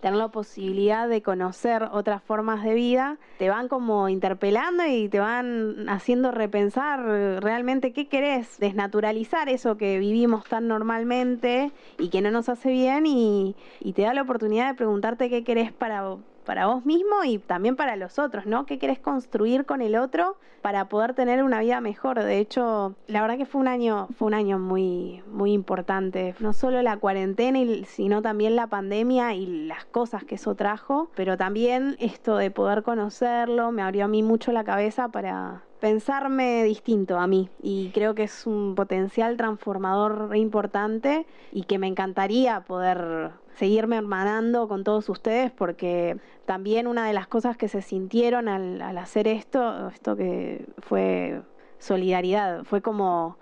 tener 0.00 0.18
la 0.18 0.28
posibilidad 0.28 1.08
de 1.08 1.22
conocer 1.22 1.88
otras 1.90 2.22
formas 2.22 2.62
de 2.62 2.74
vida, 2.74 3.18
te 3.38 3.48
van 3.48 3.68
como 3.68 4.08
interpelando 4.08 4.84
y 4.86 5.08
te 5.08 5.18
van 5.18 5.88
haciendo 5.88 6.30
repensar 6.30 7.02
realmente 7.42 7.92
qué 7.92 8.06
querés, 8.08 8.58
desnaturalizar 8.58 9.48
eso 9.48 9.76
que 9.76 9.98
vivimos 9.98 10.44
tan 10.44 10.68
normalmente 10.68 11.72
y 11.98 12.10
que 12.10 12.20
no 12.20 12.30
nos 12.30 12.48
hace 12.48 12.70
bien 12.70 13.06
y, 13.06 13.56
y 13.80 13.94
te 13.94 14.02
da 14.02 14.14
la 14.14 14.22
oportunidad 14.22 14.68
de 14.68 14.74
preguntarte 14.74 15.30
qué 15.30 15.44
querés 15.44 15.72
para 15.72 16.02
para 16.46 16.66
vos 16.66 16.86
mismo 16.86 17.24
y 17.24 17.38
también 17.38 17.76
para 17.76 17.96
los 17.96 18.18
otros, 18.18 18.46
¿no? 18.46 18.64
¿Qué 18.64 18.78
querés 18.78 18.98
construir 18.98 19.66
con 19.66 19.82
el 19.82 19.96
otro 19.96 20.38
para 20.62 20.88
poder 20.88 21.12
tener 21.12 21.42
una 21.42 21.60
vida 21.60 21.82
mejor? 21.82 22.22
De 22.22 22.38
hecho, 22.38 22.94
la 23.06 23.20
verdad 23.20 23.36
que 23.36 23.44
fue 23.44 23.60
un 23.60 23.68
año, 23.68 24.08
fue 24.16 24.28
un 24.28 24.34
año 24.34 24.58
muy, 24.58 25.22
muy 25.30 25.52
importante. 25.52 26.34
No 26.40 26.54
solo 26.54 26.80
la 26.80 26.96
cuarentena, 26.96 27.58
sino 27.84 28.22
también 28.22 28.56
la 28.56 28.68
pandemia 28.68 29.34
y 29.34 29.66
las 29.66 29.84
cosas 29.84 30.24
que 30.24 30.36
eso 30.36 30.54
trajo, 30.54 31.10
pero 31.14 31.36
también 31.36 31.96
esto 31.98 32.36
de 32.36 32.50
poder 32.50 32.82
conocerlo 32.82 33.72
me 33.72 33.82
abrió 33.82 34.06
a 34.06 34.08
mí 34.08 34.22
mucho 34.22 34.52
la 34.52 34.64
cabeza 34.64 35.08
para 35.08 35.62
pensarme 35.80 36.64
distinto 36.64 37.18
a 37.18 37.26
mí 37.26 37.50
y 37.62 37.90
creo 37.90 38.14
que 38.14 38.24
es 38.24 38.46
un 38.46 38.74
potencial 38.74 39.36
transformador 39.36 40.34
importante 40.36 41.26
y 41.52 41.64
que 41.64 41.78
me 41.78 41.86
encantaría 41.86 42.60
poder 42.60 43.32
seguirme 43.54 43.96
hermanando 43.96 44.68
con 44.68 44.84
todos 44.84 45.08
ustedes 45.08 45.50
porque 45.52 46.18
también 46.46 46.86
una 46.86 47.06
de 47.06 47.12
las 47.12 47.26
cosas 47.26 47.56
que 47.56 47.68
se 47.68 47.82
sintieron 47.82 48.48
al, 48.48 48.80
hacer 48.98 49.28
esto, 49.28 49.88
esto 49.88 50.16
que 50.16 50.66
fue 50.78 51.42
solidaridad, 51.78 52.64
fue 52.64 52.80
como 52.80 53.36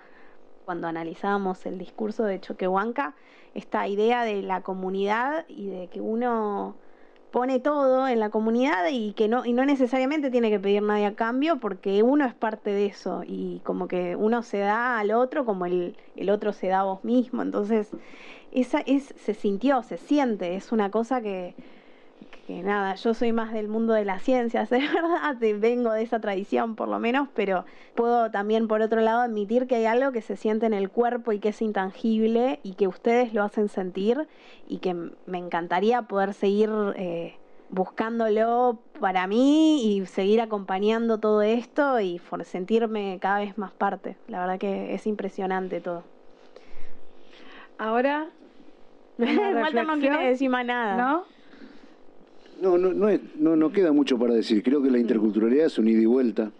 cuando 0.64 0.88
analizábamos 0.88 1.66
el 1.66 1.78
discurso 1.78 2.24
de 2.24 2.40
Choquehuanca, 2.40 3.14
esta 3.54 3.86
idea 3.86 4.24
de 4.24 4.42
la 4.42 4.62
comunidad 4.62 5.44
y 5.48 5.68
de 5.68 5.88
que 5.88 6.00
uno 6.00 6.74
pone 7.34 7.58
todo 7.58 8.06
en 8.06 8.20
la 8.20 8.30
comunidad 8.30 8.86
y 8.92 9.12
que 9.14 9.26
no 9.26 9.44
y 9.44 9.52
no 9.52 9.66
necesariamente 9.66 10.30
tiene 10.30 10.50
que 10.50 10.60
pedir 10.60 10.82
nadie 10.82 11.06
a 11.06 11.16
cambio 11.16 11.58
porque 11.58 12.04
uno 12.04 12.24
es 12.26 12.32
parte 12.32 12.70
de 12.70 12.86
eso 12.86 13.24
y 13.26 13.60
como 13.64 13.88
que 13.88 14.14
uno 14.14 14.44
se 14.44 14.58
da 14.58 15.00
al 15.00 15.10
otro 15.10 15.44
como 15.44 15.66
el, 15.66 15.96
el 16.14 16.30
otro 16.30 16.52
se 16.52 16.68
da 16.68 16.80
a 16.80 16.84
vos 16.84 17.02
mismo. 17.02 17.42
Entonces 17.42 17.90
esa 18.52 18.78
es, 18.86 19.12
se 19.16 19.34
sintió, 19.34 19.82
se 19.82 19.96
siente, 19.96 20.54
es 20.54 20.70
una 20.70 20.92
cosa 20.92 21.20
que, 21.22 21.56
que 22.46 22.62
nada, 22.62 22.94
yo 22.94 23.14
soy 23.14 23.32
más 23.32 23.52
del 23.52 23.68
mundo 23.68 23.94
de 23.94 24.04
las 24.04 24.22
ciencias, 24.22 24.70
es 24.72 24.92
verdad, 24.92 25.36
vengo 25.58 25.92
de 25.92 26.02
esa 26.02 26.20
tradición 26.20 26.76
por 26.76 26.88
lo 26.88 26.98
menos, 26.98 27.28
pero 27.34 27.64
puedo 27.94 28.30
también 28.30 28.68
por 28.68 28.82
otro 28.82 29.00
lado 29.00 29.20
admitir 29.20 29.66
que 29.66 29.76
hay 29.76 29.86
algo 29.86 30.12
que 30.12 30.20
se 30.20 30.36
siente 30.36 30.66
en 30.66 30.74
el 30.74 30.90
cuerpo 30.90 31.32
y 31.32 31.38
que 31.38 31.50
es 31.50 31.62
intangible 31.62 32.60
y 32.62 32.74
que 32.74 32.86
ustedes 32.86 33.32
lo 33.32 33.42
hacen 33.42 33.68
sentir 33.68 34.28
y 34.68 34.78
que 34.78 34.94
me 34.94 35.38
encantaría 35.38 36.02
poder 36.02 36.34
seguir 36.34 36.70
eh, 36.96 37.36
buscándolo 37.70 38.78
para 39.00 39.26
mí 39.26 39.96
y 39.96 40.06
seguir 40.06 40.40
acompañando 40.40 41.18
todo 41.18 41.42
esto 41.42 41.98
y 42.00 42.20
por 42.30 42.44
sentirme 42.44 43.18
cada 43.20 43.38
vez 43.38 43.56
más 43.58 43.72
parte. 43.72 44.16
La 44.28 44.40
verdad 44.40 44.58
que 44.58 44.94
es 44.94 45.06
impresionante 45.06 45.80
todo. 45.80 46.04
Ahora, 47.78 48.28
Walter 49.18 49.86
no 49.86 49.98
quiere 49.98 50.28
decir 50.28 50.48
más 50.50 50.64
nada. 50.64 50.96
¿no? 50.96 51.33
No, 52.62 52.78
no, 52.78 52.92
no, 52.92 53.08
es- 53.08 53.20
no, 53.38 53.56
no 53.56 53.72
queda 53.72 53.92
mucho 53.92 54.18
para 54.18 54.34
decir. 54.34 54.62
Creo 54.62 54.82
que 54.82 54.90
la 54.90 54.98
interculturalidad 54.98 55.66
es 55.66 55.78
un 55.78 55.88
ida 55.88 56.00
y 56.02 56.06
vuelta. 56.06 56.52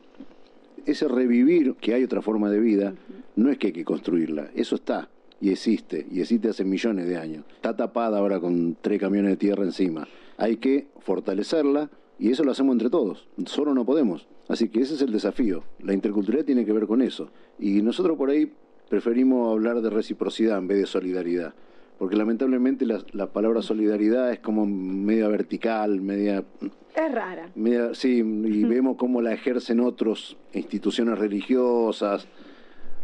Ese 0.86 1.08
revivir 1.08 1.74
que 1.80 1.94
hay 1.94 2.04
otra 2.04 2.20
forma 2.20 2.50
de 2.50 2.60
vida, 2.60 2.94
no 3.36 3.50
es 3.50 3.58
que 3.58 3.68
hay 3.68 3.72
que 3.72 3.84
construirla. 3.84 4.50
Eso 4.54 4.74
está 4.74 5.08
y 5.40 5.50
existe, 5.50 6.06
y 6.10 6.20
existe 6.20 6.48
hace 6.48 6.64
millones 6.64 7.08
de 7.08 7.16
años. 7.16 7.44
Está 7.54 7.74
tapada 7.76 8.18
ahora 8.18 8.38
con 8.40 8.76
tres 8.80 9.00
camiones 9.00 9.30
de 9.32 9.36
tierra 9.36 9.64
encima. 9.64 10.06
Hay 10.36 10.56
que 10.56 10.86
fortalecerla 11.00 11.90
y 12.18 12.30
eso 12.30 12.44
lo 12.44 12.52
hacemos 12.52 12.74
entre 12.74 12.90
todos. 12.90 13.26
Solo 13.46 13.74
no 13.74 13.84
podemos. 13.86 14.26
Así 14.48 14.68
que 14.68 14.80
ese 14.82 14.94
es 14.94 15.02
el 15.02 15.10
desafío. 15.12 15.64
La 15.82 15.94
interculturalidad 15.94 16.44
tiene 16.46 16.66
que 16.66 16.72
ver 16.72 16.86
con 16.86 17.00
eso. 17.00 17.30
Y 17.58 17.80
nosotros 17.82 18.18
por 18.18 18.28
ahí 18.30 18.52
preferimos 18.90 19.50
hablar 19.52 19.80
de 19.80 19.88
reciprocidad 19.90 20.58
en 20.58 20.68
vez 20.68 20.78
de 20.78 20.86
solidaridad. 20.86 21.54
Porque 21.98 22.16
lamentablemente 22.16 22.86
la, 22.86 23.02
la 23.12 23.26
palabra 23.32 23.62
solidaridad 23.62 24.32
es 24.32 24.40
como 24.40 24.66
media 24.66 25.28
vertical, 25.28 26.00
media 26.00 26.44
Es 26.60 27.12
rara. 27.12 27.50
Mira, 27.54 27.94
sí, 27.94 28.18
y 28.18 28.64
vemos 28.64 28.96
cómo 28.96 29.22
la 29.22 29.32
ejercen 29.32 29.80
otros 29.80 30.36
instituciones 30.52 31.18
religiosas, 31.18 32.26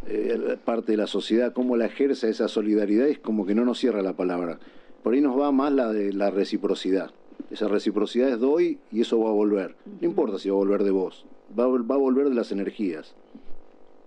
eh, 0.06 0.56
parte 0.64 0.92
de 0.92 0.98
la 0.98 1.06
sociedad, 1.06 1.52
cómo 1.52 1.76
la 1.76 1.86
ejerce 1.86 2.28
esa 2.28 2.48
solidaridad, 2.48 3.06
es 3.06 3.18
como 3.18 3.46
que 3.46 3.54
no 3.54 3.64
nos 3.64 3.78
cierra 3.78 4.02
la 4.02 4.14
palabra. 4.14 4.58
Por 5.02 5.14
ahí 5.14 5.20
nos 5.20 5.38
va 5.38 5.52
más 5.52 5.72
la 5.72 5.92
de 5.92 6.12
la 6.12 6.30
reciprocidad. 6.30 7.10
Esa 7.50 7.68
reciprocidad 7.68 8.28
es 8.28 8.38
doy 8.38 8.78
y 8.90 9.00
eso 9.00 9.20
va 9.20 9.30
a 9.30 9.32
volver. 9.32 9.76
No 10.00 10.06
importa 10.06 10.38
si 10.38 10.48
va 10.48 10.56
a 10.56 10.58
volver 10.58 10.82
de 10.84 10.90
vos, 10.90 11.26
va 11.58 11.66
va 11.66 11.94
a 11.94 11.98
volver 11.98 12.28
de 12.28 12.34
las 12.34 12.52
energías. 12.52 13.14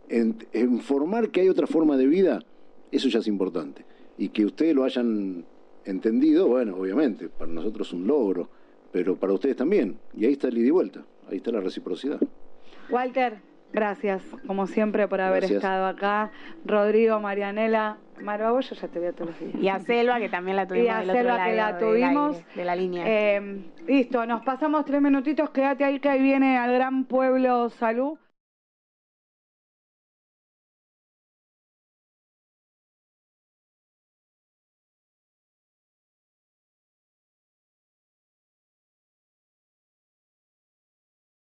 En, 0.09 0.37
en 0.51 0.81
formar 0.81 1.29
que 1.29 1.41
hay 1.41 1.49
otra 1.49 1.67
forma 1.67 1.97
de 1.97 2.05
vida, 2.05 2.43
eso 2.91 3.07
ya 3.07 3.19
es 3.19 3.27
importante. 3.27 3.85
Y 4.17 4.29
que 4.29 4.45
ustedes 4.45 4.75
lo 4.75 4.83
hayan 4.83 5.45
entendido, 5.85 6.47
bueno, 6.47 6.75
obviamente, 6.77 7.29
para 7.29 7.51
nosotros 7.51 7.87
es 7.87 7.93
un 7.93 8.07
logro, 8.07 8.49
pero 8.91 9.15
para 9.15 9.33
ustedes 9.33 9.55
también. 9.55 9.97
Y 10.15 10.25
ahí 10.25 10.33
está 10.33 10.47
el 10.47 10.57
ida 10.57 10.67
y 10.67 10.71
vuelta, 10.71 11.03
ahí 11.29 11.37
está 11.37 11.51
la 11.51 11.59
reciprocidad. 11.61 12.19
Walter, 12.89 13.37
gracias, 13.71 14.21
como 14.45 14.67
siempre, 14.67 15.07
por 15.07 15.19
haber 15.21 15.41
Gracias. 15.41 15.57
estado 15.63 15.87
acá. 15.87 16.31
Rodrigo, 16.65 17.19
Marianela, 17.19 17.97
Marva, 18.21 18.51
vos 18.51 18.69
yo 18.69 18.75
ya 18.75 18.87
te 18.87 18.99
veo 18.99 19.13
todos 19.13 19.31
los 19.31 19.39
días. 19.39 19.55
Y 19.63 19.67
a 19.69 19.79
Selva, 19.79 20.19
que 20.19 20.29
también 20.29 20.57
la 20.57 20.67
tuvimos 20.67 20.85
Y 20.87 20.89
a 20.89 20.99
del 20.99 21.09
otro 21.09 21.21
Selva, 21.21 21.45
que 21.45 21.55
lado 21.55 21.71
la 21.71 21.77
tuvimos. 21.79 22.35
aire, 22.37 22.47
de 22.55 22.65
la 22.65 22.75
línea. 22.75 23.03
Eh, 23.07 23.63
listo, 23.87 24.25
nos 24.25 24.43
pasamos 24.43 24.85
tres 24.85 25.01
minutitos, 25.01 25.49
quédate 25.49 25.83
ahí 25.83 25.99
que 25.99 26.09
ahí 26.09 26.21
viene 26.21 26.57
al 26.57 26.71
gran 26.73 27.05
pueblo 27.05 27.69
Salud. 27.71 28.17